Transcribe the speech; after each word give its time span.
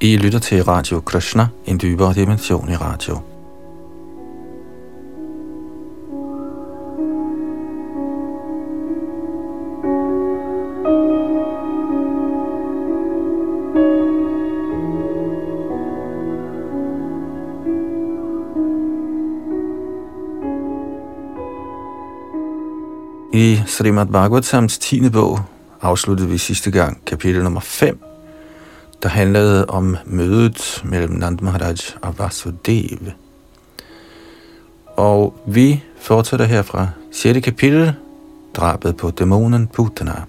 I 0.00 0.16
lytter 0.16 0.38
til 0.38 0.64
Radio 0.64 1.00
Krishna, 1.00 1.48
en 1.66 1.78
dybere 1.82 2.14
dimension 2.14 2.70
i 2.70 2.76
radio. 2.76 3.18
I 23.32 23.62
Srimad 23.66 24.06
Bhagavatams 24.06 24.78
10. 24.78 25.10
bog 25.10 25.40
afsluttede 25.82 26.28
vi 26.28 26.38
sidste 26.38 26.70
gang 26.70 27.04
kapitel 27.06 27.42
nummer 27.42 27.60
5, 27.60 28.07
der 29.02 29.08
handlede 29.08 29.66
om 29.66 29.96
mødet 30.06 30.82
mellem 30.84 31.12
Nand 31.12 31.38
Maharaj 31.40 31.76
og 32.02 32.18
Vasudev. 32.18 32.98
Og 34.86 35.34
vi 35.46 35.84
fortsætter 36.00 36.46
her 36.46 36.62
fra 36.62 36.88
6. 37.12 37.44
kapitel, 37.44 37.94
drabet 38.54 38.96
på 38.96 39.10
dæmonen 39.10 39.66
Putana. 39.66 40.22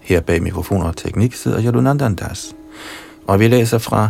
Her 0.00 0.20
bag 0.20 0.42
mikrofoner 0.42 0.86
og 0.86 0.96
teknik 0.96 1.34
sidder 1.34 1.62
Yadunandandas. 1.64 2.56
Og 3.26 3.40
vi 3.40 3.48
læser 3.48 3.78
fra 3.78 4.08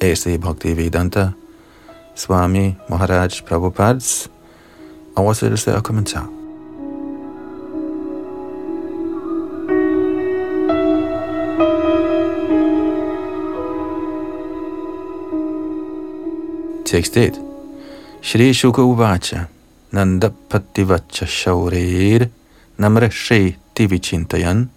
A.C. 0.00 0.40
Bhaktivedanta 0.40 1.30
Swami 2.14 2.74
Maharaj 2.90 3.28
Prabhupads 3.48 4.30
oversættelse 5.16 5.74
og 5.74 5.84
kommentar. 5.84 6.41
Tekst 16.92 17.16
1. 17.16 17.38
Shri 18.20 18.52
Shuka 18.52 18.82
Uvacha 18.82 19.48
Nanda 19.92 20.28
Pativacha 20.28 21.24
Shaurir 21.24 22.28
Namrashi 22.78 23.56
Tivichintayan 23.74 24.68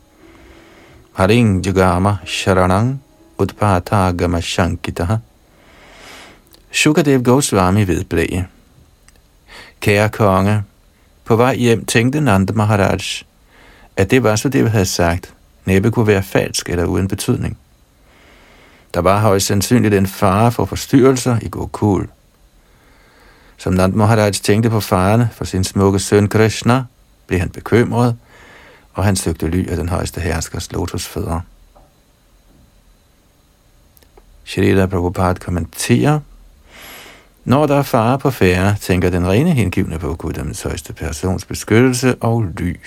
Haring 1.17 1.61
Jagama 1.61 2.21
Sharanang 2.23 2.99
Udpata 3.37 4.15
Gama 4.15 4.37
Shankitaha 4.37 5.19
Shukadev 6.71 7.21
Goswami 7.21 7.83
vedblæg. 7.87 8.45
Kære 9.81 10.09
konge, 10.09 10.63
på 11.25 11.35
vej 11.35 11.55
hjem 11.55 11.85
tænkte 11.85 12.21
Nanda 12.21 12.53
Maharaj, 12.53 13.23
at 13.97 14.11
det 14.11 14.23
Vasudev 14.23 14.67
havde 14.67 14.85
sagt, 14.85 15.33
næppe 15.65 15.91
kunne 15.91 16.07
være 16.07 16.23
falsk 16.23 16.69
eller 16.69 16.85
uden 16.85 17.07
betydning. 17.07 17.57
Der 18.95 19.01
var 19.01 19.19
højst 19.19 19.45
sandsynligt 19.45 19.93
en 19.93 20.07
fare 20.07 20.51
for 20.51 20.65
forstyrrelser 20.65 21.37
i 21.41 21.49
Gokul. 21.49 22.09
Som 23.57 23.73
Nand 23.73 23.93
Maharaj 23.93 24.31
tænkte 24.31 24.69
på 24.69 24.79
farerne 24.79 25.29
for 25.33 25.45
sin 25.45 25.63
smukke 25.63 25.99
søn 25.99 26.27
Krishna, 26.27 26.83
blev 27.27 27.39
han 27.39 27.49
bekymret, 27.49 28.15
og 28.93 29.03
han 29.03 29.15
søgte 29.15 29.47
ly 29.47 29.69
af 29.69 29.77
den 29.77 29.89
højeste 29.89 30.21
herskers 30.21 30.71
lotusfødder. 30.71 31.39
Shrita 34.45 34.85
Prabhupada 34.85 35.39
kommenterer, 35.39 36.19
når 37.45 37.65
der 37.65 37.75
er 37.75 37.83
fare 37.83 38.19
på 38.19 38.31
færre, 38.31 38.75
tænker 38.81 39.09
den 39.09 39.27
rene 39.27 39.51
hengivne 39.51 39.99
på 39.99 40.15
Guddoms 40.15 40.61
højeste 40.61 40.93
persons 40.93 41.45
beskyttelse 41.45 42.15
og 42.15 42.43
ly. 42.43 42.79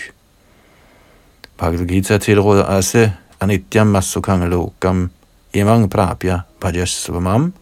Bhagavad 1.59 1.87
Gita 1.87 2.19
tilråder 2.19 2.63
også 2.63 3.11
Anityam 3.41 3.87
Masukangalokam 3.87 5.11
Emang 5.55 5.89
Prabhya 5.91 6.41
Bhajasvamam. 6.61 7.53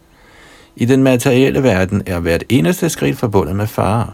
I 0.76 0.84
den 0.84 1.02
materielle 1.02 1.62
verden 1.62 2.02
er 2.06 2.20
hvert 2.20 2.44
eneste 2.48 2.88
skridt 2.88 3.18
forbundet 3.18 3.56
med 3.56 3.66
fare. 3.66 4.12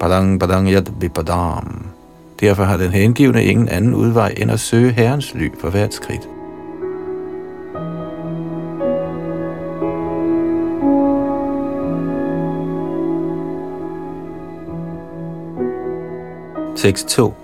Badang 0.00 0.40
badang 0.40 0.68
yad 0.68 0.90
bipadam. 1.00 1.86
Derfor 2.40 2.64
har 2.64 2.76
den 2.76 2.92
hengivne 2.92 3.44
ingen 3.44 3.68
anden 3.68 3.94
udvej 3.94 4.34
end 4.36 4.50
at 4.50 4.60
søge 4.60 4.92
Herrens 4.92 5.34
ly 5.34 5.50
for 5.60 5.70
hvert 5.70 5.94
skridt. 5.94 6.28
Tekst 16.76 17.08
2. 17.08 17.34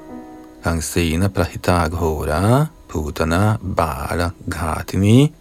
prahita 0.63 1.29
prahitaghora 1.29 2.67
putana 2.89 3.57
bala 3.63 4.31
ghatini 4.47 5.40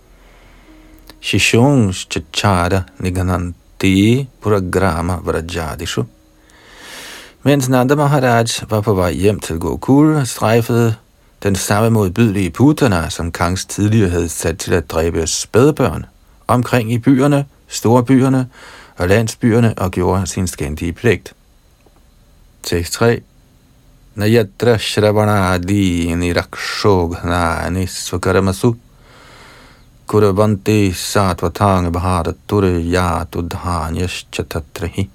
Shishons 1.22 2.08
chachara 2.10 2.86
nigananti 3.00 4.28
puragrama 4.42 5.22
vrajadishu. 5.24 6.06
Mens 7.44 7.70
Nanda 7.70 7.96
Maharaj 7.96 8.64
var 8.70 8.82
på 8.82 8.94
vej 8.94 9.12
hjem 9.12 9.40
til 9.40 9.60
Gokul, 9.60 10.26
strejfede 10.26 10.96
den 11.44 11.56
samme 11.56 11.90
modbydelige 11.90 12.50
Putana, 12.50 13.10
som 13.10 13.32
Kangs 13.32 13.66
tidligere 13.66 14.10
havde 14.10 14.30
sat 14.30 14.58
til 14.58 14.74
at 14.74 14.92
dræbe 14.92 15.28
spædbørn, 15.28 16.06
omkring 16.48 16.92
i 16.92 16.98
byerne, 16.98 17.46
store 17.68 18.04
byerne 18.04 18.48
og 18.98 19.08
landsbyerne 19.08 19.74
og 19.78 19.92
gjorde 19.92 20.28
sin 20.28 20.48
skændige 20.48 20.94
pligt. 20.94 21.34
Tekst 22.64 22.94
3 22.94 23.22
Nayatra 24.16 24.78
Shravanadi 24.78 26.16
Nirakshognani 26.16 27.88
Svakaramasu 27.88 28.74
Kuravanti 30.10 30.92
Satvatang 30.94 31.94
Bharata 31.94 32.34
Turiyatu 32.48 33.42
Dhanyaschatatrehi. 33.42 35.10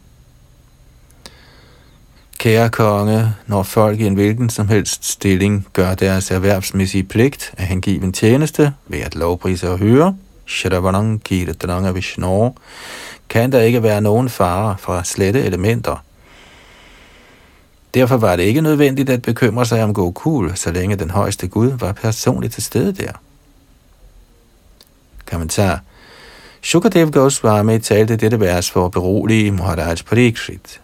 Kære 2.39 2.69
konge, 2.71 3.35
når 3.47 3.63
folk 3.63 4.01
i 4.01 4.07
en 4.07 4.15
hvilken 4.15 4.51
som 4.51 4.69
helst 4.69 5.05
stilling 5.05 5.67
gør 5.73 5.95
deres 5.95 6.31
erhvervsmæssige 6.31 7.03
pligt 7.03 7.55
af 7.59 7.67
hengiven 7.67 8.13
tjeneste 8.13 8.73
ved 8.87 8.99
at 8.99 9.15
lovprise 9.15 9.71
og 9.71 9.79
høre, 9.79 10.17
Shravanang 10.47 11.25
Kirtananga 11.25 11.91
Vishnu, 11.91 12.55
kan 13.29 13.53
der 13.53 13.61
ikke 13.61 13.83
være 13.83 14.01
nogen 14.01 14.29
fare 14.29 14.77
fra 14.79 15.05
slette 15.05 15.43
elementer. 15.43 16.05
Derfor 17.95 18.17
var 18.17 18.37
det 18.37 18.43
ikke 18.43 18.61
nødvendigt 18.61 19.11
at 19.11 19.23
bekymre 19.23 19.67
sig 19.67 19.83
om 19.83 19.95
Gokul, 19.95 20.57
så 20.57 20.73
længe 20.73 20.97
den 20.97 21.11
højeste 21.11 21.49
Gud 21.49 21.79
var 21.79 21.93
personligt 21.93 22.55
til 22.55 22.63
stede 22.63 22.93
der. 22.93 23.13
Kommentar. 25.31 25.81
Shukadev 26.63 27.11
Goswami 27.11 27.79
talte 27.79 28.17
dette 28.17 28.41
vers 28.41 28.71
for 28.71 28.87
at 28.87 28.93
berolige 28.93 29.53
Maharaj 29.53 30.03
Parikshit. 30.03 30.81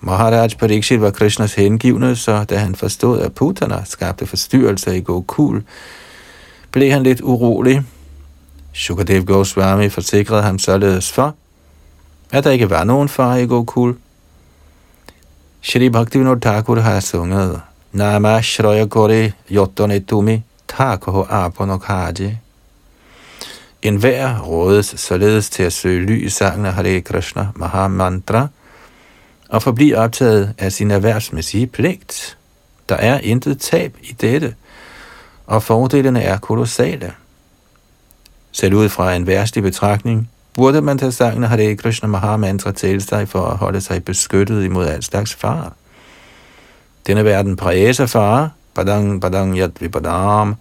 Maharaj 0.00 0.54
Parikshit 0.58 1.00
var 1.00 1.10
Krishnas 1.10 1.54
hengivne, 1.54 2.16
så 2.16 2.44
da 2.44 2.56
han 2.56 2.74
forstod, 2.74 3.20
at 3.20 3.34
Putana 3.34 3.84
skabte 3.84 4.26
forstyrrelser 4.26 4.92
i 4.92 5.00
Gokul, 5.00 5.62
blev 6.70 6.90
han 6.90 7.02
lidt 7.02 7.20
urolig. 7.20 7.82
Shukadev 8.72 9.24
Goswami 9.24 9.88
forsikrede 9.88 10.42
ham 10.42 10.58
således 10.58 11.12
for, 11.12 11.34
at 12.32 12.44
der 12.44 12.50
ikke 12.50 12.70
var 12.70 12.84
nogen 12.84 13.08
far 13.08 13.36
i 13.36 13.46
Gokul. 13.46 13.96
Shri 15.62 15.88
Bhaktivinoda 15.88 16.40
Thakur 16.40 16.80
har 16.80 17.00
sunget 17.00 17.60
Nama 17.92 18.42
Shroya 18.42 18.86
Kore 18.86 19.32
Yotone 19.50 20.00
Tumi 20.00 20.42
Thakur 20.68 21.26
Apanokhaji 21.30 22.38
en 23.84 23.96
hver 23.96 24.38
rådes 24.38 24.94
således 24.96 25.50
til 25.50 25.62
at 25.62 25.72
søge 25.72 26.06
ly 26.06 26.26
i 26.26 26.28
sangen 26.28 26.66
af 26.66 26.72
Hare 26.72 27.00
Krishna 27.00 27.48
Mahamantra 27.54 28.48
og 29.48 29.62
forblive 29.62 29.96
optaget 29.96 30.54
af 30.58 30.72
sin 30.72 30.90
erhvervsmæssige 30.90 31.66
pligt. 31.66 32.38
Der 32.88 32.94
er 32.94 33.18
intet 33.18 33.60
tab 33.60 33.96
i 34.02 34.12
dette, 34.12 34.54
og 35.46 35.62
fordelene 35.62 36.22
er 36.22 36.38
kolossale. 36.38 37.12
Selv 38.52 38.74
ud 38.74 38.88
fra 38.88 39.14
en 39.14 39.26
værstlig 39.26 39.64
betragtning, 39.64 40.30
burde 40.54 40.80
man 40.80 40.98
tage 40.98 41.12
sangen 41.12 41.44
af 41.44 41.50
Hare 41.50 41.76
Krishna 41.76 42.08
Mahamantra 42.08 42.72
til 42.72 43.02
sig 43.02 43.28
for 43.28 43.46
at 43.46 43.56
holde 43.56 43.80
sig 43.80 44.04
beskyttet 44.04 44.64
imod 44.64 44.86
al 44.86 45.02
slags 45.02 45.34
far. 45.34 45.72
Denne 47.06 47.24
verden 47.24 47.56
præges 47.56 48.00
af 48.00 48.10
fare, 48.10 48.50
badang 48.74 49.20
badang 49.20 49.58
yad 49.58 49.70
vibadam, 49.80 50.56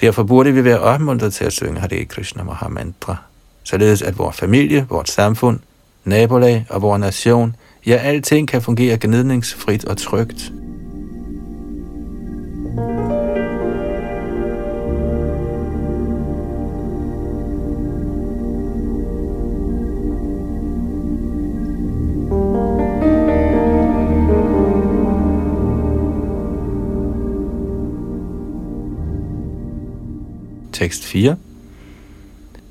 Derfor 0.00 0.22
burde 0.22 0.52
vi 0.52 0.64
være 0.64 0.80
opmuntret 0.80 1.34
til 1.34 1.44
at 1.44 1.52
synge 1.52 1.80
Hare 1.80 2.04
Krishna 2.04 2.42
Mahamantra, 2.42 3.16
således 3.64 4.02
at 4.02 4.18
vores 4.18 4.36
familie, 4.36 4.86
vores 4.90 5.10
samfund, 5.10 5.58
nabolag 6.04 6.66
og 6.70 6.82
vores 6.82 7.00
nation, 7.00 7.56
ja, 7.86 7.96
alting 7.96 8.48
kan 8.48 8.62
fungere 8.62 8.98
gnidningsfrit 9.00 9.84
og 9.84 9.96
trygt. 9.96 10.52
thank 12.78 13.12
you 13.12 13.17
Tekst 30.78 31.04
4. 31.04 31.36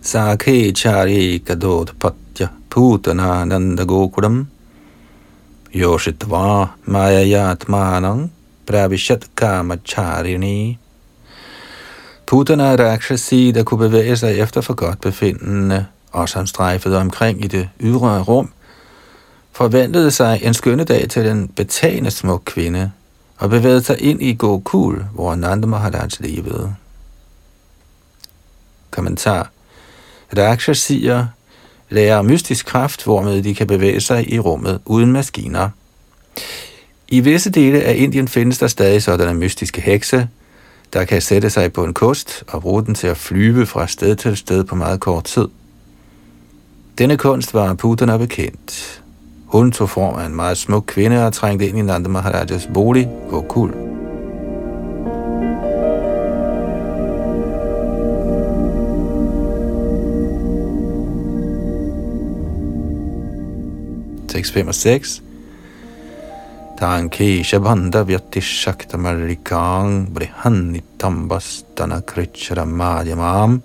Sakhe 0.01 0.71
chari 0.71 1.39
kadot 1.39 1.91
patya 1.99 2.47
putana 2.69 3.45
nanda 3.45 3.83
gokuram 3.83 4.45
Yoshitva 5.75 6.69
mayayatmanang 6.87 8.29
pravishat 8.65 9.27
kamacharini 9.35 10.77
Putana 12.25 12.77
Rakshasi, 12.77 13.51
der 13.51 13.63
kunne 13.63 13.89
bevæge 13.89 14.17
sig 14.17 14.39
efter 14.39 14.61
for 14.61 14.73
godt 14.73 15.01
befindende, 15.01 15.85
og 16.11 16.29
som 16.29 16.47
strejfede 16.47 16.97
omkring 16.97 17.43
i 17.43 17.47
det 17.47 17.69
ydre 17.79 18.21
rum, 18.23 18.49
forventede 19.51 20.11
sig 20.11 20.39
en 20.43 20.53
skønne 20.53 20.83
dag 20.83 21.09
til 21.09 21.25
den 21.25 21.47
betagende 21.47 22.11
smuk 22.11 22.41
kvinde, 22.45 22.91
og 23.37 23.49
bevægede 23.49 23.83
sig 23.83 24.01
ind 24.01 24.21
i 24.21 24.33
Gokul, 24.33 25.05
hvor 25.13 25.35
Nanda 25.35 25.67
Maharaj 25.67 26.07
levede. 26.19 26.75
Kommentar 28.97 29.51
Rakshasier 30.37 31.25
lærer 31.89 32.21
mystisk 32.21 32.65
kraft, 32.65 33.03
hvormed 33.03 33.43
de 33.43 33.55
kan 33.55 33.67
bevæge 33.67 34.01
sig 34.01 34.33
i 34.33 34.39
rummet 34.39 34.79
uden 34.85 35.11
maskiner. 35.11 35.69
I 37.07 37.19
visse 37.19 37.49
dele 37.49 37.81
af 37.81 37.95
Indien 37.95 38.27
findes 38.27 38.57
der 38.57 38.67
stadig 38.67 39.03
sådanne 39.03 39.33
mystiske 39.33 39.81
hekse, 39.81 40.27
der 40.93 41.05
kan 41.05 41.21
sætte 41.21 41.49
sig 41.49 41.73
på 41.73 41.83
en 41.83 41.93
kost 41.93 42.43
og 42.47 42.61
bruge 42.61 42.85
den 42.85 42.95
til 42.95 43.07
at 43.07 43.17
flyve 43.17 43.65
fra 43.65 43.87
sted 43.87 44.15
til 44.15 44.37
sted 44.37 44.63
på 44.63 44.75
meget 44.75 44.99
kort 44.99 45.23
tid. 45.23 45.47
Denne 46.97 47.17
kunst 47.17 47.53
var 47.53 47.73
Putana 47.73 48.17
bekendt. 48.17 49.01
Hun 49.45 49.71
tog 49.71 49.89
form 49.89 50.15
af 50.15 50.25
en 50.25 50.35
meget 50.35 50.57
smuk 50.57 50.83
kvinde 50.87 51.25
og 51.25 51.33
trængte 51.33 51.67
ind 51.67 51.77
i 51.77 51.81
Nanda 51.81 52.09
Maharajas 52.09 52.69
bolig, 52.73 53.09
Gokul. 53.29 53.96
6, 64.37 64.51
5 64.53 64.69
og 64.69 64.75
6 64.75 65.21
Tanke 66.77 67.41
Shabanda 67.43 68.03
Vyati 68.05 68.41
Shakta 68.41 68.97
Marikang 68.97 70.13
Brihannitambastana 70.13 72.01
Krichara 72.05 72.65
Madhyamam. 72.65 73.61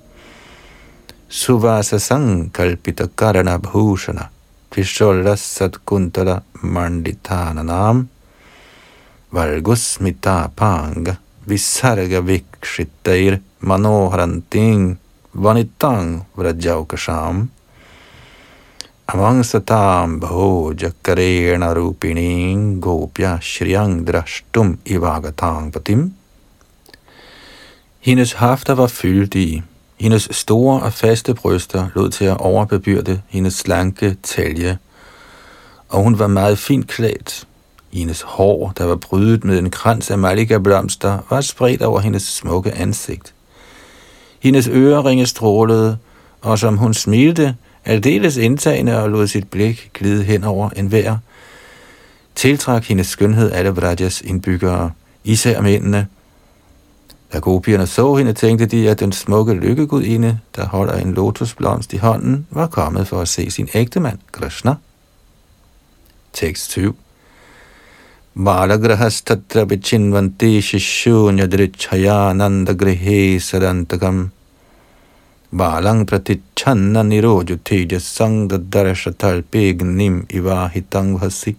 Suvasa 1.29 1.99
Sankalpita 1.99 3.09
Karana 3.09 3.59
Bhushana 3.59 4.31
Vishola 4.71 5.37
Satkuntala 5.37 6.43
Manditananam 6.63 8.07
Vargusmita 9.31 10.51
Panga 10.57 11.19
Visarga 11.47 12.23
Vikshitair 12.23 13.41
Manoharanting 13.61 14.97
Vanitang 15.37 16.25
Vrajaukasham 16.35 17.49
Amangsatam 19.09 20.21
bhoja 20.21 20.93
karena 21.03 21.75
rupini 21.75 22.81
gopya 22.81 23.39
shriang 23.41 24.07
drashtum 24.07 24.79
ivagatang 24.87 25.73
patim. 25.73 26.15
Hendes 28.01 28.33
hafter 28.33 28.75
var 28.75 28.87
fyldige. 28.87 29.63
Hendes 30.01 30.29
store 30.31 30.81
og 30.81 30.93
faste 30.93 31.35
bryster 31.35 31.89
lod 31.95 32.11
til 32.11 32.25
at 32.25 32.37
overbebyrde 32.37 33.23
hendes 33.29 33.55
slanke 33.55 34.17
talje, 34.23 34.79
og 35.89 36.03
hun 36.03 36.19
var 36.19 36.27
meget 36.27 36.59
fint 36.59 36.89
klædt. 36.89 37.47
Hendes 37.93 38.23
hår, 38.23 38.73
der 38.79 38.85
var 38.85 38.97
brydet 38.97 39.45
med 39.45 39.59
en 39.59 39.71
krans 39.71 40.11
af 40.11 40.19
malika-blomster, 40.19 41.19
var 41.31 41.41
spredt 41.41 41.83
over 41.83 42.01
hendes 42.01 42.23
smukke 42.23 42.73
ansigt. 42.73 43.35
Hendes 44.41 44.69
øreringe 44.69 45.27
strålede, 45.27 45.99
og 46.41 46.59
som 46.59 46.77
hun 46.77 46.95
smilte, 46.95 47.57
aldeles 47.85 48.37
indtagende 48.37 49.03
og 49.03 49.11
lod 49.11 49.27
sit 49.27 49.51
blik 49.51 49.91
glide 49.95 50.25
hen 50.25 50.45
over 50.45 50.71
enhver, 50.71 51.17
tiltrak 52.35 52.85
hendes 52.85 53.07
skønhed 53.07 53.53
alle 53.53 53.71
Vrajas 53.71 54.21
indbyggere, 54.21 54.91
især 55.25 55.61
mændene. 55.61 56.07
Da 57.33 57.39
gopierne 57.39 57.87
så 57.87 58.15
hende, 58.15 58.33
tænkte 58.33 58.67
de, 58.67 58.91
at 58.91 59.01
den 59.01 59.13
smukke 59.13 59.55
lykkegudinde, 59.55 60.39
der 60.57 60.67
holder 60.67 60.95
en 60.95 61.15
lotusblomst 61.15 61.93
i 61.93 61.97
hånden, 61.97 62.47
var 62.51 62.67
kommet 62.67 63.09
for 63.09 63.21
at 63.21 63.29
se 63.29 63.51
sin 63.51 63.69
ægtemand, 63.75 64.19
Krishna. 64.33 64.75
Tekst 66.33 66.71
20 66.71 66.95
Malagrahastatra 68.35 69.65
vichinvanti 69.65 70.61
shishunya 70.61 71.47
grihe 72.79 73.41
Balang 75.53 76.07
pratichanna 76.07 77.03
nirojo 77.03 77.59
tejasang 77.65 78.51
dadarashatalpegnim 78.51 80.27
ivahitang 80.31 81.21
vasi. 81.21 81.57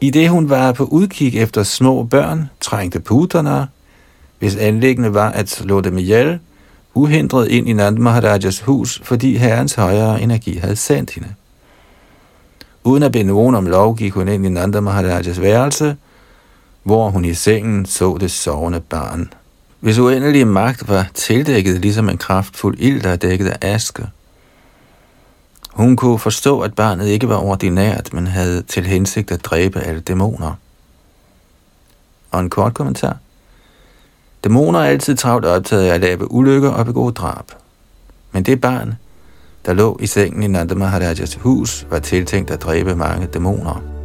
I 0.00 0.10
det 0.10 0.28
hun 0.28 0.50
var 0.50 0.72
på 0.72 0.84
udkig 0.84 1.38
efter 1.38 1.62
små 1.62 2.02
børn, 2.02 2.50
trængte 2.60 3.00
puterne, 3.00 3.68
hvis 4.38 4.56
anlæggende 4.56 5.14
var 5.14 5.30
at 5.30 5.48
slå 5.48 5.80
dem 5.80 5.98
ihjel, 5.98 6.38
uhindret 6.94 7.48
ind 7.48 7.68
i 7.68 7.72
Nand 7.72 7.98
Maharajas 7.98 8.60
hus, 8.60 9.00
fordi 9.04 9.36
herrens 9.36 9.74
højere 9.74 10.22
energi 10.22 10.56
havde 10.56 10.76
sendt 10.76 11.10
hende. 11.10 11.28
Uden 12.84 13.02
at 13.02 13.12
bede 13.12 13.24
nogen 13.24 13.54
om 13.54 13.66
lov, 13.66 13.96
gik 13.96 14.12
hun 14.12 14.28
ind 14.28 14.46
i 14.46 14.48
Nanda 14.48 14.80
Maharajas 14.80 15.40
værelse, 15.40 15.96
hvor 16.82 17.10
hun 17.10 17.24
i 17.24 17.34
sengen 17.34 17.86
så 17.86 18.16
det 18.20 18.30
sovende 18.30 18.80
barn. 18.80 19.32
Hvis 19.86 19.98
uendelige 19.98 20.44
magt 20.44 20.88
var 20.88 21.06
tildækket 21.14 21.80
ligesom 21.80 22.08
en 22.08 22.18
kraftfuld 22.18 22.76
ild, 22.78 23.02
der 23.02 23.10
er 23.10 23.16
dækket 23.16 23.48
af 23.48 23.74
aske. 23.74 24.06
Hun 25.70 25.96
kunne 25.96 26.18
forstå, 26.18 26.60
at 26.60 26.74
barnet 26.74 27.06
ikke 27.06 27.28
var 27.28 27.36
ordinært, 27.36 28.12
men 28.12 28.26
havde 28.26 28.62
til 28.62 28.86
hensigt 28.86 29.30
at 29.30 29.44
dræbe 29.44 29.80
alle 29.80 30.00
dæmoner. 30.00 30.54
Og 32.30 32.40
en 32.40 32.50
kort 32.50 32.74
kommentar. 32.74 33.16
Dæmoner 34.44 34.78
er 34.78 34.84
altid 34.84 35.16
travlt 35.16 35.44
optaget 35.44 35.88
af 35.88 35.94
at 35.94 36.00
lave 36.00 36.30
ulykker 36.30 36.70
og 36.70 36.86
begå 36.86 37.10
drab. 37.10 37.52
Men 38.32 38.42
det 38.42 38.60
barn, 38.60 38.94
der 39.66 39.74
lå 39.74 39.98
i 40.00 40.06
sengen 40.06 40.42
i 40.42 40.46
Nanda 40.46 40.74
Maharajas 40.74 41.34
hus, 41.34 41.86
var 41.90 41.98
tiltænkt 41.98 42.50
at 42.50 42.62
dræbe 42.62 42.96
mange 42.96 43.26
dæmoner. 43.26 43.95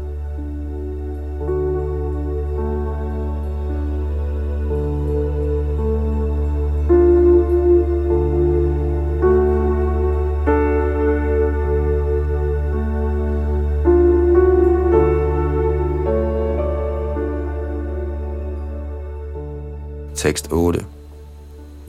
Tekst 20.21 20.51
8. 20.53 20.85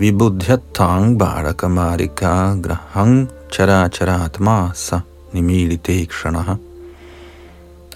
Vibudhyatang 0.01 1.19
bharakamarika 1.21 2.57
grahang 2.65 3.29
characharatma 3.53 4.73
sa 4.73 5.05
nimilite 5.35 6.09
kshanaha 6.09 6.57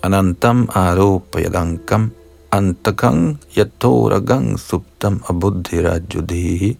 anantam 0.04 0.68
aropayadankam 0.68 2.12
antakang 2.52 3.40
yatoragang 3.56 4.60
suptam 4.60 5.24
abuddhirajudhihi 5.24 6.76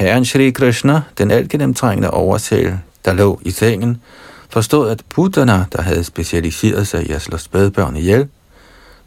Herren 0.00 0.24
Shri 0.24 0.50
Krishna, 0.50 1.02
den 1.18 1.30
altgennemtrængende 1.30 2.10
oversæl, 2.10 2.78
der 3.04 3.12
lå 3.12 3.40
i 3.42 3.50
sengen, 3.50 4.02
forstod, 4.48 4.90
at 4.90 5.02
putterne, 5.08 5.66
der 5.72 5.82
havde 5.82 6.04
specialiseret 6.04 6.88
sig 6.88 7.10
i 7.10 7.12
at 7.12 7.22
slå 7.22 7.36
spædbørn 7.36 7.96
ihjel, 7.96 8.28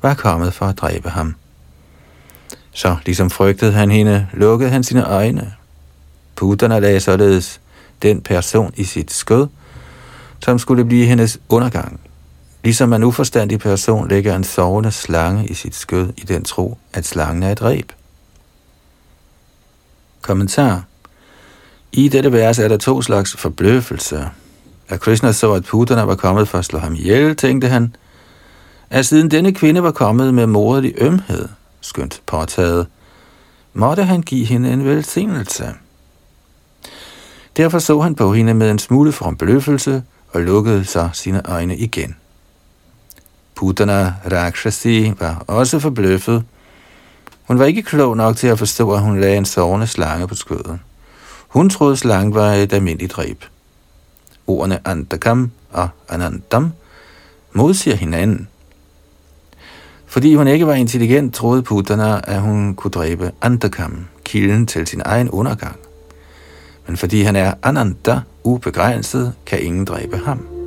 var 0.01 0.13
kommet 0.13 0.53
for 0.53 0.65
at 0.65 0.77
dræbe 0.77 1.09
ham. 1.09 1.35
Så 2.71 2.95
ligesom 3.05 3.29
frygtede 3.29 3.71
han 3.71 3.91
hende, 3.91 4.27
lukkede 4.33 4.69
han 4.69 4.83
sine 4.83 5.05
øjne. 5.05 5.53
Putterne 6.35 6.79
lagde 6.79 6.99
således 6.99 7.61
den 8.01 8.21
person 8.21 8.73
i 8.77 8.83
sit 8.83 9.11
skød, 9.11 9.47
som 10.43 10.59
skulle 10.59 10.85
blive 10.85 11.05
hendes 11.05 11.39
undergang. 11.49 11.99
Ligesom 12.63 12.93
en 12.93 13.03
uforstandig 13.03 13.59
person 13.59 14.07
lægger 14.07 14.35
en 14.35 14.43
sovende 14.43 14.91
slange 14.91 15.47
i 15.47 15.53
sit 15.53 15.75
skød 15.75 16.09
i 16.17 16.21
den 16.21 16.43
tro, 16.43 16.77
at 16.93 17.05
slangen 17.05 17.43
er 17.43 17.51
et 17.51 17.61
reb. 17.61 17.91
Kommentar 20.21 20.83
I 21.91 22.07
dette 22.07 22.31
vers 22.31 22.59
er 22.59 22.67
der 22.67 22.77
to 22.77 23.01
slags 23.01 23.35
forbløffelse. 23.37 24.29
Da 24.89 24.97
Krishna 24.97 25.31
så, 25.31 25.53
at 25.53 25.63
putterne 25.63 26.07
var 26.07 26.15
kommet 26.15 26.47
for 26.47 26.57
at 26.57 26.65
slå 26.65 26.79
ham 26.79 26.95
ihjel, 26.95 27.35
tænkte 27.35 27.67
han, 27.67 27.95
at 28.89 29.05
siden 29.05 29.31
denne 29.31 29.53
kvinde 29.53 29.83
var 29.83 29.91
kommet 29.91 30.33
med 30.33 30.47
moderlig 30.47 30.93
ømhed– 30.97 31.47
skønt 31.81 32.21
påtaget, 32.25 32.87
måtte 33.73 34.03
han 34.03 34.21
give 34.21 34.45
hende 34.45 34.73
en 34.73 34.85
velsignelse. 34.85 35.73
Derfor 37.57 37.79
så 37.79 38.01
han 38.01 38.15
på 38.15 38.33
hende 38.33 38.53
med 38.53 38.71
en 38.71 38.79
smule 38.79 39.11
forbløffelse 39.11 40.03
og 40.31 40.41
lukkede 40.41 40.85
så 40.85 41.09
sine 41.13 41.41
øjne 41.45 41.77
igen. 41.77 42.15
Putana 43.55 44.13
Rakshasi 44.31 45.13
var 45.19 45.43
også 45.47 45.79
forbløffet. 45.79 46.43
Hun 47.43 47.59
var 47.59 47.65
ikke 47.65 47.81
klog 47.81 48.17
nok 48.17 48.37
til 48.37 48.47
at 48.47 48.59
forstå, 48.59 48.91
at 48.91 49.01
hun 49.01 49.19
lagde 49.19 49.37
en 49.37 49.45
sovende 49.45 49.87
slange 49.87 50.27
på 50.27 50.35
skødet. 50.35 50.79
Hun 51.47 51.69
troede 51.69 51.97
slangen 51.97 52.33
var 52.33 52.53
et 52.53 52.73
almindeligt 52.73 53.11
dræb. 53.11 53.45
Ordene 54.47 54.87
Antakam 54.87 55.51
og 55.71 55.89
Anandam 56.09 56.71
modsiger 57.53 57.95
hinanden. 57.95 58.47
Fordi 60.11 60.35
hun 60.35 60.47
ikke 60.47 60.67
var 60.67 60.73
intelligent, 60.73 61.33
troede 61.33 61.63
putterne, 61.63 62.29
at 62.29 62.41
hun 62.41 62.75
kunne 62.75 62.91
dræbe 62.91 63.31
Andakam, 63.41 64.05
kilden 64.23 64.67
til 64.67 64.87
sin 64.87 65.01
egen 65.05 65.29
undergang. 65.29 65.75
Men 66.87 66.97
fordi 66.97 67.21
han 67.21 67.35
er 67.35 67.53
Ananda, 67.63 68.19
ubegrænset, 68.43 69.33
kan 69.45 69.61
ingen 69.61 69.85
dræbe 69.85 70.17
ham. 70.17 70.60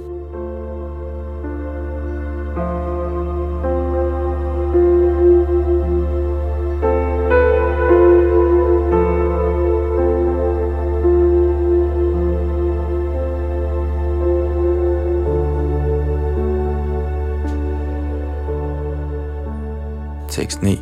Tekst 20.34 20.62
9. 20.62 20.78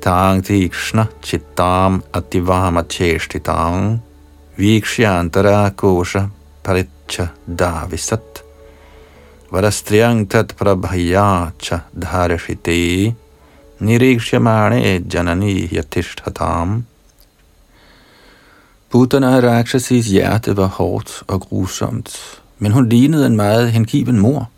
Tang 0.00 0.42
tikshna 0.42 1.04
chittam 1.22 2.02
ativama 2.18 2.82
cheshtitam 2.94 4.00
vikshyantara 4.58 5.70
kosha 5.80 6.30
paricha 6.64 7.30
davisat 7.60 8.42
varastriyang 9.52 10.26
tat 10.28 10.48
prabhaya 10.58 11.52
cha 11.58 11.78
dharashite 11.96 13.14
nirikshyamane 13.80 14.82
janani 15.12 15.56
yatishtatam 15.76 16.84
Buddhana 18.90 19.42
Rakshasis 19.42 20.06
hjerte 20.08 20.56
var 20.56 20.70
hårdt 20.78 21.22
og 21.26 21.40
grusomt, 21.40 22.14
men 22.58 22.72
hun 22.72 22.88
lignede 22.88 23.26
en 23.26 23.36
meget 23.36 23.72
hengiven 23.72 24.18
mor. 24.18 24.48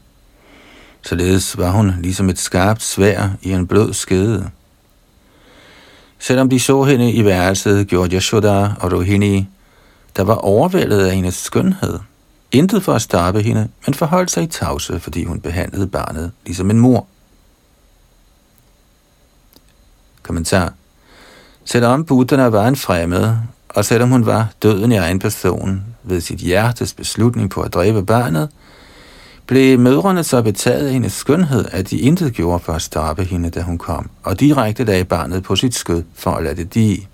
Således 1.02 1.58
var 1.58 1.70
hun 1.70 1.94
ligesom 2.00 2.28
et 2.28 2.38
skarpt 2.38 2.82
svær 2.82 3.28
i 3.42 3.52
en 3.52 3.66
blød 3.66 3.92
skede. 3.92 4.50
Selvom 6.18 6.48
de 6.50 6.60
så 6.60 6.84
hende 6.84 7.12
i 7.12 7.24
værelset, 7.24 7.86
gjorde 7.86 8.14
Yashoda 8.16 8.70
og 8.80 8.92
Rohini, 8.92 9.48
der 10.16 10.22
var 10.22 10.34
overvældet 10.34 11.06
af 11.06 11.14
hendes 11.14 11.34
skønhed. 11.34 11.98
Intet 12.52 12.82
for 12.82 12.92
at 12.92 13.02
stoppe 13.02 13.42
hende, 13.42 13.68
men 13.86 13.94
forholdt 13.94 14.30
sig 14.30 14.42
i 14.42 14.46
tavse, 14.46 15.00
fordi 15.00 15.24
hun 15.24 15.40
behandlede 15.40 15.86
barnet 15.86 16.32
ligesom 16.46 16.70
en 16.70 16.80
mor. 16.80 17.06
Kommentar. 20.22 20.72
Selvom 21.64 22.04
Buddha 22.04 22.48
var 22.48 22.68
en 22.68 22.76
fremmed, 22.76 23.36
og 23.68 23.84
selvom 23.84 24.08
hun 24.08 24.26
var 24.26 24.48
døden 24.62 24.92
i 24.92 24.96
egen 24.96 25.18
person 25.18 25.82
ved 26.02 26.20
sit 26.20 26.38
hjertes 26.38 26.94
beslutning 26.94 27.50
på 27.50 27.60
at 27.60 27.74
dræbe 27.74 28.06
barnet, 28.06 28.48
blev 29.50 29.78
mødrene 29.78 30.24
så 30.24 30.42
betaget 30.42 30.86
af 30.86 30.92
hendes 30.92 31.12
skønhed, 31.12 31.64
at 31.72 31.90
de 31.90 31.98
intet 31.98 32.32
gjorde 32.32 32.58
for 32.58 32.72
at 32.72 32.82
stoppe 32.82 33.24
hende, 33.24 33.50
da 33.50 33.62
hun 33.62 33.78
kom, 33.78 34.10
og 34.22 34.40
direkte 34.40 34.84
lagde 34.84 35.04
barnet 35.04 35.42
på 35.42 35.56
sit 35.56 35.74
skød 35.74 36.02
for 36.14 36.30
at 36.30 36.44
lade 36.44 36.56
det 36.56 36.74
die. 36.74 37.08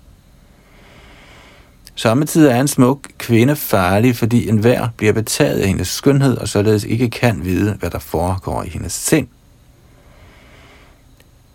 Samtidig 1.95 2.51
er 2.51 2.61
en 2.61 2.67
smuk 2.67 2.99
kvinde 3.17 3.55
farlig, 3.55 4.15
fordi 4.15 4.49
enhver 4.49 4.87
bliver 4.97 5.13
betaget 5.13 5.59
af 5.59 5.67
hendes 5.67 5.87
skønhed, 5.87 6.37
og 6.37 6.47
således 6.47 6.83
ikke 6.83 7.09
kan 7.09 7.43
vide, 7.43 7.75
hvad 7.79 7.89
der 7.89 7.99
foregår 7.99 8.63
i 8.63 8.69
hendes 8.69 8.93
sind. 8.93 9.27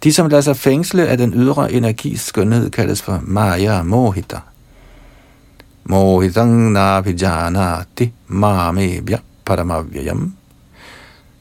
De, 0.05 0.13
som 0.13 0.29
lader 0.29 0.43
sig 0.43 0.57
fængsle 0.57 1.07
af 1.07 1.19
den 1.19 1.35
ydre 1.35 1.73
energis 1.73 2.21
skønhed, 2.21 2.71
kaldes 2.71 3.03
for 3.03 3.21
Maya 3.23 3.83
Mohita. 3.83 4.39
Mohitang 5.85 6.73
Nabijanati 6.73 8.13
Mamebhya 8.29 9.19
Paramavyayam 9.45 10.33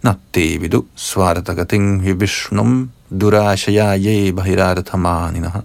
Na 0.04 0.14
devidu 0.36 0.86
svartagating 0.96 2.02
hi 2.02 2.14
vishnum 2.14 2.90
durashaya 3.12 3.94
ye 3.94 4.32
bahirarathamaninaha. 4.32 5.62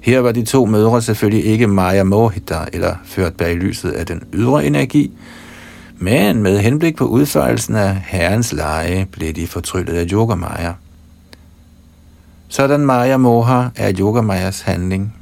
Her 0.00 0.20
var 0.20 0.32
de 0.32 0.44
to 0.44 0.64
mødre 0.66 1.02
selvfølgelig 1.02 1.44
ikke 1.44 1.66
Maya 1.66 2.02
Mohita 2.02 2.64
eller 2.72 2.96
ført 3.04 3.36
bag 3.36 3.56
lyset 3.56 3.90
af 3.90 4.06
den 4.06 4.22
ydre 4.32 4.66
energi, 4.66 5.12
men 5.98 6.42
med 6.42 6.58
henblik 6.58 6.96
på 6.96 7.04
udførelsen 7.04 7.74
af 7.74 7.96
herrens 8.06 8.52
leje 8.52 9.06
blev 9.12 9.32
de 9.32 9.46
fortryllet 9.46 9.94
af 9.94 10.06
Yogamaya. 10.12 10.72
Sådan 12.48 12.80
Maya 12.80 13.16
Moha 13.16 13.68
er 13.76 13.92
Yogamayas 13.98 14.60
handling. 14.60 15.14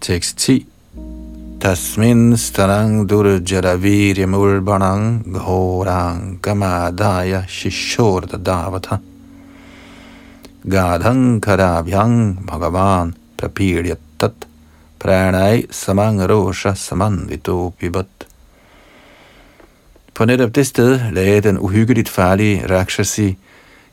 Tekst 0.00 0.38
10. 0.38 0.66
Tasmin 1.60 2.32
starang 2.36 3.04
durjaravirya 3.08 4.24
mulbanang 4.24 5.20
ghorang 5.28 6.40
kamadaya 6.40 7.44
shishorda 7.44 8.40
davata 8.40 8.96
gadhang 10.64 11.40
karabhyang 11.40 12.40
bhagavan 12.48 13.12
prapiryatat 13.36 14.48
pranay 14.98 15.68
samang 15.68 16.24
rosha 16.24 16.72
samandito 16.72 17.76
pibat. 17.76 18.24
På 20.14 20.24
netop 20.24 20.54
det 20.54 20.64
sted 20.64 21.12
lagde 21.12 21.40
den 21.40 21.58
uhyggeligt 21.58 22.08
farlige 22.08 22.66
Rakshasi 22.70 23.36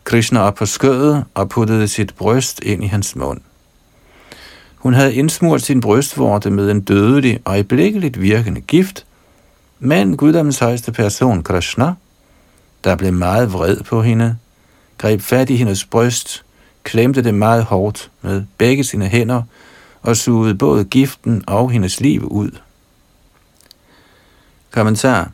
Krishna 0.03 0.39
op 0.39 0.55
på 0.55 0.65
skødet 0.65 1.25
og 1.33 1.49
puttede 1.49 1.87
sit 1.87 2.15
bryst 2.15 2.59
ind 2.63 2.83
i 2.83 2.87
hans 2.87 3.15
mund. 3.15 3.41
Hun 4.87 4.93
havde 4.93 5.15
indsmurt 5.15 5.61
sin 5.61 5.81
brystvorte 5.81 6.49
med 6.49 6.71
en 6.71 6.81
dødelig 6.81 7.39
og 7.45 7.51
øjeblikkeligt 7.51 8.21
virkende 8.21 8.61
gift, 8.61 9.05
men 9.79 10.17
guddommens 10.17 10.59
højeste 10.59 10.91
person, 10.91 11.43
Krishna, 11.43 11.93
der 12.83 12.95
blev 12.95 13.13
meget 13.13 13.53
vred 13.53 13.77
på 13.83 14.01
hende, 14.01 14.37
greb 14.97 15.21
fat 15.21 15.49
i 15.49 15.55
hendes 15.55 15.85
bryst, 15.85 16.43
klemte 16.83 17.23
det 17.23 17.33
meget 17.33 17.63
hårdt 17.63 18.11
med 18.21 18.43
begge 18.57 18.83
sine 18.83 19.07
hænder 19.07 19.43
og 20.01 20.17
sugede 20.17 20.55
både 20.55 20.83
giften 20.83 21.43
og 21.47 21.71
hendes 21.71 21.99
liv 21.99 22.27
ud. 22.27 22.51
Kommentar. 24.71 25.31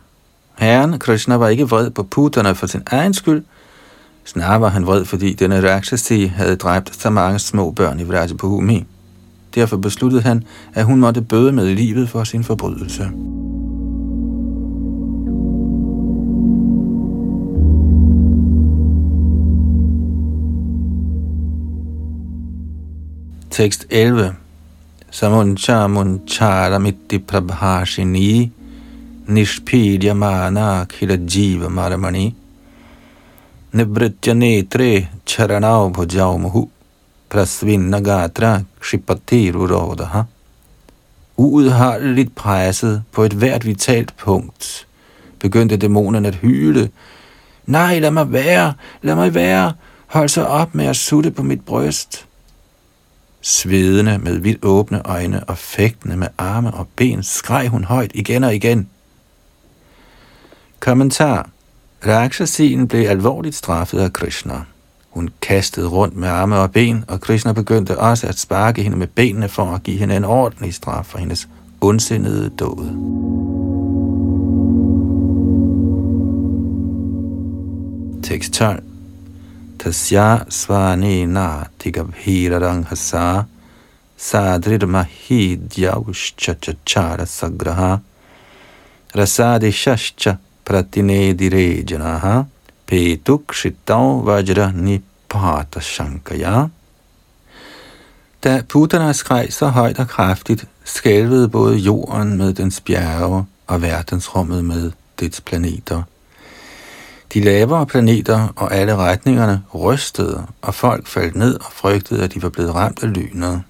Herren 0.58 1.00
Krishna 1.00 1.36
var 1.36 1.48
ikke 1.48 1.70
vred 1.70 1.90
på 1.90 2.04
putterne 2.04 2.56
for 2.56 2.68
sin 2.68 2.84
egen 2.86 3.14
skyld, 3.14 3.44
snarere 4.26 4.62
var 4.62 4.70
han 4.70 4.86
vred, 4.86 5.06
fordi 5.06 5.34
denne 5.34 5.74
Rakshasi 5.74 6.26
havde 6.26 6.56
dræbt 6.56 7.02
så 7.02 7.10
mange 7.10 7.40
små 7.40 7.72
børn 7.72 8.00
i 8.00 8.04
Vrajapahumi. 8.04 8.86
Derfor 9.56 9.78
besluttede 9.78 10.22
han, 10.22 10.44
at 10.74 10.86
hun 10.86 11.00
måtte 11.00 11.22
bøde 11.22 11.52
med 11.52 11.76
livet 11.76 12.10
for 12.10 12.24
sin 12.24 12.44
forbrydelse. 12.44 13.10
Tekst 23.50 23.86
11. 23.90 24.36
Samuncha 25.12 25.88
munchara 25.88 26.80
mitti 26.80 27.20
prabhashini 27.20 28.52
nishpidya 29.28 30.14
mana 30.14 30.86
khila 30.90 31.18
jiva 31.18 31.70
maramani 31.70 32.34
nibritya 33.74 34.34
netre 34.34 35.08
charanau 35.26 35.90
bhujau 35.90 36.38
muhu 36.38 36.73
prasvinna 37.34 38.00
gatra 38.00 38.62
kshipaterurodaha. 38.80 40.24
Uudholdeligt 41.38 42.36
presset 42.36 43.04
på 43.12 43.24
et 43.24 43.34
hvert 43.34 43.66
vitalt 43.66 44.18
punkt, 44.18 44.88
begyndte 45.40 45.78
dæmonen 45.78 46.26
at 46.26 46.36
hyle. 46.36 46.90
Nej, 47.66 48.00
lad 48.00 48.12
mig 48.12 48.32
være, 48.32 48.74
lad 49.02 49.16
mig 49.16 49.34
være, 49.34 49.74
hold 50.08 50.30
så 50.30 50.44
op 50.44 50.76
med 50.76 50.86
at 50.86 50.96
sutte 50.96 51.32
på 51.32 51.44
mit 51.44 51.66
bryst. 51.66 52.26
Svedende 53.42 54.18
med 54.18 54.38
vidt 54.38 54.66
åbne 54.66 55.02
øjne 55.06 55.44
og 55.44 55.58
fægtende 55.58 56.18
med 56.18 56.28
arme 56.38 56.74
og 56.74 56.88
ben, 56.96 57.24
skreg 57.24 57.68
hun 57.68 57.84
højt 57.84 58.12
igen 58.14 58.44
og 58.44 58.56
igen. 58.56 58.90
Kommentar. 60.80 61.50
Rakshasien 62.08 62.88
blev 62.88 63.10
alvorligt 63.10 63.56
straffet 63.56 64.00
af 64.00 64.14
Krishna. 64.14 64.62
Hun 65.14 65.30
kastede 65.42 65.88
rundt 65.88 66.16
med 66.16 66.28
arme 66.28 66.56
og 66.56 66.72
ben, 66.72 67.04
og 67.08 67.22
Krishna 67.22 67.52
begyndte 67.52 68.00
også 68.00 68.28
at 68.28 68.40
sparke 68.40 68.84
hende 68.84 68.98
med 68.98 69.08
benene 69.08 69.50
for 69.50 69.66
at 69.66 69.84
give 69.84 69.98
hende 69.98 70.16
en 70.18 70.26
ordentlig 70.26 70.74
straf 70.74 71.06
for 71.06 71.18
hendes 71.18 71.48
ondsindede 71.82 72.50
død. 72.50 72.78
Tekst 78.24 78.54
12. 78.54 78.84
tasya 79.80 80.38
tigabhira 80.50 81.68
tigabhirarang 81.80 82.86
hasa 82.86 83.44
sadrir 84.18 84.86
mahi 84.86 85.56
dyaushchachachara 85.56 87.26
sagraha 87.26 87.98
rasadi 89.16 89.72
shashcha 89.72 90.38
pratinedire 90.66 91.84
janaha 91.92 92.46
petuk 92.94 93.56
vajra 94.26 94.72
nipata 94.72 95.80
shankaya 95.82 96.70
da 98.44 98.62
Putana 98.70 99.14
skreg 99.14 99.54
så 99.54 99.68
højt 99.68 100.00
og 100.00 100.08
kraftigt, 100.08 100.66
skælvede 100.84 101.50
både 101.50 101.76
jorden 101.76 102.38
med 102.38 102.54
dens 102.54 102.82
bjerge 102.82 103.46
og 103.68 103.82
verdensrummet 103.82 104.66
med 104.66 104.92
dets 105.20 105.42
planeter. 105.42 106.04
De 107.34 107.42
lavere 107.42 107.86
planeter 107.86 108.54
og 108.56 108.76
alle 108.76 108.96
retningerne 108.96 109.64
rystede, 109.76 110.46
og 110.62 110.74
folk 110.74 111.08
faldt 111.08 111.36
ned 111.36 111.56
og 111.56 111.72
frygtede, 111.72 112.24
at 112.24 112.34
de 112.34 112.44
var 112.44 112.50
blevet 112.50 112.76
ramt 112.76 113.04
af 113.04 113.14
lynet. 113.14 113.64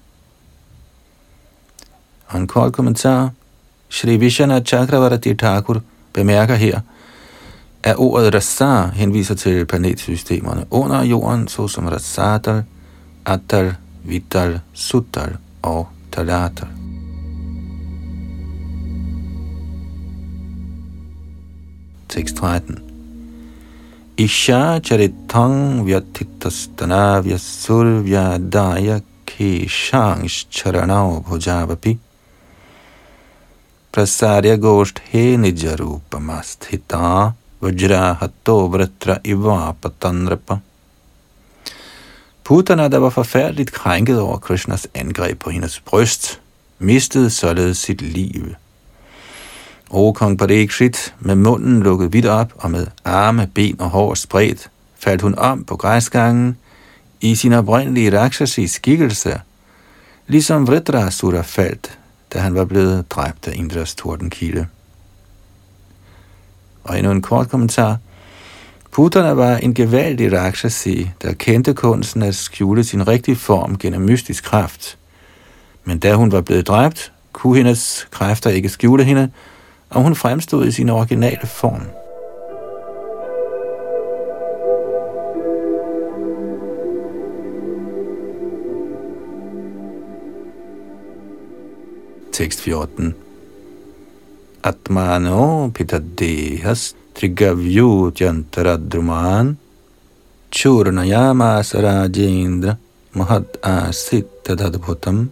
Og 2.26 2.40
en 2.40 2.46
kort 2.46 2.72
kommentar. 2.72 3.30
Shri 3.88 4.16
Vishana 4.16 4.60
Chakravarti 4.60 5.34
Thakur 5.34 5.80
bemærker 6.12 6.54
her, 6.54 6.80
at 7.84 7.98
ordet 8.00 8.34
Rasa 8.34 8.90
henviser 8.96 9.34
til 9.34 9.66
planetsystemerne 9.66 10.64
under 10.70 11.02
jorden, 11.04 11.48
såsom 11.48 11.88
Rasadal, 11.88 12.62
Atal, 13.24 13.74
Vital, 14.04 14.60
Sutal 14.72 15.36
og 15.62 15.86
Talatal. 16.12 16.68
Tekst 22.08 22.36
13 22.36 22.78
Isha 24.16 24.80
charitang 24.80 25.84
vyatitastana 25.86 27.20
vyasurvya 27.20 28.38
daya 28.38 29.00
keshangs 29.26 30.46
charanao 30.50 31.20
bhujavapi 31.26 31.98
prasarya 33.92 34.56
goshthe 34.56 35.36
nijarupamastita 35.36 37.34
vajrahato 37.64 38.66
vratra 38.68 39.18
iva 39.24 39.72
Putana, 42.44 42.88
der 42.88 42.98
var 42.98 43.10
forfærdeligt 43.10 43.72
krænket 43.72 44.20
over 44.20 44.38
Krishnas 44.38 44.88
angreb 44.94 45.38
på 45.40 45.50
hendes 45.50 45.80
bryst, 45.80 46.40
mistede 46.78 47.30
således 47.30 47.78
sit 47.78 48.02
liv. 48.02 48.54
O 49.90 50.12
kong 50.12 50.38
Parikshit, 50.38 51.14
med 51.20 51.34
munden 51.34 51.82
lukket 51.82 52.12
vidt 52.12 52.26
op 52.26 52.52
og 52.56 52.70
med 52.70 52.86
arme, 53.04 53.50
ben 53.54 53.80
og 53.80 53.90
hår 53.90 54.14
spredt, 54.14 54.70
faldt 54.98 55.22
hun 55.22 55.34
om 55.38 55.64
på 55.64 55.76
græsgangen 55.76 56.56
i 57.20 57.34
sin 57.34 57.52
oprindelige 57.52 58.20
rakshasi 58.20 58.66
skikkelse, 58.66 59.40
ligesom 60.26 60.66
Vritrasura 60.66 61.40
faldt, 61.40 61.98
da 62.32 62.38
han 62.38 62.54
var 62.54 62.64
blevet 62.64 63.10
dræbt 63.10 63.48
af 63.48 63.52
Indras 63.54 63.94
tordenkilde. 63.94 64.66
Og 66.84 66.98
endnu 66.98 67.12
en 67.12 67.22
kort 67.22 67.48
kommentar– 67.48 67.96
Putana 68.94 69.32
var 69.32 69.56
en 69.56 69.74
gevaldig 69.74 70.32
rakshasi, 70.32 71.10
der 71.22 71.32
kendte 71.32 71.74
kunsten 71.74 72.22
at 72.22 72.34
skjule 72.34 72.84
sin 72.84 73.08
rigtige 73.08 73.36
form 73.36 73.78
gennem 73.78 74.00
mystisk 74.00 74.44
kraft. 74.44 74.98
Men 75.84 75.98
da 75.98 76.14
hun 76.14 76.32
var 76.32 76.40
blevet 76.40 76.68
dræbt, 76.68 77.12
kunne 77.32 77.56
hendes 77.56 78.08
kræfter 78.10 78.50
ikke 78.50 78.68
skjule 78.68 79.04
hende, 79.04 79.30
og 79.90 80.02
hun 80.02 80.14
fremstod 80.14 80.66
i 80.66 80.70
sin 80.70 80.88
originale 80.88 81.46
form. 81.46 81.82
Tekst 92.32 92.60
14 92.60 93.14
Atmano 94.64 95.70
pitadehas 95.74 96.94
Trigavyutyantaradruman 97.14 99.56
Churnayamasa 100.50 101.82
Rajendra 101.82 102.76
Mahad 103.14 103.44
Asit 103.62 104.26
Tadadbhutam 104.44 105.28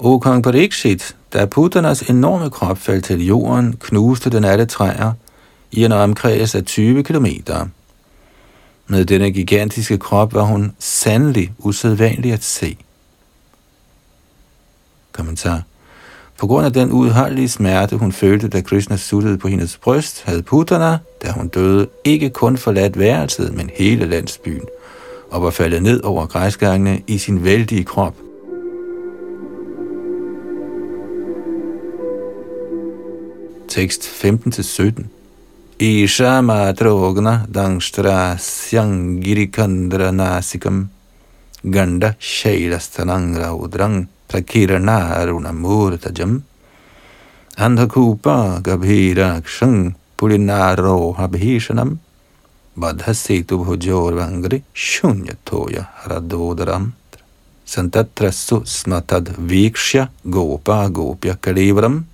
O 0.00 0.18
kong 0.18 0.42
Parikshit, 0.42 1.16
da 1.32 1.46
putternes 1.46 2.10
enorme 2.10 2.50
krop 2.50 2.78
faldt 2.78 3.04
til 3.04 3.26
jorden, 3.26 3.76
knuste 3.76 4.30
den 4.30 4.44
alle 4.44 4.66
træer 4.66 5.12
i 5.72 5.84
en 5.84 5.92
omkreds 5.92 6.54
af 6.54 6.64
20 6.64 7.04
kilometer. 7.04 7.66
Med 8.86 9.04
denne 9.04 9.30
gigantiske 9.30 9.98
krop 9.98 10.34
var 10.34 10.42
hun 10.42 10.72
sandelig 10.78 11.52
usædvanlig 11.58 12.32
at 12.32 12.44
se. 12.44 12.76
Kommentar 15.12 15.62
på 16.38 16.46
grund 16.46 16.66
af 16.66 16.72
den 16.72 16.92
uudholdelige 16.92 17.48
smerte, 17.48 17.96
hun 17.96 18.12
følte, 18.12 18.48
da 18.48 18.60
Krishna 18.60 18.96
suttede 18.96 19.38
på 19.38 19.48
hendes 19.48 19.76
bryst, 19.76 20.22
havde 20.24 20.42
Putana, 20.42 20.98
da 21.22 21.30
hun 21.30 21.48
døde, 21.48 21.88
ikke 22.04 22.30
kun 22.30 22.56
forladt 22.56 22.98
værelset, 22.98 23.54
men 23.54 23.70
hele 23.74 24.06
landsbyen, 24.06 24.64
og 25.30 25.42
var 25.42 25.50
faldet 25.50 25.82
ned 25.82 26.02
over 26.02 26.26
græsgangene 26.26 27.00
i 27.06 27.18
sin 27.18 27.44
vældige 27.44 27.84
krop. 27.84 28.14
Tekst 33.68 34.02
15-17 34.24 35.04
Isha 35.78 36.40
madrogna 36.40 37.40
dangstra 37.54 38.36
syangirikandra 38.38 40.10
nasikam. 40.10 40.88
Ganda 41.62 42.14
shailastanangra 42.20 43.54
udrang 43.54 44.08
prakirana 44.34 45.14
andhakupa 47.56 48.60
gabhirakshang 48.66 49.94
pulinaro 50.16 51.14
habhishanam 51.14 51.98
badhasetu 52.76 53.62
bhujorvangri 53.62 54.62
shunyatoya 54.74 55.86
haradodaram 56.02 56.92
santatrasu 57.64 58.66
smatad 58.66 59.30
vikshya 59.38 60.08
gopa 60.26 60.90
gopya 60.90 61.36
kalivram 61.38 62.04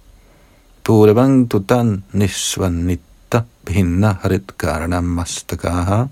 purvang 0.84 1.48
tutan 1.48 2.02
nishvanitta 2.12 3.44
bhinna 3.64 4.20
harit 4.20 4.46
karanam 4.60 5.06
mastakaha. 5.16 6.08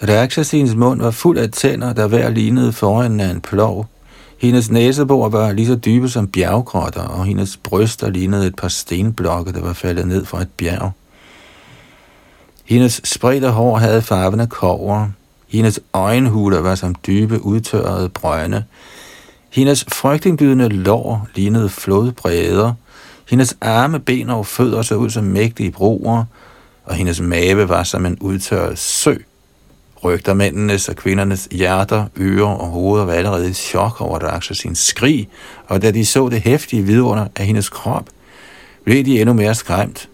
Rakshasins 0.00 0.74
mund 0.74 1.00
var 1.00 1.10
fuld 1.10 1.38
af 1.38 1.52
tænder, 1.52 1.92
der 1.92 2.06
hver 2.08 2.30
lignede 2.30 2.72
foran 2.72 3.20
af 3.20 3.30
en 3.30 3.40
plov, 3.40 3.86
hendes 4.38 4.70
næsebor 4.70 5.28
var 5.28 5.52
lige 5.52 5.66
så 5.66 5.76
dybe 5.76 6.08
som 6.08 6.28
bjerggrotter, 6.28 7.02
og 7.02 7.24
hendes 7.24 7.56
bryster 7.56 8.10
lignede 8.10 8.46
et 8.46 8.56
par 8.56 8.68
stenblokke, 8.68 9.52
der 9.52 9.60
var 9.60 9.72
faldet 9.72 10.08
ned 10.08 10.24
fra 10.24 10.42
et 10.42 10.48
bjerg. 10.56 10.92
Hendes 12.64 13.00
spredte 13.04 13.48
hår 13.48 13.78
havde 13.78 14.02
farven 14.02 14.40
af 14.40 14.48
kover. 14.48 15.08
Hendes 15.48 15.80
øjenhuler 15.92 16.60
var 16.60 16.74
som 16.74 16.94
dybe, 17.06 17.44
udtørrede 17.44 18.08
brønde. 18.08 18.64
Hendes 19.50 19.84
frygtindbydende 19.88 20.68
lår 20.68 21.28
lignede 21.34 21.68
flodbræder. 21.68 22.72
Hendes 23.28 23.56
arme, 23.60 24.00
ben 24.00 24.30
og 24.30 24.46
fødder 24.46 24.82
så 24.82 24.94
ud 24.94 25.10
som 25.10 25.24
mægtige 25.24 25.70
broer, 25.70 26.24
og 26.84 26.94
hendes 26.94 27.20
mave 27.20 27.68
var 27.68 27.82
som 27.82 28.06
en 28.06 28.18
udtørret 28.20 28.78
sø 28.78 29.14
rygter 30.04 30.34
mændenes 30.34 30.88
og 30.88 30.96
kvindernes 30.96 31.48
hjerter, 31.50 32.06
ører 32.18 32.46
og 32.46 32.66
hoveder 32.66 33.04
var 33.04 33.12
allerede 33.12 33.50
i 33.50 33.52
chok 33.52 34.00
over 34.00 34.18
Rakshasins 34.18 34.78
skrig, 34.78 35.28
og 35.66 35.82
da 35.82 35.90
de 35.90 36.06
så 36.06 36.28
det 36.28 36.40
hæftige 36.40 36.82
vidunder 36.82 37.26
af 37.36 37.46
hendes 37.46 37.68
krop, 37.68 38.06
blev 38.84 39.04
de 39.04 39.20
endnu 39.20 39.34
mere 39.34 39.54
skræmt. 39.54 40.08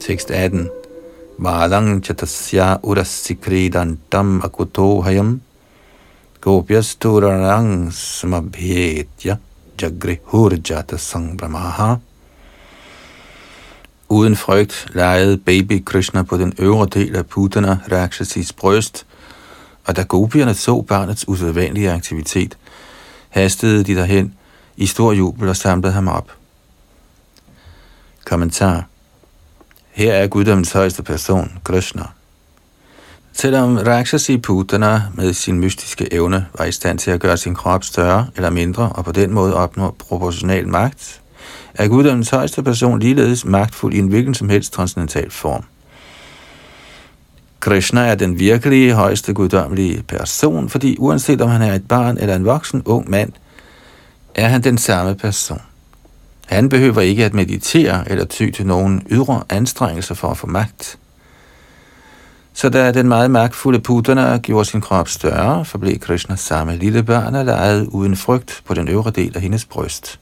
Tekst 0.00 0.30
18 0.30 0.68
Malang 1.38 2.04
chatasya 2.04 2.76
urassikridantam 2.82 4.40
akutohayam. 4.44 5.40
Gopyasturanang 6.40 7.92
smabhetya 7.92 9.36
Jagrihurjata 9.82 10.96
Sangbramaha. 10.96 11.94
Uden 14.08 14.36
frygt 14.36 14.86
legede 14.94 15.38
baby 15.38 15.84
Krishna 15.84 16.22
på 16.22 16.36
den 16.36 16.52
øvre 16.58 16.86
del 16.86 17.16
af 17.16 17.26
Putana 17.26 17.78
Rakshasis 17.92 18.52
bryst, 18.52 19.06
og 19.84 19.96
da 19.96 20.02
gopierne 20.02 20.54
så 20.54 20.82
barnets 20.82 21.28
usædvanlige 21.28 21.92
aktivitet, 21.92 22.58
hastede 23.28 23.84
de 23.84 23.94
derhen 23.94 24.34
i 24.76 24.86
stor 24.86 25.12
jubel 25.12 25.48
og 25.48 25.56
samlede 25.56 25.92
ham 25.92 26.08
op. 26.08 26.32
Kommentar 28.24 28.86
Her 29.90 30.12
er 30.12 30.26
guddommens 30.26 30.72
højeste 30.72 31.02
person, 31.02 31.58
Krishna. 31.64 32.02
Selvom 33.32 33.76
Rakshasi 33.76 34.38
Putana 34.38 35.02
med 35.14 35.32
sin 35.32 35.60
mystiske 35.60 36.14
evne 36.14 36.46
var 36.58 36.64
i 36.64 36.72
stand 36.72 36.98
til 36.98 37.10
at 37.10 37.20
gøre 37.20 37.36
sin 37.36 37.54
krop 37.54 37.84
større 37.84 38.26
eller 38.36 38.50
mindre 38.50 38.88
og 38.88 39.04
på 39.04 39.12
den 39.12 39.32
måde 39.32 39.54
opnå 39.54 39.94
proportional 39.98 40.68
magt, 40.68 41.20
er 41.74 41.88
guddommens 41.88 42.30
højeste 42.30 42.62
person 42.62 42.98
ligeledes 42.98 43.44
magtfuld 43.44 43.94
i 43.94 43.98
en 43.98 44.08
hvilken 44.08 44.34
som 44.34 44.48
helst 44.48 44.72
transcendental 44.72 45.30
form. 45.30 45.64
Krishna 47.60 48.00
er 48.00 48.14
den 48.14 48.38
virkelige 48.38 48.94
højeste 48.94 49.34
guddommelige 49.34 50.02
person, 50.02 50.68
fordi 50.68 50.96
uanset 50.98 51.40
om 51.40 51.48
han 51.48 51.62
er 51.62 51.74
et 51.74 51.88
barn 51.88 52.18
eller 52.18 52.36
en 52.36 52.44
voksen 52.44 52.82
ung 52.84 53.10
mand, 53.10 53.32
er 54.34 54.48
han 54.48 54.62
den 54.62 54.78
samme 54.78 55.14
person. 55.14 55.60
Han 56.46 56.68
behøver 56.68 57.00
ikke 57.00 57.24
at 57.24 57.34
meditere 57.34 58.10
eller 58.10 58.24
ty 58.24 58.50
til 58.50 58.66
nogen 58.66 59.02
ydre 59.10 59.42
anstrengelser 59.48 60.14
for 60.14 60.28
at 60.30 60.36
få 60.36 60.46
magt. 60.46 60.98
Så 62.60 62.68
da 62.68 62.92
den 62.92 63.08
meget 63.08 63.30
magtfulde 63.30 63.80
Putana 63.80 64.38
gjorde 64.38 64.64
sin 64.64 64.80
krop 64.80 65.08
større, 65.08 65.64
forblev 65.64 65.98
Krishna 65.98 66.36
samme 66.36 66.76
lille 66.76 67.02
børn 67.02 67.34
og 67.34 67.44
legede 67.44 67.94
uden 67.94 68.16
frygt 68.16 68.62
på 68.66 68.74
den 68.74 68.88
øvre 68.88 69.10
del 69.10 69.36
af 69.36 69.42
hendes 69.42 69.64
bryst. 69.64 70.20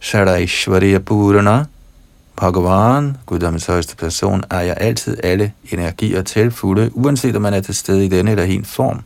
Sharaishwarya 0.00 0.98
Purana, 0.98 1.64
Bhagavan, 2.36 3.16
guddommens 3.26 3.66
højeste 3.66 3.96
person, 3.96 4.42
ejer 4.50 4.74
altid 4.74 5.16
alle 5.22 5.52
energier 5.72 6.22
til 6.22 6.50
fulde, 6.50 6.90
uanset 6.92 7.36
om 7.36 7.42
man 7.42 7.54
er 7.54 7.60
til 7.60 7.74
stede 7.74 8.04
i 8.04 8.08
denne 8.08 8.30
eller 8.30 8.44
hin 8.44 8.64
form. 8.64 9.00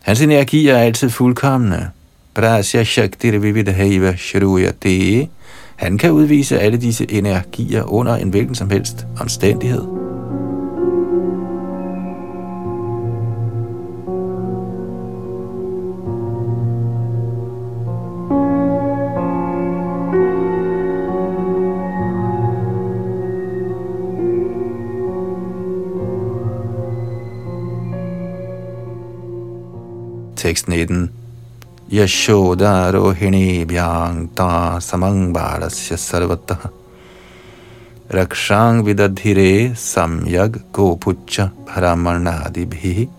Hans 0.00 0.20
energier 0.20 0.76
er 0.76 0.82
altid 0.82 1.10
fuldkommende. 1.10 1.90
Prasya 2.34 2.84
Shakti 2.84 3.30
Vividhaiva 3.30 4.16
Shruya 4.16 4.72
Dee 4.82 5.28
han 5.80 5.98
kan 5.98 6.12
udvise 6.12 6.58
alle 6.58 6.78
disse 6.80 7.10
energier 7.10 7.82
under 7.92 8.14
en 8.16 8.28
hvilken 8.28 8.54
som 8.54 8.70
helst 8.70 9.06
omstændighed. 9.20 9.82
Tekst 30.36 30.68
19 30.68 30.99
यशोदारोहिणीभ्यां 31.99 33.33
ता 34.37 34.51
समङ्बालस्य 34.79 35.91
सर्वतः 35.97 36.61
रक्षां 38.11 38.73
विदधिरे 38.85 39.53
सम्यग 39.75 40.51
गोपुच्च 40.73 41.35
brahmanadibhi. 41.75 43.09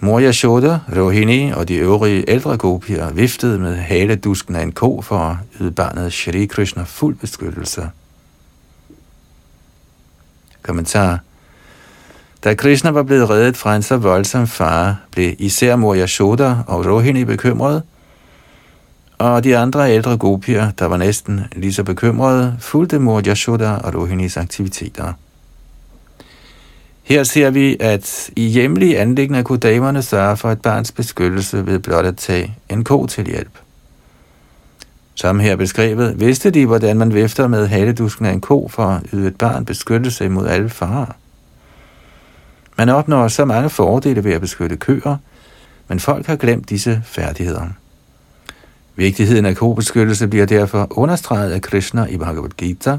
Mor 0.00 0.20
Yashoda, 0.20 0.80
Rohini 0.88 1.52
og 1.56 1.68
de 1.68 1.74
øvrige 1.74 2.30
ældre 2.30 2.56
gopier 2.56 3.12
viftede 3.12 3.58
med 3.58 3.76
haledusken 3.76 4.56
af 4.56 4.62
en 4.62 4.72
ko 4.72 5.00
for 5.00 5.18
at 5.18 5.36
yde 5.60 5.70
barnet 5.70 6.12
Shri 6.12 6.46
Krishna 6.46 6.82
fuld 6.82 7.16
beskyttelse. 7.16 7.90
Kommentar 10.62 11.20
da 12.43 12.53
Krishna 12.53 12.91
var 12.91 13.03
blevet 13.03 13.29
reddet 13.29 13.57
fra 13.57 13.75
en 13.75 13.81
så 13.81 13.97
voldsom 13.97 14.47
far, 14.47 14.95
blev 15.11 15.35
især 15.39 15.75
mor 15.75 15.95
Yashoda 15.95 16.55
og 16.67 16.85
Rohini 16.85 17.23
bekymrede, 17.23 17.81
og 19.17 19.43
de 19.43 19.57
andre 19.57 19.93
ældre 19.93 20.17
gopier, 20.17 20.71
der 20.71 20.85
var 20.85 20.97
næsten 20.97 21.41
lige 21.55 21.73
så 21.73 21.83
bekymrede, 21.83 22.57
fulgte 22.59 22.99
mor 22.99 23.21
Yashoda 23.27 23.71
og 23.71 23.95
Rohinis 23.95 24.37
aktiviteter. 24.37 25.13
Her 27.03 27.23
ser 27.23 27.49
vi, 27.49 27.77
at 27.79 28.29
i 28.35 28.47
hjemlige 28.47 28.99
anlæggende 28.99 29.43
kunne 29.43 29.59
damerne 29.59 30.01
sørge 30.01 30.37
for 30.37 30.51
et 30.51 30.61
barns 30.61 30.91
beskyttelse 30.91 31.65
ved 31.65 31.79
blot 31.79 32.05
at 32.05 32.17
tage 32.17 32.55
en 32.69 32.83
ko 32.83 33.07
til 33.07 33.25
hjælp. 33.25 33.59
Som 35.15 35.39
her 35.39 35.55
beskrevet, 35.55 36.19
vidste 36.19 36.51
de, 36.51 36.65
hvordan 36.65 36.97
man 36.97 37.13
vifter 37.13 37.47
med 37.47 37.67
haledusken 37.67 38.25
af 38.25 38.31
en 38.31 38.41
ko 38.41 38.67
for 38.67 38.85
at 38.85 39.01
yde 39.13 39.27
et 39.27 39.35
barn 39.35 39.65
beskyttelse 39.65 40.25
imod 40.25 40.47
alle 40.47 40.69
farer. 40.69 41.15
Man 42.77 42.89
opnår 42.89 43.27
så 43.27 43.45
mange 43.45 43.69
fordele 43.69 44.23
ved 44.23 44.33
at 44.33 44.41
beskytte 44.41 44.77
køer, 44.77 45.17
men 45.87 45.99
folk 45.99 46.27
har 46.27 46.35
glemt 46.35 46.69
disse 46.69 47.01
færdigheder. 47.05 47.67
Vigtigheden 48.95 49.45
af 49.45 49.55
kobeskyttelse 49.55 50.27
bliver 50.27 50.45
derfor 50.45 50.87
understreget 50.91 51.51
af 51.51 51.61
Krishna 51.61 52.05
i 52.05 52.17
Bhagavad 52.17 52.49
Gita. 52.49 52.97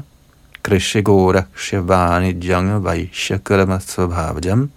Krishagora 0.63 1.43
Shavani 1.57 2.31
Janga 2.31 2.77
Vaishyakarama 2.77 3.79
Svabhavajam. 3.79 4.71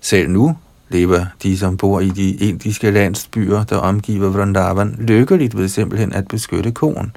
Selv 0.00 0.30
nu 0.30 0.56
lever 0.88 1.26
de, 1.42 1.58
som 1.58 1.76
bor 1.76 2.00
i 2.00 2.08
de 2.08 2.30
indiske 2.30 2.90
landsbyer, 2.90 3.64
der 3.64 3.76
omgiver 3.76 4.30
Vrindavan, 4.30 4.96
lykkeligt 4.98 5.56
ved 5.56 5.68
simpelthen 5.68 6.12
at 6.12 6.28
beskytte 6.28 6.72
koen. 6.72 7.16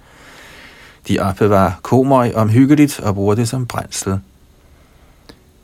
De 1.08 1.20
opbevarer 1.20 1.72
komøg 1.82 2.36
omhyggeligt 2.36 3.00
og 3.00 3.16
bruger 3.16 3.36
det 3.36 3.48
som 3.48 3.66
brændsel. 3.66 4.20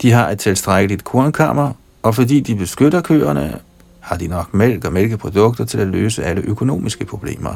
De 0.06 0.12
har 0.12 0.30
et 0.30 0.40
tilstrækkeligt 0.40 1.04
kornkammer, 1.04 1.72
og 2.04 2.16
fordi 2.16 2.40
de 2.40 2.56
beskytter 2.56 3.02
køerne, 3.02 3.60
har 4.00 4.18
de 4.18 4.28
nok 4.28 4.54
mælk 4.54 4.86
og 4.86 4.94
mælkeprodukter 4.94 5.66
til 5.66 5.78
at 5.78 5.88
løse 5.88 6.24
alle 6.24 6.42
økonomiske 6.42 7.06
problemer. 7.06 7.56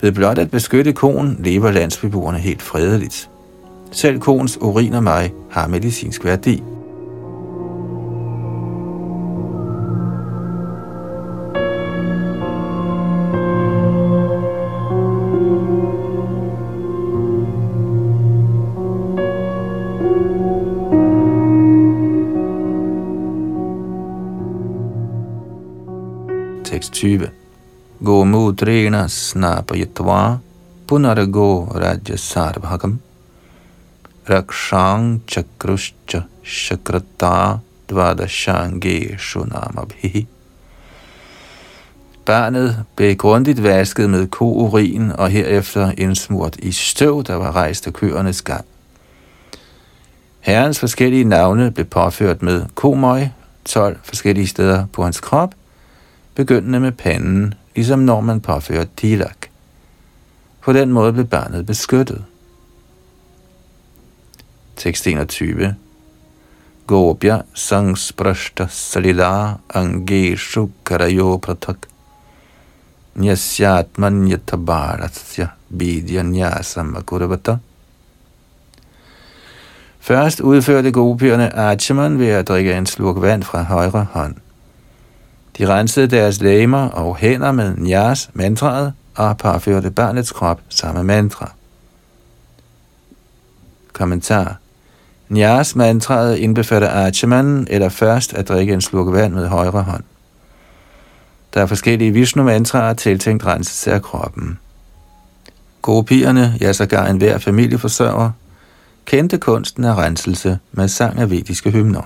Ved 0.00 0.12
blot 0.12 0.38
at 0.38 0.50
beskytte 0.50 0.92
konen 0.92 1.36
lever 1.44 1.70
landsbeboerne 1.70 2.38
helt 2.38 2.62
fredeligt. 2.62 3.30
Selv 3.92 4.20
koens 4.20 4.58
urin 4.60 4.94
og 4.94 5.02
mig 5.02 5.32
har 5.50 5.66
medicinsk 5.66 6.24
værdi. 6.24 6.62
20. 27.00 27.30
Go 28.04 28.24
mudrena 28.24 29.08
snapayatva 29.08 30.38
punargo 30.86 31.72
raja 31.74 32.16
sarvagam 32.16 32.98
rakshang 34.28 35.20
chakruscha 35.26 36.26
shakrata 36.44 37.60
dvadashange 37.88 39.16
shunamabhi. 39.18 40.26
Barnet 42.26 42.84
blev 42.96 43.16
grundigt 43.16 43.62
vasket 43.62 44.10
med 44.10 44.26
kourin 44.26 45.12
og 45.12 45.30
herefter 45.30 45.92
indsmurt 45.98 46.56
i 46.56 46.72
støv, 46.72 47.22
der 47.22 47.34
var 47.34 47.56
rejst 47.56 47.86
af 47.86 47.92
køernes 47.92 48.42
gang. 48.42 48.64
Herrens 50.40 50.80
forskellige 50.80 51.24
navne 51.24 51.70
blev 51.70 51.86
påført 51.86 52.42
med 52.42 52.66
komøj, 52.74 53.28
12 53.64 53.98
forskellige 54.02 54.46
steder 54.46 54.86
på 54.92 55.04
hans 55.04 55.20
krop, 55.20 55.54
begyndende 56.40 56.80
med 56.80 56.92
panden, 56.92 57.54
ligesom 57.76 57.98
når 57.98 58.20
man 58.20 58.40
påfører 58.40 58.86
tilak. 58.96 59.46
På 60.60 60.72
den 60.72 60.92
måde 60.92 61.12
blev 61.12 61.26
barnet 61.26 61.66
beskyttet. 61.66 62.24
Tekst 64.76 65.06
21. 65.06 65.74
Gopya 66.86 67.42
sangsprashta 67.54 68.66
salila 68.70 69.60
angeshu 69.74 70.70
karayo 70.84 71.36
pratak 71.36 71.86
nyasyatman 73.16 74.28
yatabaratsya 74.28 75.48
bidyanyasam 75.68 76.96
akuravata. 76.96 77.58
Først 80.00 80.40
udførte 80.40 80.92
gopierne 80.92 81.56
Archiman 81.56 82.18
ved 82.18 82.28
at 82.28 82.48
drikke 82.48 82.72
en 82.72 82.86
slurk 82.86 83.20
vand 83.20 83.42
fra 83.42 83.62
højre 83.62 84.06
hånd. 84.12 84.34
De 85.58 85.66
rensede 85.68 86.06
deres 86.06 86.40
læmer 86.40 86.88
og 86.88 87.16
hænder 87.16 87.52
med 87.52 87.76
Nyas 87.76 88.30
mantraet 88.34 88.92
og 89.14 89.38
parførte 89.38 89.90
barnets 89.90 90.32
krop 90.32 90.60
samme 90.68 91.04
mantra. 91.04 91.52
Kommentar 93.92 94.56
Nyas 95.28 95.76
mantraet 95.76 96.36
indbefatter 96.36 96.88
Achaman, 96.88 97.66
eller 97.70 97.88
først 97.88 98.34
at 98.34 98.48
drikke 98.48 98.72
en 98.72 98.80
slurk 98.80 99.14
vand 99.14 99.34
med 99.34 99.48
højre 99.48 99.82
hånd. 99.82 100.04
Der 101.54 101.62
er 101.62 101.66
forskellige 101.66 102.12
Vishnu 102.12 102.42
mantraer 102.42 102.94
tiltænkt 102.94 103.46
renselse 103.46 103.92
af 103.92 104.02
kroppen. 104.02 104.58
Gopierne, 105.82 106.56
ja 106.60 106.72
sågar 106.72 107.06
en 107.06 107.16
hver 107.16 107.38
familieforsørger, 107.38 108.30
kendte 109.04 109.38
kunsten 109.38 109.84
af 109.84 109.94
renselse 109.94 110.58
med 110.72 110.88
sang 110.88 111.18
af 111.18 111.30
vediske 111.30 111.70
hymner. 111.70 112.02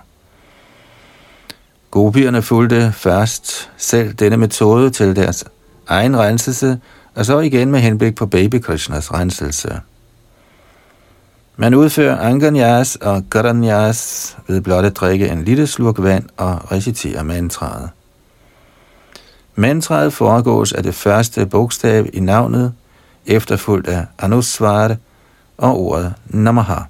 Gopierne 1.95 2.43
fulgte 2.43 2.93
først 2.93 3.71
selv 3.77 4.15
denne 4.15 4.37
metode 4.37 4.91
til 4.91 5.17
deres 5.17 5.45
egen 5.87 6.19
renselse, 6.19 6.79
og 7.15 7.27
så 7.27 7.41
igen 7.41 7.71
med 7.71 7.81
henblik 7.81 8.15
på 8.15 8.27
baby 8.27 8.61
Krishnas 8.61 9.13
renselse. 9.13 9.81
Man 11.57 11.75
udfører 11.75 12.19
anganyas 12.19 12.97
og 12.97 13.23
garanyas 13.31 14.37
ved 14.49 14.61
blot 14.61 14.85
at 14.85 14.97
drikke 14.97 15.29
en 15.29 15.45
lille 15.45 15.67
slurk 15.67 16.03
vand 16.03 16.25
og 16.37 16.73
recitere 16.73 17.25
mantraet. 17.25 17.91
Mantraet 19.55 20.13
foregås 20.13 20.73
af 20.73 20.83
det 20.83 20.95
første 20.95 21.47
bogstav 21.47 22.07
i 22.13 22.21
navnet, 22.21 22.73
efterfulgt 23.27 23.89
af 23.89 24.07
anusvare 24.19 24.97
og 25.59 25.81
ordet 25.81 26.15
namaha. 26.27 26.81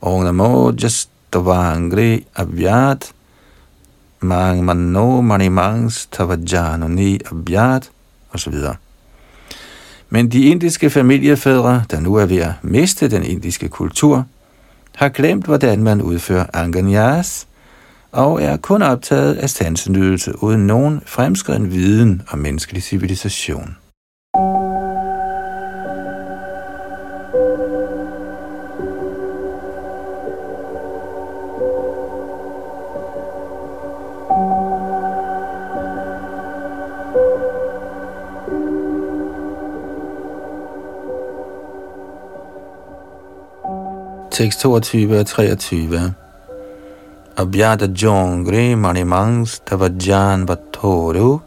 Om 0.00 0.22
namo 0.22 0.72
jastavangri 0.82 2.26
avyat 2.36 3.12
mang 4.20 4.64
mano 4.64 5.20
manimangs 5.20 6.06
tavajanani 6.06 7.18
abyat 7.30 7.90
osv. 8.32 8.54
Men 10.10 10.28
de 10.28 10.42
indiske 10.42 10.90
familiefædre, 10.90 11.84
der 11.90 12.00
nu 12.00 12.14
er 12.14 12.26
ved 12.26 12.38
at 12.38 12.52
miste 12.62 13.10
den 13.10 13.22
indiske 13.22 13.68
kultur, 13.68 14.24
har 14.94 15.08
glemt, 15.08 15.44
hvordan 15.44 15.82
man 15.82 16.02
udfører 16.02 16.46
anganyas, 16.52 17.46
og 18.12 18.42
er 18.42 18.56
kun 18.56 18.82
optaget 18.82 19.34
af 19.34 19.50
sansenydelse 19.50 20.42
uden 20.42 20.66
nogen 20.66 21.02
fremskreden 21.06 21.70
viden 21.70 22.22
om 22.30 22.38
menneskelig 22.38 22.82
civilisation. 22.82 23.76
Tekst 44.36 44.66
22 44.66 45.16
og 45.16 45.26
23. 45.32 46.12
Abhyata 47.40 47.86
jongri 47.88 48.74
manimans 48.76 49.62
tavajan 49.64 50.44
vatoru 50.48 51.40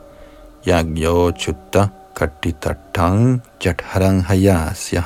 yagyo 0.66 1.30
chutta 1.38 1.92
kattitatang 2.18 3.42
jatharang 3.62 4.24
hayasya. 4.26 5.04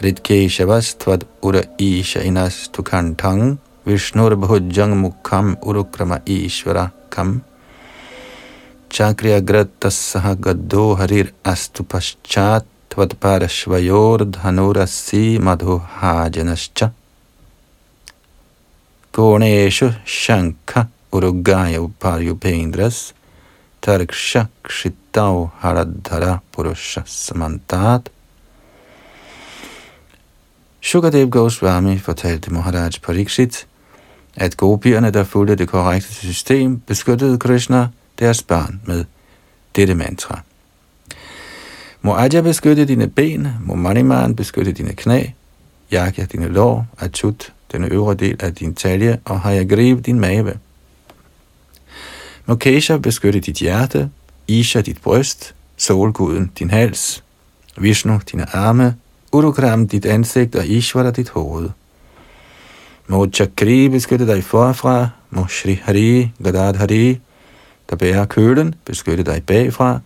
Ritkeshavastvad 0.00 1.28
ura 1.42 1.62
isha 1.78 2.24
inas 2.24 2.56
tukantang 2.72 3.58
विष्णुर 3.86 4.34
भुजंग 4.42 4.94
मुखम 4.94 5.54
उरुक्रम 5.68 6.12
ईश्वर 6.30 6.78
कम 7.12 7.38
चाक्रियाग्रत 8.96 9.86
सह 9.92 10.32
गद्दो 10.46 10.92
हरिर 11.00 11.32
अस्तु 11.52 11.84
पश्चात 11.92 12.71
त्वत्परश्वयोर्धनुरसि 12.91 15.23
मधुहाजनश्च 15.45 16.79
कोणेषु 19.15 19.87
शङ्ख 20.21 20.71
उरुगाय 21.15 21.73
उपायुपेन्द्रस् 21.85 23.01
तर्क्ष 23.83 24.31
क्षितौ 24.67 25.35
हरद्धर 25.61 26.23
पुरुष 26.53 26.97
samantat. 27.05 28.03
Shukadev 30.81 31.29
Goswami 31.29 31.97
fortalte 31.97 32.51
Maharaj 32.51 32.99
Pariksit, 32.99 33.65
at 34.37 34.57
gopierne, 34.57 35.11
der 35.11 35.25
fulgte 35.25 35.55
det 35.55 35.67
korrekte 35.67 36.13
system, 36.13 36.81
beskyttede 36.87 37.39
Krishna, 37.39 37.91
deres 38.19 38.43
barn, 38.43 38.81
med 38.85 39.05
dette 39.75 39.95
mantra – 39.95 40.50
må 42.02 42.14
Aja 42.14 42.40
beskytte 42.40 42.84
dine 42.84 43.08
ben, 43.08 43.48
må 43.60 43.74
Maniman 43.74 44.36
beskytte 44.36 44.72
dine 44.72 44.92
knæ, 44.92 45.24
Yakya 45.92 46.24
dine 46.24 46.48
lår, 46.48 46.86
Achut 46.98 47.52
den 47.72 47.84
øvre 47.84 48.14
del 48.14 48.36
af 48.40 48.54
din 48.54 48.74
talje, 48.74 49.18
og 49.24 49.40
Hayagriv 49.40 50.02
din 50.02 50.20
mave. 50.20 50.58
Må 52.46 52.54
Kesha 52.54 52.96
beskytte 52.96 53.40
dit 53.40 53.56
hjerte, 53.56 54.10
Isha 54.48 54.80
dit 54.80 55.02
bryst, 55.02 55.54
solguden 55.76 56.50
din 56.58 56.70
hals, 56.70 57.24
Vishnu 57.76 58.20
dine 58.32 58.54
arme, 58.54 58.96
Urukram 59.32 59.88
dit 59.88 60.06
ansigt? 60.06 60.54
Og 60.54 60.66
Ishvara 60.66 61.10
dit 61.10 61.28
hoved. 61.28 61.70
Må 63.06 63.26
Chakri 63.26 63.88
beskytte 63.88 64.26
dig 64.26 64.44
forfra, 64.44 65.08
må 65.30 65.46
Shri 65.48 65.80
Hari, 65.82 66.30
Gadadhari, 66.44 67.20
der 67.90 67.96
bærer 67.96 68.24
kølen, 68.24 68.74
beskytte 68.84 69.24
dig 69.24 69.42
bagfra, 69.46 70.00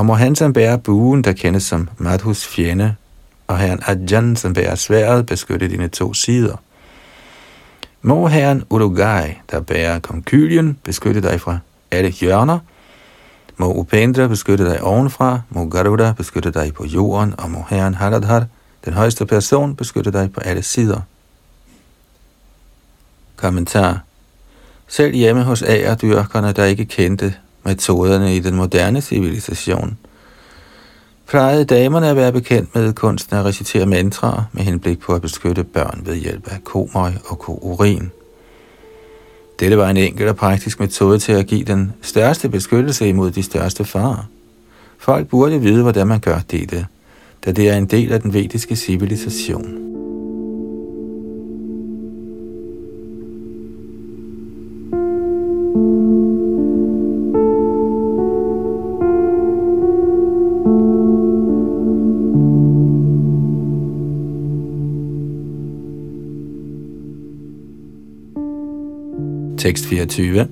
og 0.00 0.06
må 0.06 0.14
han, 0.14 0.36
som 0.36 0.52
bærer 0.52 0.76
buen, 0.76 1.24
der 1.24 1.32
kendes 1.32 1.62
som 1.62 1.88
Madhus 1.98 2.46
fjende, 2.46 2.94
og 3.46 3.58
herren 3.58 3.80
Ajahn, 3.86 4.36
som 4.36 4.54
bærer 4.54 4.74
sværet, 4.74 5.26
beskytte 5.26 5.68
dine 5.68 5.88
to 5.88 6.14
sider. 6.14 6.56
Må 8.02 8.28
herren 8.28 8.64
Urugai, 8.70 9.38
der 9.50 9.60
bærer 9.60 9.98
konkylien, 9.98 10.78
beskytte 10.84 11.22
dig 11.22 11.40
fra 11.40 11.58
alle 11.90 12.10
hjørner. 12.10 12.58
Må 13.56 13.74
Upendra 13.74 14.26
beskytte 14.26 14.64
dig 14.64 14.82
ovenfra, 14.82 15.40
må 15.50 15.68
Garuda 15.68 16.12
beskytte 16.12 16.50
dig 16.50 16.74
på 16.74 16.84
jorden, 16.84 17.34
og 17.38 17.50
må 17.50 17.64
herren 17.70 17.94
Haradhar, 17.94 18.46
den 18.84 18.92
højeste 18.92 19.26
person, 19.26 19.76
beskytte 19.76 20.12
dig 20.12 20.32
på 20.32 20.40
alle 20.40 20.62
sider. 20.62 21.00
Kommentar 23.36 24.00
Selv 24.88 25.14
hjemme 25.14 25.42
hos 25.42 25.62
agerdyrkerne, 25.62 26.52
der 26.52 26.64
ikke 26.64 26.84
kendte 26.84 27.34
metoderne 27.64 28.36
i 28.36 28.38
den 28.38 28.56
moderne 28.56 29.00
civilisation, 29.00 29.98
plejede 31.28 31.64
damerne 31.64 32.08
at 32.08 32.16
være 32.16 32.32
bekendt 32.32 32.74
med 32.74 32.92
kunsten 32.92 33.36
at 33.36 33.44
recitere 33.44 33.86
mantraer 33.86 34.42
med 34.52 34.62
henblik 34.62 34.98
på 34.98 35.14
at 35.14 35.22
beskytte 35.22 35.64
børn 35.64 36.02
ved 36.04 36.16
hjælp 36.16 36.48
af 36.48 36.64
komøg 36.64 37.12
og 37.24 37.38
kourin. 37.38 38.10
Dette 39.60 39.78
var 39.78 39.90
en 39.90 39.96
enkel 39.96 40.28
og 40.28 40.36
praktisk 40.36 40.80
metode 40.80 41.18
til 41.18 41.32
at 41.32 41.46
give 41.46 41.64
den 41.64 41.92
største 42.02 42.48
beskyttelse 42.48 43.08
imod 43.08 43.30
de 43.30 43.42
største 43.42 43.84
farer. 43.84 44.28
Folk 44.98 45.28
burde 45.28 45.60
vide, 45.60 45.82
hvordan 45.82 46.06
man 46.06 46.20
gør 46.20 46.38
dette, 46.50 46.86
da 47.44 47.52
det 47.52 47.68
er 47.68 47.76
en 47.76 47.86
del 47.86 48.12
af 48.12 48.20
den 48.20 48.34
vediske 48.34 48.76
civilisation. 48.76 49.89
Tekst 69.70 69.86
24. 69.86 70.48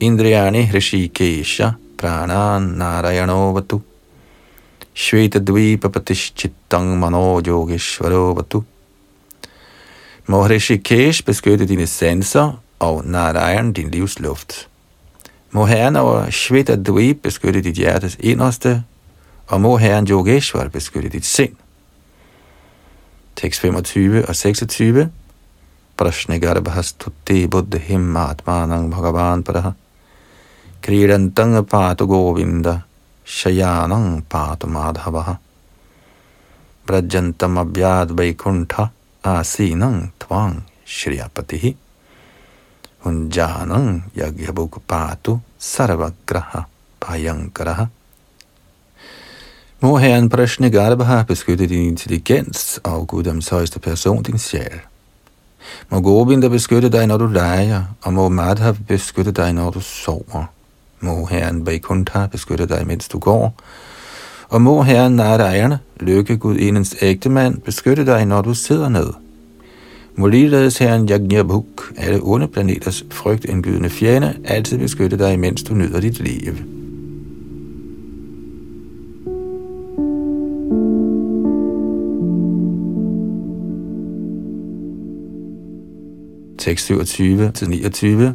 Indriyani 0.00 0.66
Hrishikesha 0.66 1.74
Pranan 1.96 2.78
Narayanovatu 2.78 3.80
Shvetadvipapatischittang 4.94 6.98
Mano 6.98 7.40
Yogeshvarovatu 7.40 8.64
Må 10.26 10.46
Hrishikesh 10.46 11.24
beskytte 11.24 11.68
dine 11.68 11.86
sanser 11.86 12.62
og 12.78 13.04
Narayan 13.04 13.72
din 13.72 13.90
livsluft. 13.90 14.68
Må 15.50 15.66
Herren 15.66 15.96
over 15.96 16.30
Shvetadvip 16.30 17.22
beskytte 17.22 17.60
dit 17.60 17.76
hjertes 17.76 18.16
inderste, 18.20 18.82
og 19.46 19.60
må 19.60 19.76
Herren 19.76 20.08
Yogeshwar 20.08 20.68
beskytte 20.68 21.08
dit 21.08 21.26
sind. 21.26 21.56
Tekst 23.36 23.60
25 23.60 24.28
og 24.28 24.36
26 24.36 25.10
प्रश्नगर्भस्तुति 26.00 27.46
बुद्धिम् 27.46 28.16
आत्मानं 28.16 28.90
भगवान् 28.90 29.42
परः। 29.42 29.74
क्रीडन्तं 30.84 31.62
पातु 31.62 32.06
गोविन्द, 32.06 32.82
शयानं 33.26 34.20
पातु 34.20 34.66
माधवः। 34.66 35.36
व्रजन्तमव्याद् 36.88 38.12
वैकुण्ठ, 38.12 38.80
आसीनं 39.26 40.00
त्वां 40.00 40.60
श्रियपतिः। 40.86 41.72
हुञ्जानं 43.06 44.00
यज्ञबुक् 44.16 44.78
पातु 44.78 45.40
सर्वग्रह 45.60 46.64
भयङ्करः। 47.08 47.88
Må 49.84 49.98
Herren 50.00 50.34
Prashne 50.34 50.70
Garbha 50.70 51.24
beskytte 51.24 51.68
din 51.68 51.94
intelligens 51.94 52.80
og 52.84 53.14
Guddoms 53.14 53.48
højeste 53.50 53.80
person 53.90 54.28
din 54.28 54.38
sjæl. 54.38 54.89
Må 55.90 56.00
Govinda 56.00 56.48
beskytte 56.48 56.88
dig, 56.88 57.06
når 57.06 57.16
du 57.16 57.26
leger, 57.26 57.82
og 58.02 58.12
må 58.12 58.28
Madhav 58.28 58.76
beskytte 58.88 59.32
dig, 59.32 59.52
når 59.52 59.70
du 59.70 59.80
sover. 59.80 60.44
Må 61.00 61.26
Herren 61.26 61.66
Vaikuntha 61.66 62.26
beskytte 62.26 62.66
dig, 62.66 62.86
mens 62.86 63.08
du 63.08 63.18
går. 63.18 63.54
Og 64.48 64.62
må 64.62 64.82
Herren 64.82 65.12
Narayana, 65.12 65.78
lykke 66.00 66.36
Gud 66.36 66.56
enens 66.58 66.96
ægte 67.02 67.28
mand, 67.28 67.60
beskytte 67.60 68.06
dig, 68.06 68.26
når 68.26 68.42
du 68.42 68.54
sidder 68.54 68.88
ned. 68.88 69.12
Må 70.16 70.26
ligeledes 70.26 70.78
Herren 70.78 71.08
Yajnabhuk, 71.08 71.92
alle 71.96 72.20
onde 72.22 72.48
planeters 72.48 73.04
frygtindgydende 73.10 73.90
fjende, 73.90 74.34
altid 74.44 74.78
beskytte 74.78 75.18
dig, 75.18 75.38
mens 75.38 75.62
du 75.62 75.74
nyder 75.74 76.00
dit 76.00 76.20
liv. 76.20 76.79
627 86.70 87.52
til 87.52 87.68
29. 87.68 88.34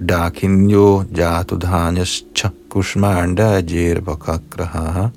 Dakinyo 0.00 0.88
jatudhanyascha 1.20 2.50
kushmanda 2.68 3.48
jirvakakraha 3.62 5.12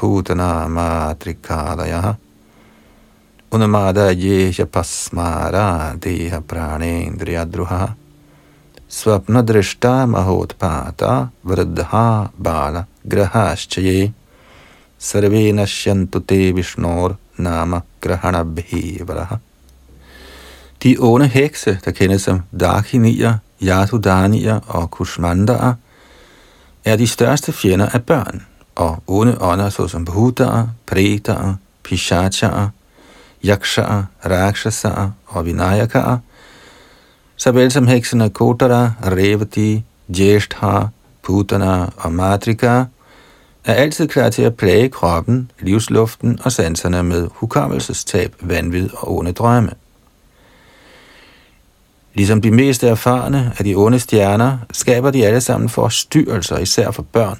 भूतना 0.00 0.50
मातृकालयः 0.76 2.06
उन्माद 3.54 3.98
ये 4.24 4.52
शपस्मारा 4.56 5.66
देहप्राणेन्द्रियद्रुहः 6.04 7.86
deha 8.89 9.19
pranendriyadruha 9.19 9.35
स्वप्न 9.35 9.41
दृष्टा 9.41 10.05
महोत्पाता 10.05 11.31
वृद्धा 11.45 12.31
बाल 12.39 12.83
ग्रहाश्चये 13.11 14.11
सर्वे 14.99 15.51
नश्यन्तु 15.51 16.19
ते 16.19 16.51
विष्णोर 16.51 17.17
नाम 17.39 17.81
grahanabhivarah. 18.01 19.39
De 20.79 20.99
onde 20.99 21.27
hekse, 21.27 21.79
der 21.85 21.93
kendes 21.93 22.23
som 22.23 22.43
Dakinier, 22.59 23.39
Yatudanier 23.61 24.59
og 24.67 24.91
Kushmandaer, 24.91 25.73
er 26.85 26.95
de 26.95 27.07
største 27.07 27.51
fjender 27.51 27.89
af 27.89 28.03
børn, 28.03 28.45
og 28.75 29.03
onde 29.07 29.41
ånder 29.41 29.69
såsom 29.69 30.05
Bhutaer, 30.05 30.67
Pretaer, 30.85 31.53
Pishachaer, 31.83 32.69
Yakshaer, 33.45 34.03
Rakshasaer 34.25 35.11
og 35.27 35.45
Vinayakaer 35.45 36.17
såvel 37.40 37.70
som 37.72 37.86
heksene 37.86 38.30
Kotara, 38.30 38.92
Revati, 39.04 39.84
Jeshtha, 40.08 40.80
Putana 41.22 41.86
og 41.96 42.12
Matrika, 42.12 42.84
er 43.64 43.74
altid 43.74 44.08
klar 44.08 44.30
til 44.30 44.42
at 44.42 44.56
plage 44.56 44.88
kroppen, 44.88 45.50
livsluften 45.60 46.38
og 46.44 46.52
sanserne 46.52 47.02
med 47.02 47.28
hukommelsestab, 47.32 48.34
vanvid 48.40 48.88
og 48.92 49.16
onde 49.16 49.32
drømme. 49.32 49.70
Ligesom 52.14 52.40
de 52.40 52.50
mest 52.50 52.84
erfarne 52.84 53.52
af 53.58 53.64
de 53.64 53.74
onde 53.74 54.00
stjerner, 54.00 54.58
skaber 54.72 55.10
de 55.10 55.26
alle 55.26 55.40
sammen 55.40 55.68
forstyrrelser, 55.68 56.58
især 56.58 56.90
for 56.90 57.02
børn. 57.02 57.38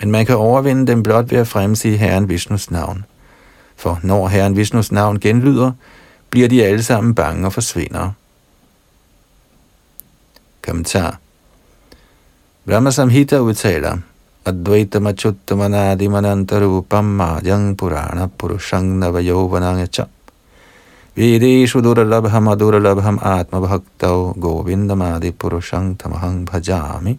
Men 0.00 0.10
man 0.10 0.26
kan 0.26 0.36
overvinde 0.36 0.86
dem 0.86 1.02
blot 1.02 1.30
ved 1.30 1.38
at 1.38 1.48
fremsige 1.48 1.96
Herren 1.96 2.28
Vishnus 2.28 2.70
navn. 2.70 3.04
For 3.76 4.00
når 4.02 4.28
Herren 4.28 4.56
Vishnus 4.56 4.92
navn 4.92 5.20
genlyder, 5.20 5.72
bliver 6.30 6.48
de 6.48 6.64
alle 6.64 6.82
sammen 6.82 7.14
bange 7.14 7.46
og 7.46 7.52
forsvinder. 7.52 8.10
Kommentar. 10.64 11.18
Brahma 12.64 12.90
Samhita 12.90 13.42
udtaler, 13.44 13.98
Advaita 14.46 14.98
Machuttamanadi 14.98 16.08
Manantarupam 16.08 17.04
Madhyang 17.04 17.76
Purana 17.76 18.30
Purushang 18.30 18.96
Navayovanang 18.96 19.86
Cha. 19.92 20.06
Vedeshu 21.14 21.82
Duralabham 21.82 22.48
Aduralabham 22.48 23.18
Atma 23.22 23.60
Bhaktav 23.60 24.38
Govindamadi 24.38 25.32
Purushang 25.32 25.96
Tamahang 25.98 26.46
Bhajami. 26.46 27.18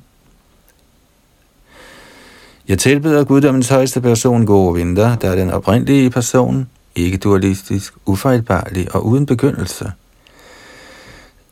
Jeg 2.67 2.79
tilbeder 2.79 3.23
guddommens 3.23 3.69
højeste 3.69 4.01
person 4.01 4.45
Govinda, 4.45 5.17
der 5.21 5.29
er 5.29 5.35
den 5.35 5.51
oprindelige 5.51 6.09
person, 6.09 6.69
ikke 6.95 7.17
dualistisk, 7.17 7.93
ufejlbarlig 8.05 8.95
og 8.95 9.05
uden 9.05 9.25
begyndelse– 9.25 9.91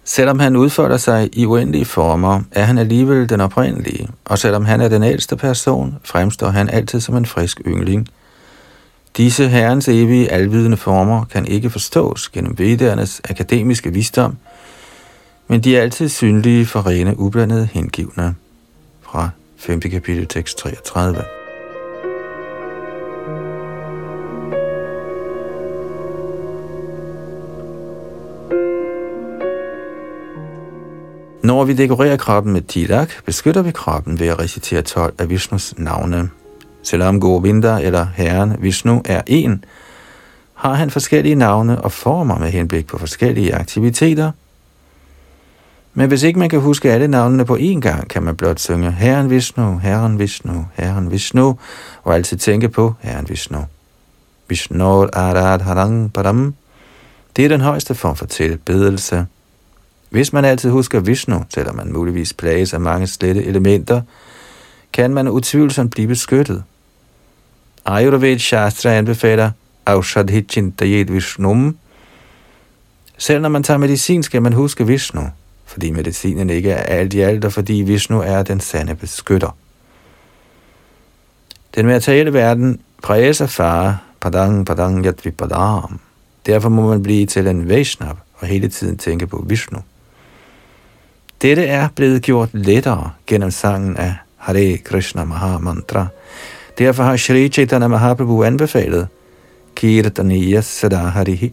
Selvom 0.06 0.40
han 0.40 0.56
udfolder 0.56 0.98
sig 0.98 1.30
i 1.34 1.46
uendelige 1.46 1.86
former, 1.86 2.42
er 2.52 2.64
han 2.64 2.78
alligevel 2.78 3.30
den 3.30 3.42
oprindelige, 3.42 4.10
og 4.26 4.40
selvom 4.40 4.66
han 4.66 4.82
er 4.82 4.88
den 4.88 5.04
ældste 5.04 5.36
person, 5.36 5.96
fremstår 6.04 6.50
han 6.50 6.70
altid 6.70 7.00
som 7.00 7.18
en 7.18 7.26
frisk 7.26 7.62
yngling. 7.68 8.08
Disse 9.18 9.48
herrens 9.48 9.88
evige 9.88 10.32
alvidende 10.32 10.78
former 10.78 11.26
kan 11.26 11.46
ikke 11.46 11.70
forstås 11.70 12.30
gennem 12.30 12.60
vedernes 12.60 13.22
akademiske 13.30 13.94
visdom, 13.94 14.38
men 15.48 15.62
de 15.62 15.78
er 15.78 15.82
altid 15.82 16.10
synlige 16.10 16.66
for 16.66 16.88
rene 16.88 17.20
ublandede 17.20 17.70
hengivne. 17.74 18.36
Fra 19.02 19.30
5. 19.58 19.80
kapitel 19.80 20.28
tekst 20.28 20.58
33. 20.58 21.24
Når 31.44 31.64
vi 31.64 31.74
dekorerer 31.74 32.18
kroppen 32.18 32.54
med 32.54 32.62
tilak, 32.62 33.12
beskytter 33.26 33.62
vi 33.62 33.72
kroppen 33.72 34.20
ved 34.20 34.28
at 34.28 34.40
recitere 34.40 34.82
12 34.82 35.14
af 35.20 35.30
Vishnus 35.30 35.74
navne. 35.78 36.30
Selvom 36.84 37.20
Govinda 37.20 37.80
eller 37.82 38.08
Herren 38.16 38.56
Vishnu 38.60 39.02
er 39.06 39.22
en, 39.28 39.66
har 40.54 40.74
han 40.74 40.90
forskellige 40.90 41.36
navne 41.36 41.82
og 41.82 41.92
former 41.92 42.38
med 42.38 42.50
henblik 42.50 42.88
på 42.88 42.98
forskellige 42.98 43.56
aktiviteter. 43.56 44.32
Men 45.94 46.08
hvis 46.08 46.24
ikke 46.24 46.40
man 46.40 46.50
kan 46.50 46.60
huske 46.60 46.92
alle 46.92 47.08
navnene 47.08 47.46
på 47.46 47.56
én 47.56 47.80
gang, 47.80 48.10
kan 48.10 48.24
man 48.24 48.36
blot 48.36 48.60
synge 48.60 48.92
Herren 48.92 49.30
Vishnu, 49.30 49.78
Herren 49.78 50.20
Vishnu, 50.20 50.66
Herren 50.74 51.12
Vishnu, 51.12 51.58
og 52.04 52.16
altid 52.16 52.38
tænke 52.38 52.70
på 52.70 52.94
Herren 53.00 53.30
Vishnu. 53.30 53.66
Vishnu 54.48 55.08
Aradharang 55.14 56.14
Param. 56.14 56.56
Det 57.36 57.46
er 57.46 57.50
den 57.50 57.62
højeste 57.62 57.96
form 57.96 58.16
for 58.16 58.26
tilbedelse. 58.26 59.26
Hvis 60.14 60.34
man 60.34 60.46
altid 60.46 60.70
husker 60.70 61.00
Vishnu, 61.00 61.44
selvom 61.50 61.76
man 61.76 61.94
muligvis 61.94 62.34
plages 62.34 62.74
af 62.74 62.80
mange 62.80 63.08
slette 63.08 63.44
elementer, 63.44 64.02
kan 64.94 65.14
man 65.14 65.28
utvivlsomt 65.28 65.92
blive 65.92 66.08
beskyttet. 66.08 66.64
Ayurved 67.86 68.40
Shastra 68.40 68.90
anbefaler 68.90 69.52
Aushadhichintayet 69.86 71.14
Vishnum. 71.14 71.78
Selv 73.18 73.42
når 73.42 73.50
man 73.50 73.64
tager 73.64 73.78
medicin, 73.78 74.24
skal 74.24 74.42
man 74.42 74.54
huske 74.54 74.88
Vishnu, 74.88 75.22
fordi 75.66 75.92
medicinen 75.92 76.50
ikke 76.50 76.72
er 76.72 76.84
alt 76.84 77.14
i 77.14 77.20
alt, 77.20 77.46
og 77.46 77.54
fordi 77.54 77.74
Vishnu 77.74 78.20
er 78.20 78.44
den 78.44 78.60
sande 78.60 78.96
beskytter. 78.96 79.58
Den 81.76 81.86
materielle 81.86 82.34
verden 82.34 82.80
præges 83.04 83.42
af 83.42 83.50
fare, 83.50 83.98
padang 84.22 84.66
padang 84.66 85.06
yatvipadam. 85.06 86.00
Derfor 86.46 86.70
må 86.70 86.88
man 86.90 87.04
blive 87.04 87.26
til 87.26 87.48
en 87.48 87.70
Vaishnav 87.70 88.18
og 88.36 88.48
hele 88.48 88.68
tiden 88.68 88.98
tænke 88.98 89.28
på 89.28 89.46
Vishnu. 89.48 89.80
Dette 91.44 91.66
er 91.68 91.90
blevet 91.92 92.24
gjort 92.24 92.54
lettere 92.56 93.10
gennem 93.28 93.50
sangen 93.52 93.98
af 94.00 94.22
Hare 94.46 94.78
Krishna 94.78 95.26
Maha 95.26 95.58
Mantra. 95.60 96.06
Derfor 96.78 97.04
har 97.04 97.18
Sri 97.18 97.50
Chaitanya 97.50 97.88
Mahaprabhu 97.88 98.44
anbefalet 98.44 99.10
Kirtaniya 99.76 100.62
Sada 100.62 101.10
Harihi 101.12 101.52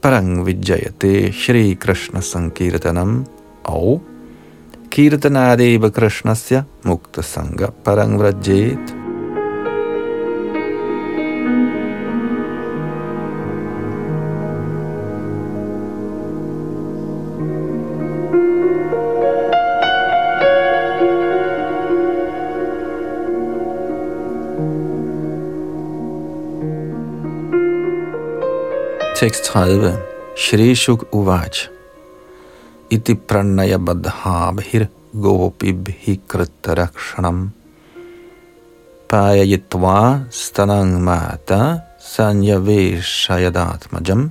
Parang 0.00 0.46
Vijayate 0.46 1.32
Shri 1.32 1.74
Krishna 1.74 2.20
Sankirtanam 2.20 3.26
og 3.64 4.00
Kirtanadeva 4.90 5.90
Krishnasya 5.90 6.62
Mukta 6.84 7.22
Sangha 7.22 7.72
Parang 7.84 8.18
Vrajet 8.18 9.03
36 29.24 30.36
Shri 30.36 30.76
Shuk 30.76 31.08
Uvach. 31.08 31.72
Iti 32.92 33.16
pranaya 33.16 33.80
badhabhir 33.80 34.92
gopibhi 35.16 36.20
kritarakshanam. 36.28 37.48
Payayitva 39.08 40.28
stanang 40.28 41.00
mata 41.00 41.88
sanyaveshayadatmajam. 41.96 44.28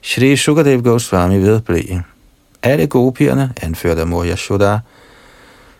Shri 0.00 0.32
Shukadev 0.32 0.80
Goswami 0.80 1.44
vedblev. 1.44 2.00
Alle 2.62 2.86
gopierne, 2.86 3.52
anført 3.60 3.98
af 3.98 4.06
mor 4.06 4.24
Yashoda, 4.24 4.80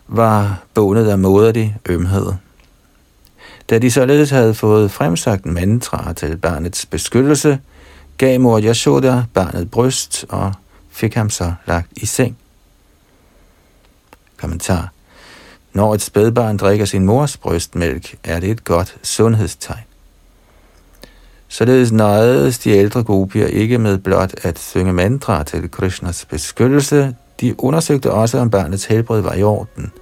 var 0.09 0.63
bundet 0.75 1.09
af 1.09 1.19
moderlig 1.19 1.77
ømhed. 1.89 2.33
Da 3.71 3.79
de 3.79 3.91
således 3.91 4.31
havde 4.31 4.55
fået 4.55 4.91
fremsagt 4.91 5.47
mantra 5.47 6.13
til 6.13 6.37
barnets 6.37 6.87
beskyttelse, 6.87 7.59
gav 8.19 8.41
mor 8.41 8.61
Yashoda 8.61 9.23
barnet 9.35 9.71
bryst 9.71 10.27
og 10.29 10.53
fik 10.91 11.15
ham 11.15 11.31
så 11.31 11.53
lagt 11.67 11.89
i 11.97 12.07
seng. 12.07 12.37
Kommentar. 14.37 14.93
Når 15.73 15.95
et 15.95 16.03
spædbarn 16.03 16.57
drikker 16.57 16.85
sin 16.85 17.05
mors 17.05 17.37
brystmælk, 17.37 18.19
er 18.25 18.41
det 18.41 18.51
et 18.51 18.65
godt 18.65 18.97
sundhedstegn. 19.03 19.85
Således 21.49 21.93
nøjedes 21.93 22.59
de 22.59 22.71
ældre 22.71 23.03
gopier 23.03 23.47
ikke 23.47 23.79
med 23.79 23.99
blot 23.99 24.35
at 24.43 24.59
synge 24.59 24.93
mantra 24.93 25.43
til 25.45 25.71
Krishnas 25.71 26.25
beskyttelse, 26.25 27.15
De 27.41 27.65
undersøgte 27.65 28.11
også, 28.13 28.39
om 28.39 28.51
barnets 28.51 28.85
helbred 28.85 29.21
var 29.21 29.35
i 29.35 29.43
orden. 29.43 29.93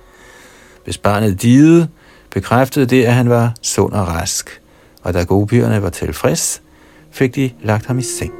Hvis 0.84 0.98
barnet 0.98 1.42
dide, 1.42 1.88
bekræftede 2.30 2.86
det, 2.86 3.04
at 3.04 3.14
han 3.14 3.30
var 3.30 3.54
sund 3.62 3.92
og 3.92 4.08
rask, 4.08 4.60
og 5.02 5.14
da 5.14 5.24
gopierne 5.24 5.82
var 5.82 5.90
tilfreds, 5.90 6.62
fik 7.10 7.34
de 7.34 7.50
lagt 7.62 7.86
ham 7.86 7.98
i 7.98 8.02
seng. 8.02 8.32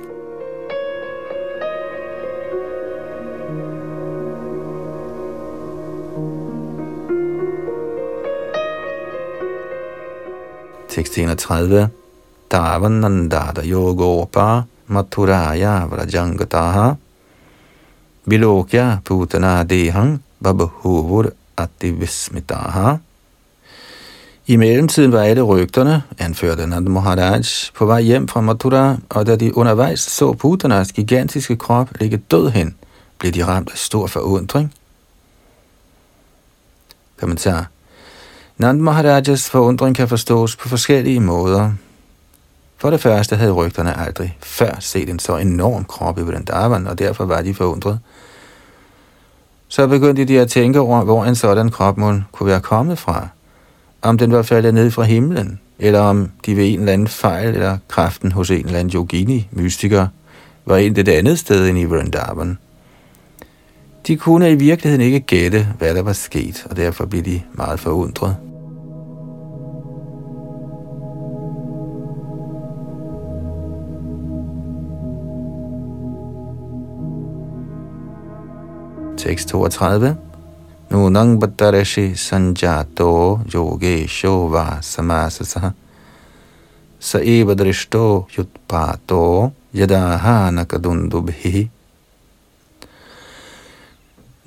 Tekst 10.88 11.18
31. 11.18 11.88
Davanandada 12.50 13.62
yogopa 13.62 14.62
maturaya 14.88 15.86
vrajangataha 15.86 16.96
vilokya 18.26 19.00
putana 19.04 19.64
dehang 19.64 20.18
babahuvur 20.42 21.30
ativismitaha 21.56 22.98
i 24.48 24.56
mellemtiden 24.56 25.12
var 25.12 25.22
alle 25.22 25.42
rygterne, 25.42 26.02
anførte 26.18 26.66
Nand 26.66 26.88
Maharaj, 26.88 27.42
på 27.74 27.86
vej 27.86 28.00
hjem 28.00 28.28
fra 28.28 28.40
Mathura, 28.40 28.96
og 29.08 29.26
da 29.26 29.36
de 29.36 29.56
undervejs 29.56 30.00
så 30.00 30.32
Putanas 30.32 30.92
gigantiske 30.92 31.56
krop 31.56 31.88
ligge 32.00 32.16
død 32.16 32.50
hen, 32.50 32.74
blev 33.18 33.32
de 33.32 33.44
ramt 33.44 33.70
af 33.72 33.78
stor 33.78 34.06
forundring. 34.06 34.74
Kommentar. 37.20 37.66
Nand 38.58 38.80
Maharajas 38.80 39.50
forundring 39.50 39.96
kan 39.96 40.08
forstås 40.08 40.56
på 40.56 40.68
forskellige 40.68 41.20
måder. 41.20 41.72
For 42.78 42.90
det 42.90 43.00
første 43.00 43.36
havde 43.36 43.52
rygterne 43.52 44.00
aldrig 44.00 44.36
før 44.42 44.76
set 44.80 45.08
en 45.08 45.18
så 45.18 45.36
enorm 45.36 45.84
krop 45.84 46.18
i 46.18 46.22
Vrindavan, 46.22 46.86
og 46.86 46.98
derfor 46.98 47.24
var 47.24 47.42
de 47.42 47.54
forundret. 47.54 48.00
Så 49.68 49.86
begyndte 49.86 50.24
de 50.24 50.40
at 50.40 50.50
tænke 50.50 50.80
over, 50.80 51.04
hvor 51.04 51.24
en 51.24 51.34
sådan 51.34 51.70
krop 51.70 51.98
kunne 52.32 52.46
være 52.46 52.60
kommet 52.60 52.98
fra– 52.98 53.28
om 54.02 54.18
den 54.18 54.32
var 54.32 54.42
faldet 54.42 54.74
ned 54.74 54.90
fra 54.90 55.02
himlen, 55.02 55.60
eller 55.78 56.00
om 56.00 56.30
de 56.46 56.56
ved 56.56 56.66
en 56.66 56.78
eller 56.78 56.92
anden 56.92 57.08
fejl 57.08 57.54
eller 57.54 57.78
kraften 57.88 58.32
hos 58.32 58.50
en 58.50 58.66
eller 58.66 58.78
anden 58.78 58.94
yogini, 58.94 59.48
mystiker, 59.52 60.06
var 60.66 60.76
endt 60.76 60.98
et 60.98 61.08
andet 61.08 61.38
sted 61.38 61.68
end 61.68 61.78
i 61.78 61.84
Vrindavan. 61.84 62.58
De 64.06 64.16
kunne 64.16 64.50
i 64.50 64.54
virkeligheden 64.54 65.06
ikke 65.06 65.20
gætte, 65.20 65.68
hvad 65.78 65.94
der 65.94 66.02
var 66.02 66.12
sket, 66.12 66.66
og 66.70 66.76
derfor 66.76 67.06
blev 67.06 67.22
de 67.22 67.42
meget 67.52 67.80
forundret. 67.80 68.36
Tekst 79.16 79.48
32 79.48 80.16
Nunang 80.90 81.38
bhattareshi 81.38 82.16
Sanjato 82.16 83.44
Yogesho 83.52 84.48
Va 84.48 84.80
Samasasa 84.80 85.74
Sa 86.98 87.18
Eva 87.18 87.54
Drishto 87.54 88.26
Yutpato 88.32 89.52
Yadaha 89.74 90.50
Nakadundubhi 90.50 91.68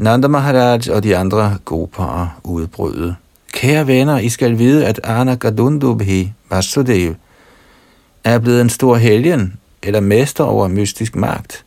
Nanda 0.02 0.28
Maharaj 0.28 0.90
og 0.90 1.04
de 1.04 1.18
andre 1.18 1.58
goparer 1.66 2.40
udbrød. 2.44 3.14
Kære 3.54 3.88
venner, 3.88 4.18
I 4.18 4.30
skal 4.30 4.58
vide, 4.58 4.86
at 4.86 5.00
Anakadundubhi 5.04 6.34
Vasudev 6.50 7.16
er 8.24 8.40
blevet 8.40 8.62
en 8.62 8.70
stor 8.70 8.96
helgen, 8.96 9.60
eller 9.84 10.00
mester 10.00 10.44
over 10.44 10.68
mystisk 10.68 11.16
magt. 11.16 11.66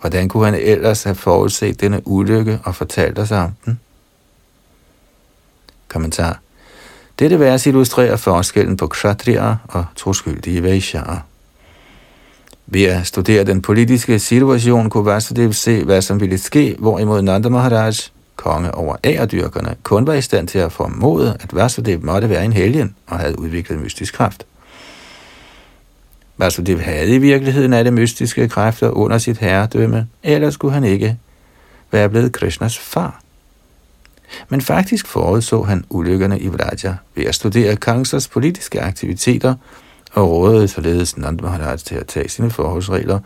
Hvordan 0.00 0.28
kunne 0.28 0.44
han 0.44 0.54
ellers 0.54 1.02
have 1.02 1.14
forudset 1.14 1.80
denne 1.80 2.06
ulykke 2.06 2.60
og 2.64 2.74
fortalt 2.74 3.18
os 3.18 3.30
om 3.30 3.50
den? 3.64 3.80
Kommentar. 5.88 6.40
Dette 7.18 7.40
vers 7.40 7.66
illustrerer 7.66 8.16
forskellen 8.16 8.76
på 8.76 8.86
kshatriya 8.86 9.54
og 9.68 9.84
troskyldige 9.96 10.62
vaishyaer. 10.62 11.18
Ved 12.66 12.84
at 12.84 13.06
studere 13.06 13.44
den 13.44 13.62
politiske 13.62 14.18
situation 14.18 14.90
kunne 14.90 15.06
Vasudev 15.06 15.52
se, 15.52 15.84
hvad 15.84 16.02
som 16.02 16.20
ville 16.20 16.38
ske, 16.38 16.76
hvorimod 16.78 17.22
Nanda 17.22 17.48
Maharaj, 17.48 17.92
konge 18.36 18.74
over 18.74 18.96
æredyrkerne, 19.04 19.76
kun 19.82 20.06
var 20.06 20.12
i 20.12 20.22
stand 20.22 20.48
til 20.48 20.58
at 20.58 20.72
formode, 20.72 21.36
at 21.40 21.54
Vasudev 21.54 22.00
måtte 22.02 22.28
være 22.28 22.44
en 22.44 22.52
helgen 22.52 22.94
og 23.06 23.18
havde 23.18 23.38
udviklet 23.38 23.80
mystisk 23.80 24.14
kraft. 24.14 24.46
Altså, 26.40 26.62
Vasudev 26.62 26.80
havde 26.80 27.14
i 27.14 27.18
virkeligheden 27.18 27.72
alle 27.72 27.90
mystiske 27.90 28.48
kræfter 28.48 28.90
under 28.90 29.18
sit 29.18 29.38
herredømme, 29.38 30.08
ellers 30.22 30.54
skulle 30.54 30.74
han 30.74 30.84
ikke 30.84 31.16
være 31.90 32.08
blevet 32.08 32.32
Krishnas 32.32 32.78
far. 32.78 33.20
Men 34.48 34.60
faktisk 34.60 35.06
forudså 35.06 35.62
han 35.62 35.84
ulykkerne 35.90 36.40
i 36.40 36.48
Vraja 36.48 36.96
ved 37.14 37.24
at 37.24 37.34
studere 37.34 37.76
Kangsas 37.76 38.28
politiske 38.28 38.80
aktiviteter 38.80 39.54
og 40.12 40.30
rådede 40.30 40.68
således 40.68 41.16
Nanda 41.16 41.42
Maharaj 41.42 41.76
til 41.76 41.94
at 41.94 42.06
tage 42.06 42.28
sine 42.28 42.50
forholdsregler, 42.50 43.18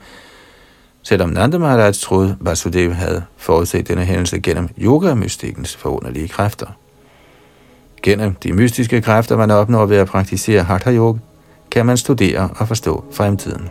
selvom 1.03 1.31
Nanda 1.31 1.59
Maharaj 1.59 1.93
troede, 1.93 2.37
Vasudev 2.41 2.93
havde 2.93 3.23
forudset 3.37 3.89
denne 3.89 4.05
hændelse 4.05 4.41
gennem 4.41 4.69
yoga-mystikkens 4.79 5.77
forunderlige 5.77 6.29
kræfter. 6.29 6.67
Gennem 8.03 8.35
de 8.35 8.53
mystiske 8.53 9.01
kræfter, 9.01 9.37
man 9.37 9.51
opnår 9.51 9.87
ved 9.87 9.97
at 9.97 10.07
praktisere 10.07 10.63
Hatha 10.63 10.93
Yoga, 10.93 11.19
kan 11.73 11.87
man 11.87 11.97
studere 11.97 12.49
og 12.59 12.69
forstå 12.69 13.05
fremtiden. 13.11 13.71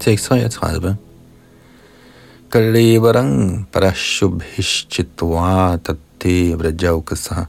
Tekst 0.00 0.26
33 0.26 0.96
Kalevarang 2.50 3.66
parashubhishchitva 3.72 5.78
tatte 5.82 6.58
vrajaukasa 6.58 7.46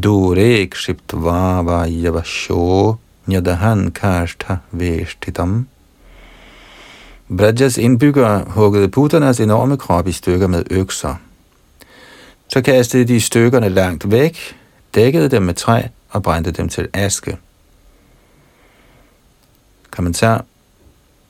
Dure 0.00 0.66
kshiptva 0.66 1.62
vayavasho 1.62 2.96
nyadahan 3.26 3.90
kashtha 3.90 4.56
veshtitam 4.72 5.66
Brajas 7.28 7.78
indbyggere 7.78 8.44
huggede 8.48 8.88
putternes 8.88 9.40
enorme 9.40 9.76
krop 9.76 10.08
i 10.08 10.12
stykker 10.12 10.46
med 10.46 10.64
økser. 10.70 11.14
Så 12.48 12.60
kastede 12.62 13.04
de 13.04 13.20
stykkerne 13.20 13.68
langt 13.68 14.10
væk, 14.10 14.56
dækkede 14.94 15.28
dem 15.28 15.42
med 15.42 15.54
træ 15.54 15.82
og 16.10 16.22
brændte 16.22 16.50
dem 16.50 16.68
til 16.68 16.88
aske. 16.92 17.36
Kommentar 19.90 20.44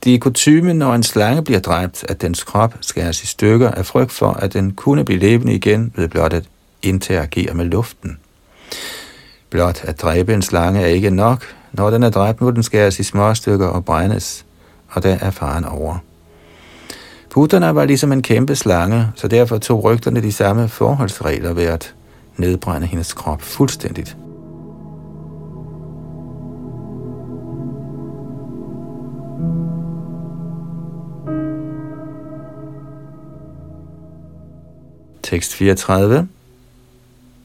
det 0.05 0.15
er 0.15 0.19
kutumen, 0.19 0.77
når 0.77 0.95
en 0.95 1.03
slange 1.03 1.45
bliver 1.45 1.61
dræbt, 1.61 2.05
at 2.09 2.23
dens 2.23 2.45
krop 2.45 2.75
skæres 2.81 3.23
i 3.23 3.27
stykker 3.27 3.71
af 3.71 3.87
frygt 3.87 4.13
for, 4.13 4.33
at 4.33 4.53
den 4.53 4.73
kunne 4.73 5.05
blive 5.05 5.21
levende 5.21 5.55
igen 5.55 5.93
ved 5.97 6.09
blot 6.09 6.33
at 6.33 6.45
interagere 6.83 7.55
med 7.55 7.65
luften. 7.65 8.19
Blot 9.51 9.85
at 9.85 10.03
dræbe 10.03 10.35
en 10.35 10.43
slange 10.43 10.81
er 10.81 10.87
ikke 10.87 11.11
nok. 11.11 11.45
Når 11.73 11.91
den 11.91 12.03
er 12.03 12.11
dræbt, 12.11 12.41
må 12.41 12.51
den 12.51 12.63
skæres 12.63 12.99
i 12.99 13.03
små 13.03 13.35
stykker 13.35 13.67
og 13.67 13.85
brændes, 13.85 14.45
og 14.89 15.03
der 15.03 15.17
er 15.21 15.31
faren 15.31 15.65
over. 15.65 15.99
Putterne 17.31 17.75
var 17.75 17.85
ligesom 17.85 18.13
en 18.13 18.23
kæmpe 18.23 18.57
slange, 18.57 19.07
så 19.15 19.29
derfor 19.29 19.59
tog 19.59 19.85
rygterne 19.85 20.23
de 20.23 20.33
samme 20.33 20.69
forholdsregler 20.69 21.53
ved 21.53 21.65
at 21.65 21.95
nedbrænde 22.37 22.87
hendes 22.87 23.13
krop 23.13 23.43
fuldstændigt. 23.43 24.17
Tekst 35.23 35.55
34. 35.55 36.29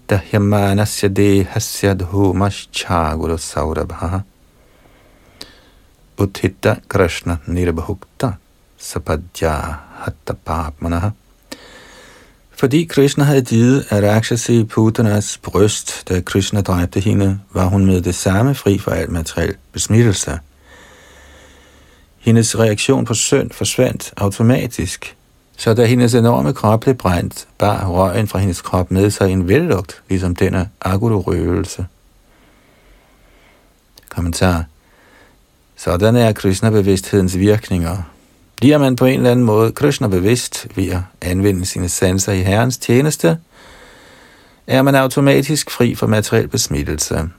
Dahyamanasya 0.10 1.10
dehasya 1.10 1.94
dhomaschaguru 1.94 3.38
saurabha 3.38 4.24
Uttita 6.18 6.82
krishna 6.88 7.38
nirbhukta 7.48 8.34
sapadya 8.80 9.80
hatta 10.00 10.34
papmanaha 10.46 11.12
fordi 12.58 12.86
Krishna 12.86 13.24
havde 13.24 13.42
givet 13.42 13.92
Arakshasi 13.92 14.64
Putanas 14.64 15.38
bryst, 15.38 16.10
da 16.10 16.22
Krishna 16.22 16.62
dræbte 16.62 17.00
hende, 17.00 17.40
var 17.54 17.66
hun 17.66 17.86
med 17.86 18.02
det 18.02 18.16
samme 18.16 18.56
fri 18.56 18.78
for 18.78 18.92
alt 18.92 19.10
materiel 19.10 19.56
besmittelse. 19.72 20.40
Hendes 22.20 22.60
reaktion 22.60 23.06
på 23.06 23.14
synd 23.14 23.52
forsvandt 23.52 24.14
automatisk, 24.18 25.17
så 25.58 25.74
da 25.74 25.86
hendes 25.86 26.14
enorme 26.14 26.54
krop 26.54 26.80
blev 26.80 26.96
brændt, 26.96 27.48
bar 27.58 27.88
røgen 27.88 28.28
fra 28.28 28.40
hendes 28.40 28.62
krop 28.62 28.92
med 28.92 29.10
sig 29.12 29.32
en 29.32 29.48
vellugt, 29.48 30.02
ligesom 30.10 30.36
denne 30.36 30.70
agudorøvelse. 30.82 31.86
Kommentar. 34.10 34.66
Sådan 35.76 36.16
er 36.16 36.32
Krishna-bevidsthedens 36.32 37.38
virkninger. 37.38 37.98
Bliver 38.56 38.78
man 38.78 38.96
på 38.96 39.06
en 39.06 39.18
eller 39.18 39.32
anden 39.32 39.46
måde 39.46 39.72
Krishna-bevidst 39.72 40.68
ved 40.76 40.90
at 40.90 41.00
anvende 41.22 41.66
sine 41.66 41.90
sanser 41.90 42.32
i 42.32 42.42
Herrens 42.42 42.78
tjeneste, 42.78 43.38
er 44.68 44.82
man 44.82 44.96
automatisk 44.96 45.72
fri 45.72 45.96
for 45.96 46.08
materiel 46.08 46.48
besmittelse. 46.48 47.30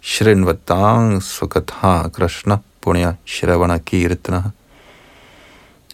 Shrinvadang 0.00 1.22
Sukatha 1.22 2.08
Krishna 2.08 2.56
Punya 2.80 3.12
Shravana 3.24 3.78
Kirtana 3.78 4.42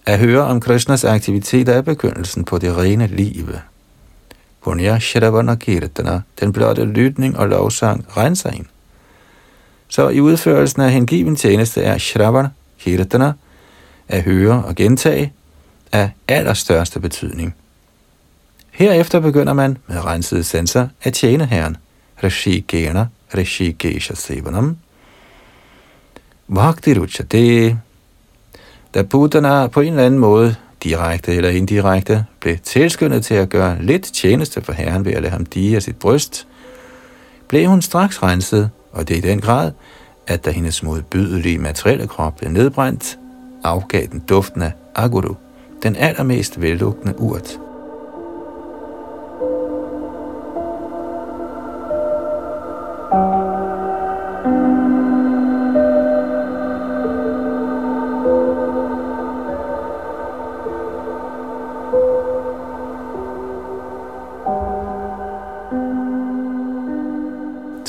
at 0.07 0.19
høre 0.19 0.43
om 0.43 0.61
Krishnas 0.61 1.05
aktiviteter 1.05 1.73
er 1.73 1.83
begyndelsen 1.83 2.45
på 2.45 2.59
det 2.59 2.77
rene 2.77 3.07
liv. 3.07 3.49
Punya 4.65 4.99
Shravana 4.99 5.55
Kirtana, 5.55 6.21
den 6.41 6.53
blotte 6.53 6.85
lytning 6.85 7.39
og 7.39 7.49
lovsang, 7.49 8.05
renser 8.17 8.51
en. 8.51 8.67
Så 9.89 10.09
i 10.09 10.21
udførelsen 10.21 10.83
af 10.83 10.93
hengiven 10.93 11.37
tjeneste 11.37 11.83
er 11.83 11.99
Shravana 11.99 12.49
Kirtana, 12.79 13.33
at 14.09 14.23
høre 14.23 14.65
og 14.65 14.75
gentage, 14.75 15.33
af 15.93 16.11
allerstørste 16.29 17.01
betydning. 17.01 17.55
Herefter 18.71 19.21
begynder 19.21 19.53
man 19.53 19.79
med 19.87 20.05
rensede 20.05 20.45
sensor 20.45 20.89
at 21.03 21.13
tjene 21.13 21.47
Herren. 21.47 21.77
Rishi 22.25 22.65
Gena, 22.69 23.07
Rishi 23.37 23.73
Gesha 23.73 24.15
Sevanam. 24.15 24.77
Bhakti 26.55 26.95
Ruchate. 26.99 27.79
Da 28.95 29.03
Buddhana 29.03 29.67
på 29.67 29.81
en 29.81 29.89
eller 29.89 30.07
anden 30.07 30.21
måde, 30.21 30.55
direkte 30.83 31.35
eller 31.35 31.51
indirekte, 31.51 32.25
blev 32.41 32.59
tilskyndet 32.59 33.25
til 33.25 33.35
at 33.35 33.49
gøre 33.49 33.83
lidt 33.83 34.03
tjeneste 34.03 34.61
for 34.61 34.73
Herren 34.73 35.05
ved 35.05 35.13
at 35.13 35.23
lade 35.23 35.33
ham 35.33 35.47
dige 35.47 35.77
af 35.77 35.83
sit 35.83 35.97
bryst, 35.97 36.47
blev 37.49 37.67
hun 37.69 37.83
straks 37.83 38.23
renset, 38.23 38.71
og 38.93 39.09
det 39.09 39.15
er 39.15 39.19
i 39.19 39.31
den 39.31 39.41
grad, 39.41 39.73
at 40.27 40.45
da 40.45 40.51
hendes 40.51 40.83
modbydelige 40.83 41.59
materielle 41.59 42.07
krop 42.07 42.37
blev 42.37 42.51
nedbrændt, 42.51 43.19
afgav 43.65 44.07
den 44.13 44.21
duften 44.29 44.63
af 44.63 44.73
aguru, 44.95 45.35
den 45.83 45.97
allermest 45.97 46.61
vellugtende 46.61 47.21
urt. 47.21 47.59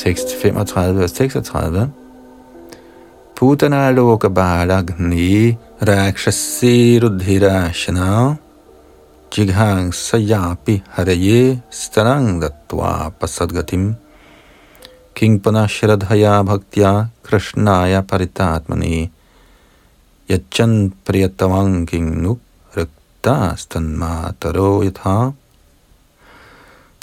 tekst 0.04 0.36
35 0.36 1.00
og 1.00 1.08
36. 1.08 1.90
Putana 3.34 3.90
loka 3.96 4.28
balagni 4.28 5.56
rakshasi 5.80 7.00
rudhira 7.00 7.72
shana 7.72 8.36
jighang 9.32 9.90
sayapi 9.90 10.82
haraye 10.94 11.62
starang 11.70 12.38
datva 12.42 13.10
pasadgatim 13.18 13.96
king 15.14 15.40
pana 15.40 15.64
shradhaya 15.74 16.34
bhaktya 16.48 17.08
krishnaya 17.24 18.00
paritatmani 18.10 19.10
yachan 20.28 20.92
priyatavang 21.04 21.86
king 21.88 22.08
प्रियतमां 22.12 22.76
rakta 22.76 23.38
stanma 23.62 24.14
taro 24.38 24.70
yatha 24.86 25.34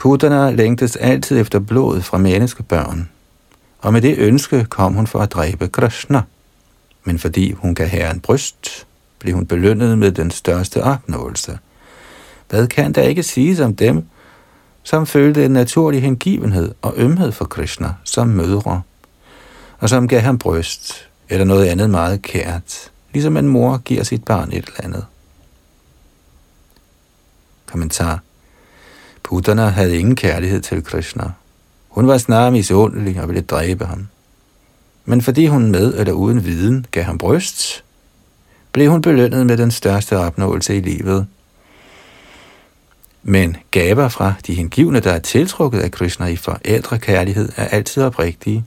Putana 0.02 0.52
længtes 0.52 0.96
altid 0.96 1.40
efter 1.40 1.60
blod 1.60 2.02
fra 2.02 2.18
menneskebørn, 2.18 3.10
og 3.80 3.94
med 3.94 4.02
det 4.02 4.18
ønske 4.18 4.66
kom 4.66 4.94
hun 4.94 5.08
for 5.08 5.20
at 5.20 5.32
dræbe 5.32 5.68
Krishna. 5.68 6.22
Men 7.04 7.20
fordi 7.20 7.52
hun 7.52 7.76
gav 7.76 7.88
herren 7.88 8.20
bryst, 8.20 8.88
blev 9.20 9.36
hun 9.36 9.46
belønnet 9.46 9.98
med 9.98 10.12
den 10.12 10.32
største 10.32 10.84
opnåelse. 10.84 11.60
Hvad 12.50 12.68
kan 12.68 12.92
der 12.92 13.02
ikke 13.02 13.24
siges 13.24 13.60
om 13.60 13.76
dem, 13.76 14.04
som 14.84 15.06
følte 15.06 15.46
en 15.46 15.52
naturlig 15.52 16.02
hengivenhed 16.02 16.74
og 16.82 16.94
ømhed 16.98 17.32
for 17.32 17.46
Krishna 17.46 17.94
som 18.04 18.28
mødre, 18.28 18.82
og 19.80 19.90
som 19.90 20.08
gav 20.08 20.20
ham 20.20 20.38
bryst 20.38 21.10
eller 21.30 21.46
noget 21.46 21.66
andet 21.66 21.90
meget 21.90 22.22
kært, 22.22 22.92
ligesom 23.14 23.38
en 23.38 23.48
mor 23.48 23.78
giver 23.78 24.04
sit 24.04 24.24
barn 24.24 24.50
et 24.52 24.56
eller 24.68 24.84
andet. 24.84 25.06
Kommentar 27.66 28.20
Putana 29.32 29.68
havde 29.68 29.98
ingen 29.98 30.16
kærlighed 30.16 30.62
til 30.62 30.84
Krishna. 30.84 31.24
Hun 31.90 32.08
var 32.08 32.18
snarere 32.18 32.52
misundelig 32.52 33.22
og 33.22 33.28
ville 33.28 33.42
dræbe 33.42 33.86
ham. 33.86 34.08
Men 35.06 35.22
fordi 35.22 35.48
hun 35.48 35.72
med 35.72 35.94
eller 35.94 36.14
uden 36.14 36.46
viden 36.46 36.86
gav 36.92 37.04
ham 37.04 37.18
bryst, 37.18 37.84
blev 38.72 38.92
hun 38.92 39.02
belønnet 39.02 39.46
med 39.46 39.58
den 39.58 39.72
største 39.72 40.18
opnåelse 40.18 40.78
i 40.78 40.80
livet. 40.80 41.28
Men 43.24 43.58
gaver 43.72 44.10
fra 44.10 44.34
de 44.48 44.54
hengivne, 44.54 45.00
der 45.00 45.12
er 45.12 45.20
tiltrukket 45.20 45.80
af 45.80 45.92
Krishna 45.92 46.26
i 46.26 46.36
forældrekærlighed, 46.36 47.50
er 47.56 47.66
altid 47.66 48.04
oprigtige. 48.04 48.66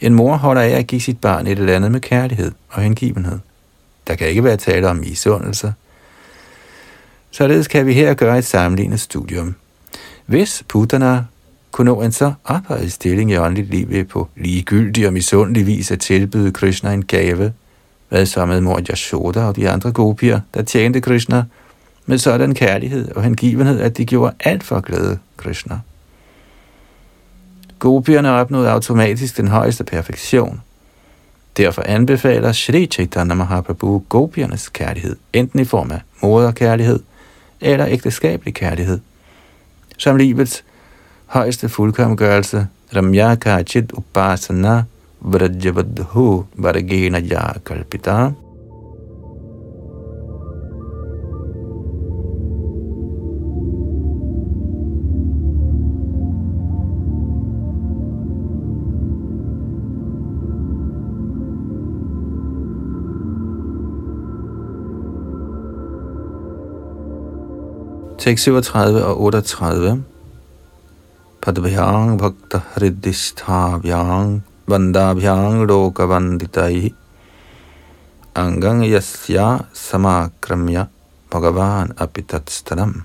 En 0.00 0.14
mor 0.14 0.36
holder 0.36 0.62
af 0.62 0.70
at 0.70 0.86
give 0.86 1.00
sit 1.00 1.20
barn 1.20 1.46
et 1.46 1.58
eller 1.58 1.76
andet 1.76 1.92
med 1.92 2.00
kærlighed 2.00 2.52
og 2.68 2.82
hengivenhed. 2.82 3.38
Der 4.06 4.14
kan 4.14 4.28
ikke 4.28 4.44
være 4.44 4.56
tale 4.56 4.88
om 4.88 4.96
misundelse, 4.96 5.74
Således 7.36 7.68
kan 7.68 7.86
vi 7.86 7.92
her 7.92 8.14
gøre 8.14 8.38
et 8.38 8.44
sammenlignet 8.44 9.00
studium. 9.00 9.54
Hvis 10.26 10.62
Putana 10.68 11.24
kunne 11.72 11.84
nå 11.84 12.02
en 12.02 12.12
så 12.12 12.32
ophøjet 12.44 12.92
stilling 12.92 13.30
i 13.30 13.36
åndeligt 13.36 13.70
liv 13.70 13.88
ved 13.88 14.04
på 14.04 14.28
ligegyldig 14.36 15.06
og 15.06 15.12
misundelig 15.12 15.66
vis 15.66 15.90
at 15.90 16.00
tilbyde 16.00 16.52
Krishna 16.52 16.92
en 16.92 17.04
gave, 17.04 17.52
hvad 18.08 18.26
så 18.26 18.46
med 18.46 18.60
mor 18.60 18.80
Yashoda 18.90 19.44
og 19.44 19.56
de 19.56 19.70
andre 19.70 19.92
gopier, 19.92 20.40
der 20.54 20.62
tjente 20.62 21.00
Krishna 21.00 21.44
med 22.06 22.18
sådan 22.18 22.54
kærlighed 22.54 23.12
og 23.12 23.22
hengivenhed, 23.22 23.80
at 23.80 23.96
de 23.96 24.04
gjorde 24.04 24.34
alt 24.40 24.64
for 24.64 24.76
at 24.76 24.84
glæde 24.84 25.18
Krishna. 25.36 25.78
Gopierne 27.78 28.30
opnåede 28.30 28.70
automatisk 28.70 29.36
den 29.36 29.48
højeste 29.48 29.84
perfektion. 29.84 30.60
Derfor 31.56 31.82
anbefaler 31.82 32.52
Sri 32.52 32.86
Chaitanya 32.86 33.34
Mahaprabhu 33.34 34.04
gopiernes 34.08 34.68
kærlighed, 34.68 35.16
enten 35.32 35.60
i 35.60 35.64
form 35.64 35.90
af 35.90 36.00
moderkærlighed– 36.22 37.00
eller 37.64 37.86
ægteskabelig 37.86 38.54
kærlighed. 38.54 39.00
Som 39.98 40.16
livets 40.16 40.64
højeste 41.26 41.68
fuldkommengørelse, 41.68 42.66
Ramyaka 42.96 43.62
Chit 43.62 43.92
Upasana 43.92 44.84
Vrajavadhu 45.20 46.44
Varagena 46.54 47.20
Yakalpita. 47.20 48.30
Tekst 68.24 68.46
37 68.48 69.02
og 69.04 69.18
38. 69.20 69.98
Padvyang 71.44 72.14
bhakta 72.16 72.62
hridisthavyang 72.72 74.40
vandabhyang 74.64 75.66
lokavanditai 75.68 76.88
angang 78.32 78.80
yasya 78.88 79.68
samakramya 79.76 80.86
bhagavan 81.28 81.92
apitatstanam 82.00 83.04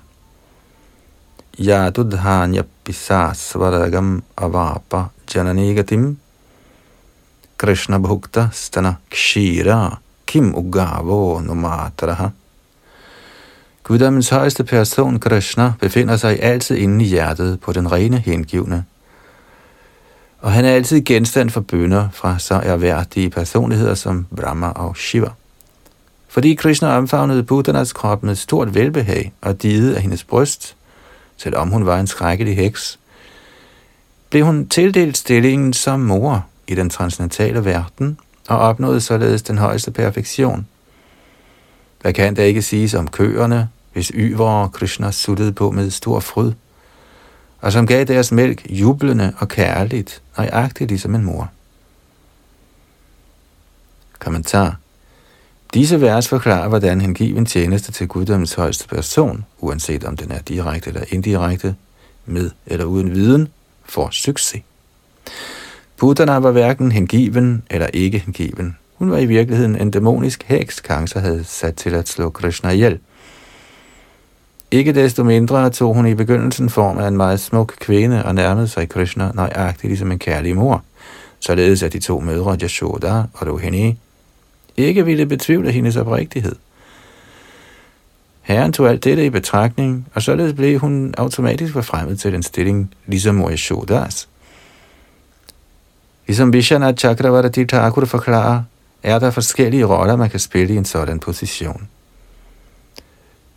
yatudhanya 1.68 2.64
pisasvaragam 2.80 4.24
avapa 4.40 5.12
jananigatim 5.28 6.16
Krishna 7.60 8.00
bhukta 8.00 8.48
stana 8.56 8.96
kshira 9.12 10.00
kim 10.24 10.54
ugavo 10.56 11.44
numataraha. 11.44 12.39
Guddommens 13.90 14.28
højeste 14.28 14.64
person, 14.64 15.18
Krishna, 15.20 15.72
befinder 15.80 16.16
sig 16.16 16.42
altid 16.42 16.76
inde 16.76 17.04
i 17.04 17.08
hjertet 17.08 17.60
på 17.60 17.72
den 17.72 17.92
rene 17.92 18.18
hengivne. 18.18 18.84
Og 20.40 20.52
han 20.52 20.64
er 20.64 20.70
altid 20.70 21.04
genstand 21.04 21.50
for 21.50 21.60
bønder 21.60 22.08
fra 22.12 22.38
så 22.38 22.54
erhverdige 22.54 23.30
personligheder 23.30 23.94
som 23.94 24.26
Brahma 24.36 24.68
og 24.68 24.96
Shiva. 24.96 25.28
Fordi 26.28 26.54
Krishna 26.54 26.96
omfavnede 26.96 27.42
Buddhanas 27.42 27.92
krop 27.92 28.22
med 28.22 28.34
stort 28.34 28.74
velbehag 28.74 29.32
og 29.40 29.62
dide 29.62 29.96
af 29.96 30.02
hendes 30.02 30.24
bryst, 30.24 30.76
selvom 31.36 31.68
hun 31.68 31.86
var 31.86 32.00
en 32.00 32.06
skrækkelig 32.06 32.56
heks, 32.56 32.98
blev 34.30 34.44
hun 34.44 34.68
tildelt 34.68 35.16
stillingen 35.16 35.72
som 35.72 36.00
mor 36.00 36.46
i 36.66 36.74
den 36.74 36.90
transcendentale 36.90 37.64
verden 37.64 38.18
og 38.48 38.58
opnåede 38.58 39.00
således 39.00 39.42
den 39.42 39.58
højeste 39.58 39.90
perfektion. 39.90 40.66
Hvad 42.00 42.12
kan 42.12 42.36
der 42.36 42.44
ikke 42.44 42.62
siges 42.62 42.94
om 42.94 43.08
køerne, 43.08 43.68
hvis 43.92 44.12
yvere 44.14 44.68
Krishna 44.68 45.10
suttede 45.10 45.52
på 45.52 45.70
med 45.70 45.90
stor 45.90 46.20
fryd, 46.20 46.52
og 47.60 47.72
som 47.72 47.86
gav 47.86 48.04
deres 48.04 48.32
mælk 48.32 48.66
jublende 48.70 49.32
og 49.38 49.48
kærligt, 49.48 50.22
nøjagtigt 50.36 50.90
ligesom 50.90 51.14
en 51.14 51.24
mor. 51.24 51.50
Kommentar. 54.18 54.76
Disse 55.74 56.00
vers 56.00 56.28
forklarer, 56.28 56.68
hvordan 56.68 57.00
hengiven 57.00 57.46
tjeneste 57.46 57.92
til 57.92 58.08
guddommens 58.08 58.54
højeste 58.54 58.88
person, 58.88 59.44
uanset 59.58 60.04
om 60.04 60.16
den 60.16 60.30
er 60.30 60.38
direkte 60.38 60.88
eller 60.88 61.04
indirekte, 61.08 61.76
med 62.26 62.50
eller 62.66 62.84
uden 62.84 63.14
viden, 63.14 63.48
får 63.84 64.08
succes. 64.10 64.62
Putana 65.96 66.38
var 66.38 66.50
hverken 66.50 66.92
hengiven 66.92 67.62
eller 67.70 67.86
ikke 67.86 68.18
hengiven. 68.18 68.76
Hun 68.94 69.10
var 69.10 69.18
i 69.18 69.26
virkeligheden 69.26 69.76
en 69.76 69.90
dæmonisk 69.90 70.42
heks, 70.42 70.80
Kansa 70.80 71.18
havde 71.18 71.44
sat 71.44 71.74
til 71.74 71.94
at 71.94 72.08
slå 72.08 72.30
Krishna 72.30 72.70
ihjel. 72.70 72.98
Ikke 74.72 74.92
desto 74.92 75.24
mindre 75.24 75.70
tog 75.70 75.94
hun 75.94 76.06
i 76.06 76.14
begyndelsen 76.14 76.70
form 76.70 76.98
af 76.98 77.08
en 77.08 77.16
meget 77.16 77.40
smuk 77.40 77.74
kvinde 77.80 78.24
og 78.24 78.34
nærmede 78.34 78.68
sig 78.68 78.88
Krishna 78.88 79.30
nøjagtigt 79.34 79.90
ligesom 79.90 80.12
en 80.12 80.18
kærlig 80.18 80.56
mor, 80.56 80.84
således 81.40 81.82
at 81.82 81.92
de 81.92 82.00
to 82.00 82.20
mødre, 82.20 82.56
Yashoda 82.62 83.22
og 83.34 83.46
Rohini, 83.46 83.98
ikke 84.76 85.04
ville 85.04 85.26
betvivle 85.26 85.72
hendes 85.72 85.96
oprigtighed. 85.96 86.56
Herren 88.42 88.72
tog 88.72 88.88
alt 88.88 89.04
dette 89.04 89.26
i 89.26 89.30
betragtning, 89.30 90.06
og 90.14 90.22
således 90.22 90.54
blev 90.54 90.78
hun 90.78 91.14
automatisk 91.18 91.72
forfremmet 91.72 92.20
til 92.20 92.32
den 92.32 92.42
stilling 92.42 92.94
ligesom 93.06 93.34
mor 93.34 93.50
Yashodas. 93.50 94.28
Ligesom 96.26 96.52
Vishana 96.52 96.92
Chakravarti 96.92 97.64
Thakur 97.64 98.04
forklarer, 98.04 98.62
er 99.02 99.18
der 99.18 99.30
forskellige 99.30 99.84
roller, 99.84 100.16
man 100.16 100.30
kan 100.30 100.40
spille 100.40 100.74
i 100.74 100.76
en 100.76 100.84
sådan 100.84 101.18
position. 101.20 101.88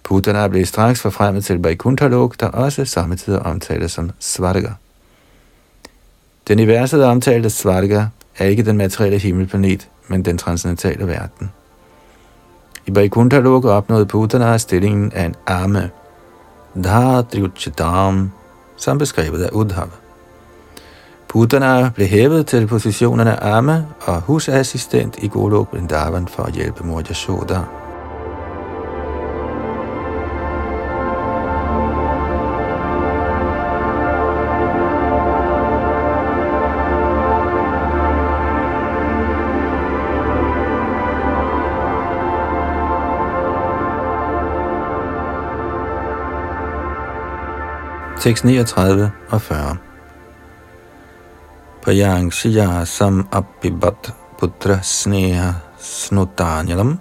Putana 0.03 0.47
blev 0.47 0.65
straks 0.65 1.01
forfremmet 1.01 1.45
til 1.45 1.61
Vaikuntha-lok, 1.61 2.39
der 2.39 2.47
også 2.47 2.85
samtidig 2.85 3.39
omtales 3.39 3.91
som 3.91 4.11
Svarga. 4.19 4.69
Den 6.47 6.59
i 6.59 6.67
verset 6.67 7.03
omtalte 7.03 7.49
Svarga 7.49 8.05
er 8.37 8.45
ikke 8.45 8.65
den 8.65 8.77
materielle 8.77 9.17
himmelplanet, 9.17 9.87
men 10.07 10.25
den 10.25 10.37
transcendentale 10.37 11.07
verden. 11.07 11.51
I 12.85 12.95
Vaikuntha-lok 12.95 13.65
opnåede 13.65 14.05
Putana 14.05 14.57
stillingen 14.57 15.11
af 15.11 15.25
en 15.25 15.35
arme, 15.47 15.89
Dhadriuchidam, 16.75 18.31
som 18.77 18.97
beskrevet 18.97 19.43
af 19.43 19.49
Udhav. 19.49 19.89
Putana 21.27 21.89
blev 21.89 22.07
hævet 22.07 22.47
til 22.47 22.67
positionen 22.67 23.27
af 23.27 23.37
arme 23.41 23.87
og 24.01 24.21
husassistent 24.21 25.17
i 25.17 25.27
Golok 25.27 25.73
Vrindavan 25.73 26.27
for 26.27 26.43
at 26.43 26.53
hjælpe 26.53 26.83
mor 26.83 27.01
Yashoda. 27.01 27.59
6, 48.23 48.47
39 48.47 49.11
og 49.35 49.41
40. 49.41 49.77
Payang 51.83 52.31
Shya 52.31 52.87
Sam 52.87 53.27
Apibat 53.27 54.15
Putra 54.39 54.79
Sneha 54.79 55.59
Snutanyalam 55.75 56.95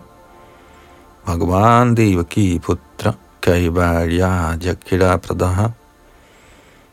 Bhagavan 1.23 1.95
Devaki 1.95 2.59
Putra 2.59 3.15
Kaivalya 3.39 4.59
Jakila 4.59 5.15
Pradaha 5.23 5.71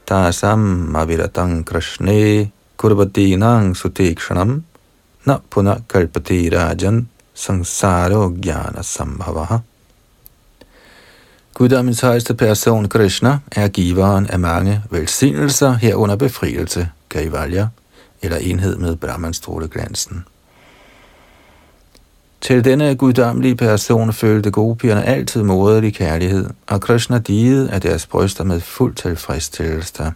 Tasam 0.05 0.93
Aviratang 0.93 1.65
Krishne 1.65 2.51
Kurvati 2.77 3.34
Nang 3.34 3.73
Sutekshanam 3.73 4.61
Na 5.25 5.39
Puna 5.41 5.82
Kalpati 5.89 6.53
Rajan 6.53 7.07
Sangsaro 7.34 8.30
Jnana 8.38 8.86
Sambhavaha 8.86 9.68
Guddommens 11.60 12.01
højeste 12.01 12.34
person, 12.34 12.89
Krishna, 12.89 13.38
er 13.51 13.68
giveren 13.68 14.28
af 14.28 14.39
mange 14.39 14.84
velsignelser 14.89 15.74
herunder 15.74 16.16
befrielse, 16.16 16.89
Kaivalya, 17.10 17.68
eller 18.22 18.38
enhed 18.38 18.76
med 18.76 18.95
Brahmanstråleglansen. 18.95 20.26
Til 22.41 22.66
denne 22.66 22.95
guddommelige 22.95 23.55
person 23.55 24.14
følte 24.14 24.51
gopierne 24.51 25.03
altid 25.05 25.43
moderlig 25.43 25.95
kærlighed, 25.95 26.49
og 26.68 26.82
Krishna 26.82 27.18
digede 27.18 27.72
af 27.72 27.82
deres 27.82 28.05
bryster 28.05 28.43
med 28.43 28.60
fuld 28.60 28.95
tilfredsstillelse. 28.95 30.12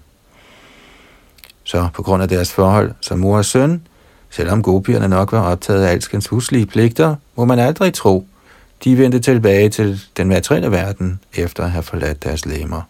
Så 1.63 1.87
på 1.93 2.03
grund 2.03 2.23
af 2.23 2.29
deres 2.29 2.51
forhold 2.51 2.91
som 3.01 3.19
mor 3.19 3.37
og 3.37 3.45
søn, 3.45 3.87
selvom 4.29 4.63
gopierne 4.63 5.07
nok 5.07 5.31
var 5.31 5.41
optaget 5.41 5.83
af 5.83 5.91
alskens 5.91 6.27
huslige 6.27 6.65
pligter, 6.65 7.15
må 7.35 7.45
man 7.45 7.59
aldrig 7.59 7.93
tro, 7.93 8.27
de 8.83 8.97
vendte 8.97 9.19
tilbage 9.19 9.69
til 9.69 10.01
den 10.17 10.27
materielle 10.27 10.71
verden 10.71 11.19
efter 11.33 11.63
at 11.63 11.71
have 11.71 11.83
forladt 11.83 12.23
deres 12.23 12.45
lemmer. 12.45 12.81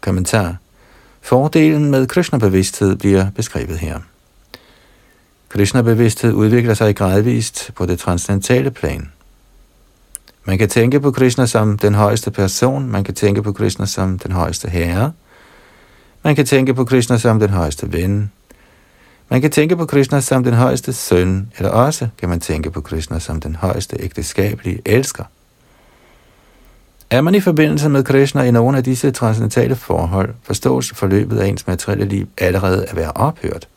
Kommentar. 0.00 0.56
Fordelen 1.20 1.90
med 1.90 2.06
Krishna-bevidsthed 2.06 2.96
bliver 2.96 3.30
beskrevet 3.30 3.78
her. 3.78 3.98
Krishna-bevidsthed 5.48 6.32
udvikler 6.32 6.74
sig 6.74 6.96
gradvist 6.96 7.70
på 7.74 7.86
det 7.86 7.98
transcendentale 7.98 8.70
plan. 8.70 9.12
Man 10.44 10.58
kan 10.58 10.68
tænke 10.68 11.00
på 11.00 11.10
Krishna 11.10 11.46
som 11.46 11.78
den 11.78 11.94
højeste 11.94 12.30
person, 12.30 12.88
man 12.88 13.04
kan 13.04 13.14
tænke 13.14 13.42
på 13.42 13.52
Krishna 13.52 13.86
som 13.86 14.18
den 14.18 14.32
højeste 14.32 14.68
herre, 14.68 15.12
man 16.22 16.36
kan 16.36 16.46
tænke 16.46 16.74
på 16.74 16.84
Krishna 16.84 17.18
som 17.18 17.40
den 17.40 17.50
højeste 17.50 17.92
ven, 17.92 18.32
man 19.28 19.40
kan 19.40 19.50
tænke 19.50 19.76
på 19.76 19.86
Krishna 19.86 20.20
som 20.20 20.44
den 20.44 20.54
højeste 20.54 20.92
søn, 20.92 21.52
eller 21.56 21.70
også 21.70 22.08
kan 22.18 22.28
man 22.28 22.40
tænke 22.40 22.70
på 22.70 22.80
Krishna 22.80 23.18
som 23.18 23.40
den 23.40 23.56
højeste 23.56 23.96
ægteskabelige 24.00 24.82
elsker. 24.86 25.24
Er 27.10 27.20
man 27.20 27.34
i 27.34 27.40
forbindelse 27.40 27.88
med 27.88 28.04
Krishna 28.04 28.42
i 28.42 28.50
nogle 28.50 28.78
af 28.78 28.84
disse 28.84 29.10
transcendentale 29.10 29.76
forhold, 29.76 30.34
forstås 30.42 30.92
forløbet 30.94 31.38
af 31.38 31.46
ens 31.46 31.66
materielle 31.66 32.04
liv 32.04 32.28
allerede 32.38 32.86
at 32.86 32.96
være 32.96 33.12
ophørt. 33.12 33.68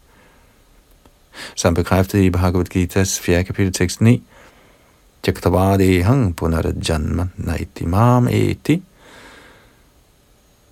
Som 1.56 1.74
bekræftet 1.74 2.20
i 2.20 2.30
Bhagavad 2.30 2.76
Gita's 2.76 3.22
4. 3.22 3.43
kapitel 3.43 3.74
tekst 3.74 4.02
9, 4.02 4.24
hang 6.04 6.36
punarajanma 6.36 7.28
naiti 7.38 7.86
mam 7.86 8.28
eti. 8.28 8.84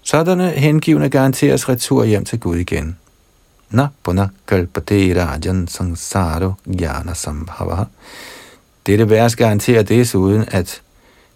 Sådanne 0.01 0.49
hengivne 0.49 1.09
garanteres 1.09 1.69
retur 1.69 2.03
hjem 2.03 2.25
til 2.25 2.39
Gud 2.39 2.57
igen– 2.57 2.97
na 3.71 3.87
puna 4.03 4.29
kalpate 4.47 5.13
rajan 5.13 5.67
sangsaro 5.67 6.53
jnana 6.65 7.13
sambhava. 7.13 7.85
Dette 8.85 9.09
vers 9.09 9.35
garanterer 9.35 9.83
desuden, 9.83 10.45
at 10.51 10.81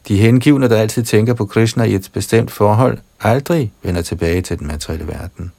de 0.08 0.18
hengivne, 0.18 0.70
der 0.70 0.78
altid 0.78 1.04
tænker 1.04 1.34
på 1.34 1.46
Krishna 1.46 1.84
i 1.84 1.96
et 1.96 2.10
bestemt 2.14 2.52
forhold, 2.52 2.98
aldrig 3.22 3.72
vender 3.84 4.02
tilbage 4.02 4.42
til 4.42 4.60
den 4.60 4.68
materielle 4.68 5.08
verden. 5.08 5.52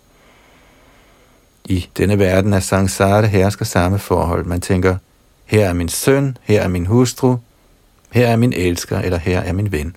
I 1.64 1.88
denne 1.96 2.18
verden 2.18 2.52
af 2.52 2.62
samsara 2.62 3.26
hersker 3.26 3.64
samme 3.64 3.98
forhold. 3.98 4.44
Man 4.44 4.60
tænker, 4.60 4.96
her 5.44 5.68
er 5.68 5.72
min 5.72 5.88
søn, 5.88 6.36
her 6.42 6.60
er 6.60 6.68
min 6.68 6.86
hustru, 6.86 7.36
her 8.10 8.26
er 8.26 8.36
min 8.36 8.52
elsker, 8.52 8.98
eller 8.98 9.18
her 9.18 9.40
er 9.40 9.52
min 9.52 9.72
ven. 9.72 9.96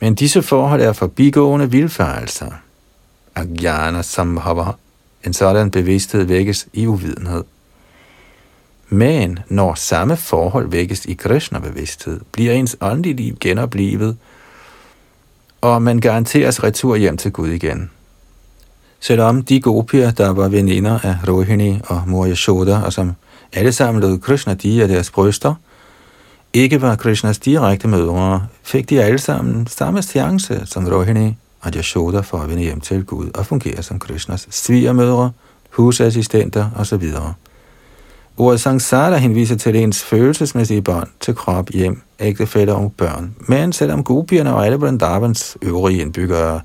Men 0.00 0.14
disse 0.14 0.42
forhold 0.42 0.80
er 0.80 0.92
forbigående 0.92 1.70
vilfarelser. 1.70 2.50
Agyana 3.34 4.02
sambhava 4.02 4.72
en 5.24 5.32
sådan 5.32 5.70
bevidsthed 5.70 6.24
vækkes 6.24 6.68
i 6.72 6.86
uvidenhed. 6.86 7.44
Men 8.88 9.38
når 9.48 9.74
samme 9.74 10.16
forhold 10.16 10.70
vækkes 10.70 11.04
i 11.04 11.14
Krishna-bevidsthed, 11.14 12.20
bliver 12.32 12.52
ens 12.52 12.76
åndelige 12.80 13.16
liv 13.16 13.36
genoplivet, 13.40 14.16
og 15.60 15.82
man 15.82 15.98
garanteres 16.00 16.62
retur 16.62 16.96
hjem 16.96 17.16
til 17.16 17.32
Gud 17.32 17.48
igen. 17.48 17.90
Selvom 19.00 19.42
de 19.42 19.60
gopier, 19.60 20.10
der 20.10 20.28
var 20.28 20.48
veninder 20.48 20.98
af 21.02 21.16
Rohini 21.28 21.80
og 21.86 22.02
Mor 22.06 22.26
Yashoda, 22.26 22.78
og 22.78 22.92
som 22.92 23.12
alle 23.52 23.72
sammen 23.72 24.02
lod 24.02 24.18
Krishna 24.18 24.54
de 24.54 24.82
af 24.82 24.88
deres 24.88 25.10
bryster, 25.10 25.54
ikke 26.52 26.82
var 26.82 26.96
Krishnas 26.96 27.38
direkte 27.38 27.88
mødre, 27.88 28.46
fik 28.62 28.90
de 28.90 29.02
alle 29.02 29.18
sammen 29.18 29.66
samme 29.66 30.02
chance 30.02 30.62
som 30.64 30.86
Rohini 30.86 31.36
og 31.60 31.72
Yashoda 31.76 32.20
for 32.20 32.38
at 32.38 32.48
vende 32.48 32.62
hjem 32.62 32.80
til 32.80 33.04
Gud 33.04 33.30
og 33.34 33.46
fungere 33.46 33.82
som 33.82 33.98
Krishnas 33.98 34.48
svigermødre, 34.50 35.30
husassistenter 35.70 36.70
osv. 36.76 37.02
Ordet 38.36 38.60
samsara 38.60 39.16
henviser 39.16 39.56
til 39.56 39.76
ens 39.76 40.02
følelsesmæssige 40.02 40.82
bånd 40.82 41.08
til 41.20 41.34
krop, 41.34 41.70
hjem, 41.70 42.02
ægtefæller 42.20 42.74
og 42.74 42.92
børn. 42.96 43.34
Men 43.38 43.72
selvom 43.72 44.04
gopierne 44.04 44.54
og 44.54 44.66
alle 44.66 44.76
Vrindavans 44.76 45.56
øvrige 45.62 46.00
indbyggere 46.00 46.60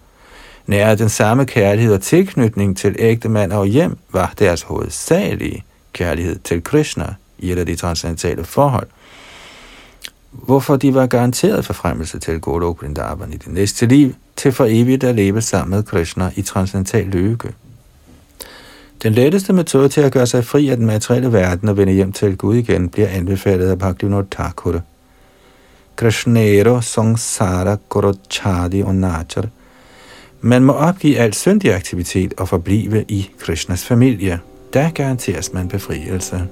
nærer 0.68 0.96
den 0.96 1.10
samme 1.10 1.46
kærlighed 1.46 1.94
og 1.94 2.02
tilknytning 2.02 2.78
til 2.78 2.96
ægte 3.00 3.30
mand 3.30 3.54
og 3.54 3.66
hjem, 3.66 3.98
var 4.12 4.34
deres 4.40 4.62
hovedsagelige 4.62 5.64
kærlighed 5.94 6.40
til 6.44 6.64
Krishna 6.64 7.14
i 7.40 7.52
et 7.52 7.58
af 7.58 7.66
de 7.66 7.76
transcendentale 7.76 8.44
forhold– 8.44 8.88
hvorfor 10.34 10.76
de 10.76 10.94
var 10.94 11.06
garanteret 11.06 11.66
forfremmelse 11.66 12.20
til 12.20 12.40
Golok 12.40 12.82
Vrindavan 12.82 13.34
i 13.34 13.38
det 13.38 13.54
næste 13.54 13.86
liv, 13.86 14.16
til 14.36 14.52
for 14.52 14.66
evigt 14.70 15.04
at 15.04 15.16
leve 15.16 15.42
sammen 15.42 15.76
med 15.76 15.84
Krishna 15.84 16.32
i 16.36 16.42
transcendental 16.42 17.06
lykke. 17.06 17.54
Den 19.04 19.14
letteste 19.14 19.54
metode 19.54 19.90
til 19.90 20.02
at 20.02 20.12
gøre 20.12 20.28
sig 20.28 20.46
fri 20.46 20.70
af 20.70 20.78
den 20.78 20.86
materielle 20.86 21.34
verden 21.34 21.70
og 21.70 21.78
vende 21.78 21.94
hjem 21.94 22.12
til 22.12 22.38
Gud 22.38 22.56
igen, 22.56 22.90
bliver 22.90 23.08
anbefalet 23.08 23.70
af 23.70 23.80
Bhaktivinoda 23.80 24.28
Thakur. 24.32 24.82
Krishnero 25.96 26.82
Sangsara 26.82 27.78
Gorochadi 27.90 28.82
og 28.82 28.96
Najar. 28.96 29.46
Man 30.42 30.64
må 30.64 30.74
opgive 30.74 31.18
al 31.18 31.34
syndig 31.34 31.76
aktivitet 31.76 32.34
og 32.38 32.50
forblive 32.50 33.06
i 33.08 33.30
Krishnas 33.40 33.86
familie. 33.86 34.40
Der 34.74 34.90
garanteres 34.90 35.54
man 35.54 35.68
befrielse. 35.68 36.48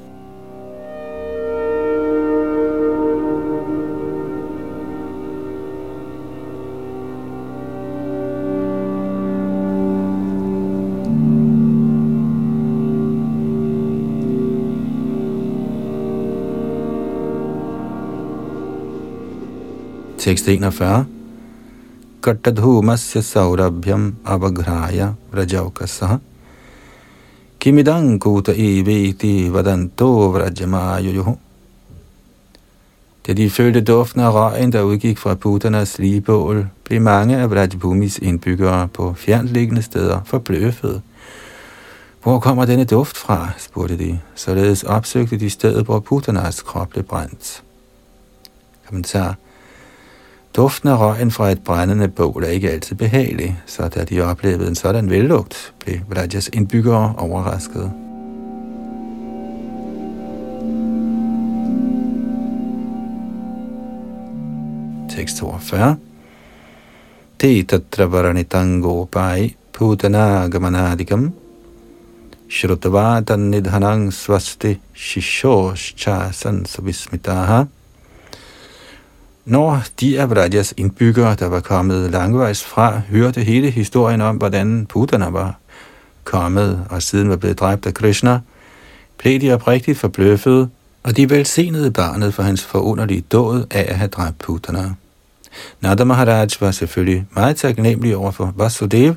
Tekst 20.21 20.47
41. 20.47 21.05
Kattadhumasya 22.21 23.21
saurabhyam 23.21 24.15
avagraya 24.23 25.15
vrajaukasaha 25.31 26.19
kimidang 27.59 28.19
kuta 28.19 28.53
eviti 28.53 29.49
vadanto 29.49 30.29
vrajamayujuhu. 30.29 31.37
Da 33.27 33.33
de 33.33 33.49
følte 33.49 33.81
duften 33.81 34.21
af 34.21 34.33
røgen, 34.33 34.71
der 34.71 34.81
udgik 34.81 35.17
fra 35.17 35.35
puternes 35.35 35.99
ligebål, 35.99 36.67
blev 36.83 37.01
mange 37.01 37.37
af 37.37 37.49
Vrajbhumis 37.49 38.17
indbyggere 38.17 38.87
på 38.87 39.13
fjernliggende 39.13 39.81
steder 39.81 40.21
forbløffede. 40.25 41.01
Hvor 42.23 42.39
kommer 42.39 42.65
denne 42.65 42.85
duft 42.85 43.17
fra, 43.17 43.49
spurgte 43.57 43.97
de. 43.97 44.19
Således 44.35 44.83
opsøgte 44.83 45.39
de 45.39 45.49
stedet, 45.49 45.85
hvor 45.85 45.99
puternes 45.99 46.61
krop 46.61 46.89
blev 46.89 47.03
brændt. 47.03 47.63
Kommentar. 48.87 49.35
Duften 50.55 50.89
af 50.89 50.99
røgen 50.99 51.31
fra 51.31 51.51
et 51.51 51.63
brændende 51.63 52.07
bål 52.07 52.43
er 52.43 52.47
ikke 52.47 52.71
altid 52.71 52.95
behagelig, 52.95 53.61
så 53.65 53.87
da 53.87 54.03
de 54.03 54.21
oplevede 54.21 54.67
en 54.67 54.75
sådan 54.75 55.09
vellugt, 55.09 55.73
blev 55.79 55.97
Vrajas 56.09 56.49
indbyggere 56.53 57.13
overraskede. 57.17 57.91
Tekst 65.09 65.37
42 65.37 65.97
Te 67.39 67.63
tatra 67.63 69.05
pai 69.11 69.55
putana 69.73 70.47
gamanadikam 70.47 71.33
Shrutavatan 72.49 73.39
nidhanang 73.39 74.13
svasti 74.13 74.79
shishoshcha 74.93 76.31
sansabismitaha 76.31 77.65
når 79.51 79.83
de 79.99 80.21
af 80.21 80.29
Vrajas 80.29 80.73
indbyggere, 80.77 81.35
der 81.35 81.47
var 81.47 81.59
kommet 81.59 82.11
langvejs 82.11 82.63
fra, 82.63 83.01
hørte 83.09 83.41
hele 83.41 83.69
historien 83.69 84.21
om, 84.21 84.35
hvordan 84.35 84.85
Putana 84.85 85.29
var 85.29 85.59
kommet 86.23 86.85
og 86.89 87.01
siden 87.01 87.29
var 87.29 87.35
blevet 87.35 87.59
dræbt 87.59 87.85
af 87.85 87.93
Krishna, 87.93 88.39
blev 89.17 89.41
de 89.41 89.53
oprigtigt 89.53 89.97
forbløffet, 89.97 90.69
og 91.03 91.17
de 91.17 91.29
velsignede 91.29 91.91
barnet 91.91 92.33
for 92.33 92.43
hans 92.43 92.63
forunderlige 92.65 93.21
dåd 93.21 93.65
af 93.71 93.85
at 93.89 93.95
have 93.95 94.07
dræbt 94.07 94.37
Putana. 94.37 94.89
Nada 95.81 96.03
Maharaj 96.03 96.47
var 96.59 96.71
selvfølgelig 96.71 97.25
meget 97.35 97.55
taknemmelig 97.55 98.15
over 98.15 98.31
for 98.31 98.53
Vasudev, 98.55 99.15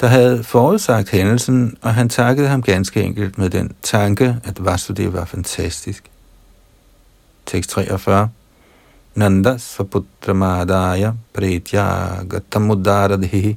der 0.00 0.06
havde 0.06 0.44
forudsagt 0.44 1.10
hændelsen, 1.10 1.76
og 1.82 1.94
han 1.94 2.08
takkede 2.08 2.48
ham 2.48 2.62
ganske 2.62 3.02
enkelt 3.02 3.38
med 3.38 3.50
den 3.50 3.72
tanke, 3.82 4.36
at 4.44 4.64
Vasudev 4.64 5.12
var 5.12 5.24
fantastisk. 5.24 6.04
Tekst 7.46 7.70
43 7.70 8.28
Nanda 9.14 9.58
svaputramadaya 9.58 11.14
pretya 11.32 12.22
gatamudaradhi 12.28 13.56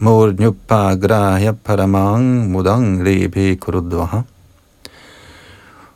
mornyupagrahya 0.00 1.56
paramang 1.64 2.52
mudang 2.52 3.00
rebhe 3.00 3.56
kurudvaha. 3.56 4.24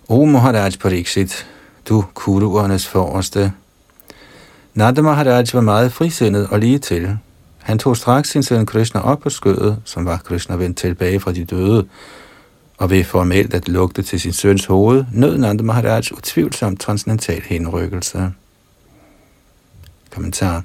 O 0.08 0.24
Maharaj 0.24 0.78
Pariksit, 0.78 1.46
du 1.84 2.04
kuruernes 2.14 2.88
forreste. 2.88 3.52
Nanda 4.74 5.02
Maharaj 5.02 5.54
var 5.54 5.60
meget 5.60 5.92
frisindet 5.92 6.46
og 6.50 6.58
lige 6.58 6.78
til. 6.78 7.18
Han 7.58 7.78
tog 7.78 7.96
straks 7.96 8.30
sin 8.30 8.42
søn 8.42 8.66
Krishna 8.66 9.00
op 9.00 9.20
på 9.20 9.30
skødet, 9.30 9.76
som 9.84 10.06
var 10.06 10.16
Krishna 10.16 10.56
vendt 10.56 10.78
tilbage 10.78 11.20
fra 11.20 11.32
de 11.32 11.44
døde, 11.44 11.84
og 12.78 12.90
ved 12.90 13.04
formelt 13.04 13.54
at 13.54 13.68
lugte 13.68 14.02
til 14.02 14.20
sin 14.20 14.32
søns 14.32 14.66
hoved, 14.66 15.04
nød 15.12 15.38
Nanda 15.38 15.62
Maharaj 15.62 16.02
utvivlsomt 16.16 16.80
transcendental 16.80 17.42
henrykkelse. 17.42 18.30
Kommentar. 20.10 20.62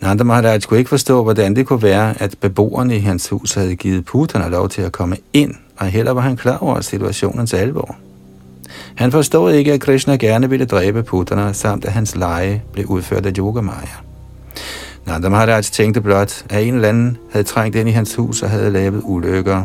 Nanda 0.00 0.24
Maharaj 0.24 0.60
kunne 0.60 0.78
ikke 0.78 0.88
forstå, 0.88 1.22
hvordan 1.22 1.56
det 1.56 1.66
kunne 1.66 1.82
være, 1.82 2.22
at 2.22 2.34
beboerne 2.40 2.96
i 2.96 3.00
hans 3.00 3.28
hus 3.28 3.54
havde 3.54 3.76
givet 3.76 4.04
Putana 4.04 4.48
lov 4.48 4.68
til 4.68 4.82
at 4.82 4.92
komme 4.92 5.16
ind, 5.32 5.54
og 5.76 5.86
heller 5.86 6.12
var 6.12 6.20
han 6.20 6.36
klar 6.36 6.58
over 6.58 6.80
situationens 6.80 7.54
alvor. 7.54 7.96
Han 8.94 9.12
forstod 9.12 9.52
ikke, 9.52 9.72
at 9.72 9.80
Krishna 9.80 10.16
gerne 10.16 10.50
ville 10.50 10.66
dræbe 10.66 11.02
Putana, 11.02 11.52
samt 11.52 11.84
at 11.84 11.92
hans 11.92 12.16
leje 12.16 12.62
blev 12.72 12.86
udført 12.86 13.26
af 13.26 13.32
Yogamaya. 13.38 13.96
Nanda 15.06 15.28
Maharaj 15.28 15.62
tænkte 15.62 16.00
blot, 16.00 16.44
at 16.50 16.66
en 16.66 16.74
eller 16.74 16.88
anden 16.88 17.18
havde 17.30 17.44
trængt 17.44 17.76
ind 17.76 17.88
i 17.88 17.92
hans 17.92 18.14
hus 18.14 18.42
og 18.42 18.50
havde 18.50 18.70
lavet 18.70 19.02
ulykker. 19.04 19.64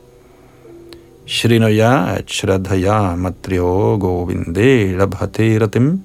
Shrinaya 1.31 2.21
Shraddhaya 2.27 3.15
krishnasya 3.15 3.15
Matryo 3.15 3.97
Govinde 3.97 4.97
Labhate 4.97 5.59
Ratim. 5.61 6.01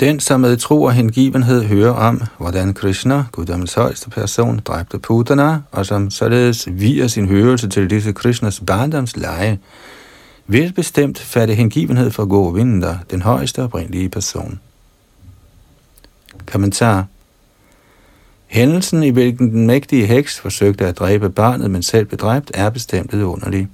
Den, 0.00 0.20
som 0.20 0.40
med 0.40 0.56
tro 0.56 0.82
og 0.82 0.92
hengivenhed 0.92 1.64
hører 1.64 1.92
om, 1.92 2.22
hvordan 2.38 2.74
Krishna, 2.74 3.24
guddommens 3.32 3.74
højeste 3.74 4.10
person, 4.10 4.58
dræbte 4.58 4.98
Putana, 4.98 5.60
og 5.72 5.86
som 5.86 6.10
således 6.10 6.68
viger 6.70 7.06
sin 7.06 7.28
hørelse 7.28 7.68
til 7.68 7.90
disse 7.90 8.12
Krishnas 8.12 8.60
barndomsleje, 8.66 9.58
vil 10.46 10.72
bestemt 10.72 11.18
fatte 11.18 11.54
hengivenhed 11.54 12.10
for 12.10 12.24
Govinda, 12.24 12.98
den 13.10 13.22
højeste 13.22 13.62
oprindelige 13.62 14.08
person. 14.08 14.60
Kommentar 16.46 17.06
Hændelsen, 18.50 19.02
i 19.02 19.10
hvilken 19.10 19.50
den 19.50 19.66
mægtige 19.66 20.06
heks 20.06 20.40
forsøgte 20.40 20.86
at 20.86 20.98
dræbe 20.98 21.30
barnet, 21.30 21.70
men 21.70 21.82
selv 21.82 22.06
blev 22.06 22.18
dræbt, 22.18 22.50
er 22.54 22.70
bestemt 22.70 23.12
vidunderlig. 23.12 23.68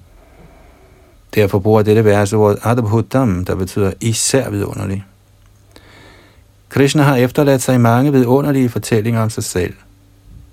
Derfor 1.35 1.59
bruger 1.59 1.83
dette 1.83 2.05
vers 2.05 2.33
ordet 2.33 2.59
Adabhuddam, 2.65 3.45
der 3.45 3.55
betyder 3.55 3.93
især 4.01 4.51
vidunderlig. 4.51 5.05
Krishna 6.69 7.03
har 7.03 7.17
efterladt 7.17 7.63
sig 7.63 7.81
mange 7.81 8.13
vidunderlige 8.13 8.69
fortællinger 8.69 9.21
om 9.21 9.31
sig 9.31 9.45
selv. 9.45 9.75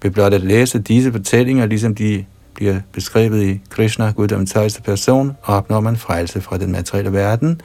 Ved 0.03 0.11
blot 0.11 0.34
at 0.34 0.41
læse 0.41 0.80
disse 0.80 1.11
fortællinger, 1.11 1.65
ligesom 1.65 1.95
de 1.95 2.26
bliver 2.53 2.80
beskrevet 2.91 3.43
i 3.43 3.61
Krishna, 3.69 4.11
guddommens 4.11 4.51
højeste 4.51 4.82
person, 4.82 5.38
opnår 5.43 5.80
man 5.80 5.97
frelse 5.97 6.41
fra 6.41 6.57
den 6.57 6.71
materielle 6.71 7.13
verden, 7.13 7.61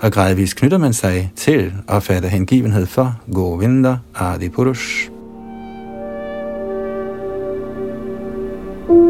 og 0.00 0.12
gradvist 0.12 0.56
knytter 0.56 0.78
man 0.78 0.92
sig 0.92 1.32
til 1.36 1.72
og 1.88 2.02
fatter 2.02 2.28
hengivenhed 2.28 2.86
for 2.86 3.16
Govinda 3.32 3.96
Adi 4.14 4.48
Purush. 4.48 5.15
Således 8.86 9.04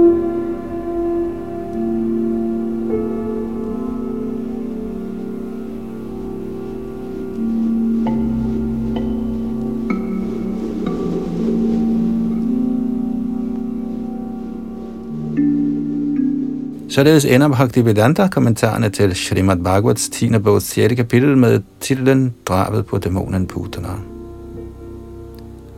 ender 17.24 17.48
Bhaktivedanta-kommentarerne 17.48 18.88
til 18.88 19.16
Srimad 19.16 19.56
Bhagavats 19.56 20.08
10. 20.08 20.38
bogs 20.38 20.64
6. 20.64 20.94
kapitel 20.94 21.38
med 21.38 21.62
titlen 21.80 22.34
Drabet 22.46 22.86
på 22.86 22.98
dæmonen 22.98 23.46
Putana. 23.46 23.88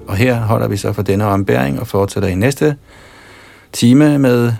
Og 0.07 0.17
her 0.17 0.41
holder 0.41 0.69
vi 0.69 0.77
så 0.77 0.93
for 0.93 1.03
denne 1.03 1.25
ombæring 1.25 1.81
og 1.81 1.87
fortsætter 1.87 2.29
i 2.29 2.35
næste 2.35 2.77
time 3.73 4.19
med 4.19 4.53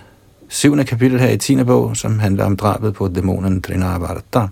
syvende 0.49 0.83
kapitel 0.83 1.19
her 1.19 1.29
i 1.29 1.37
10. 1.37 1.63
bog, 1.63 1.97
som 1.97 2.19
handler 2.19 2.45
om 2.45 2.57
drabet 2.57 2.93
på 2.93 3.07
dæmonen 3.07 3.61
Trinavarta. 3.61 4.47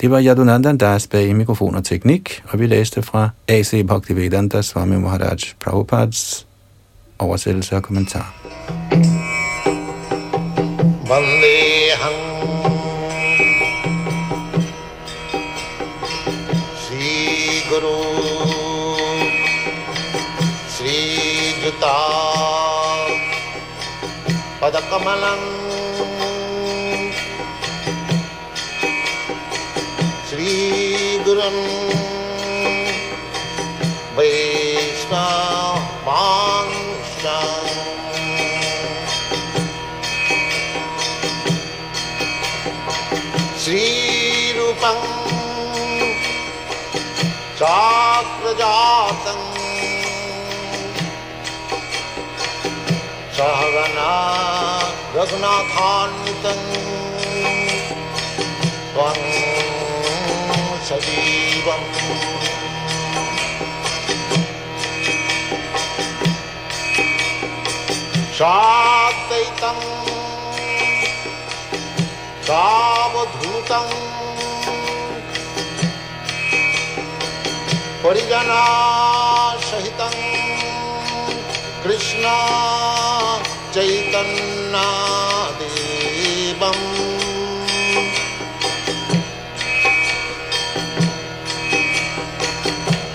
Det 0.00 0.10
var 0.10 0.22
Yadunandan 0.22 0.78
Das 0.78 1.06
bag 1.06 1.36
mikrofon 1.36 1.74
og 1.74 1.84
teknik, 1.84 2.42
og 2.48 2.60
vi 2.60 2.66
læste 2.66 3.02
fra 3.02 3.30
A.C. 3.48 3.86
Bhaktivedanta 3.86 4.62
Swami 4.62 4.96
Maharaj 4.96 5.38
Prabhupads 5.60 6.46
oversættelse 7.18 7.76
og 7.76 7.82
kommentar. 7.82 8.34
Vandeham 11.08 12.35
पदकमलम् 24.66 25.44
श्रीगुरन् 30.28 31.85
सहगना 53.36 54.10
सहवना 55.14 56.60
त्वं 58.92 59.18
सजीवम्। 60.88 61.84
शादैतं 68.38 69.78
सावधूतं 72.48 73.86
परिजनासहितं 78.04 78.54
कृष्णा 81.84 82.36
ेवम् 84.16 84.56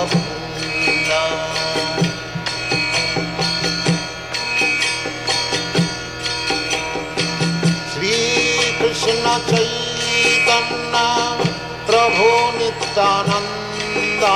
प्रभो 11.87 12.31
नित्यानन्दा। 12.57 14.35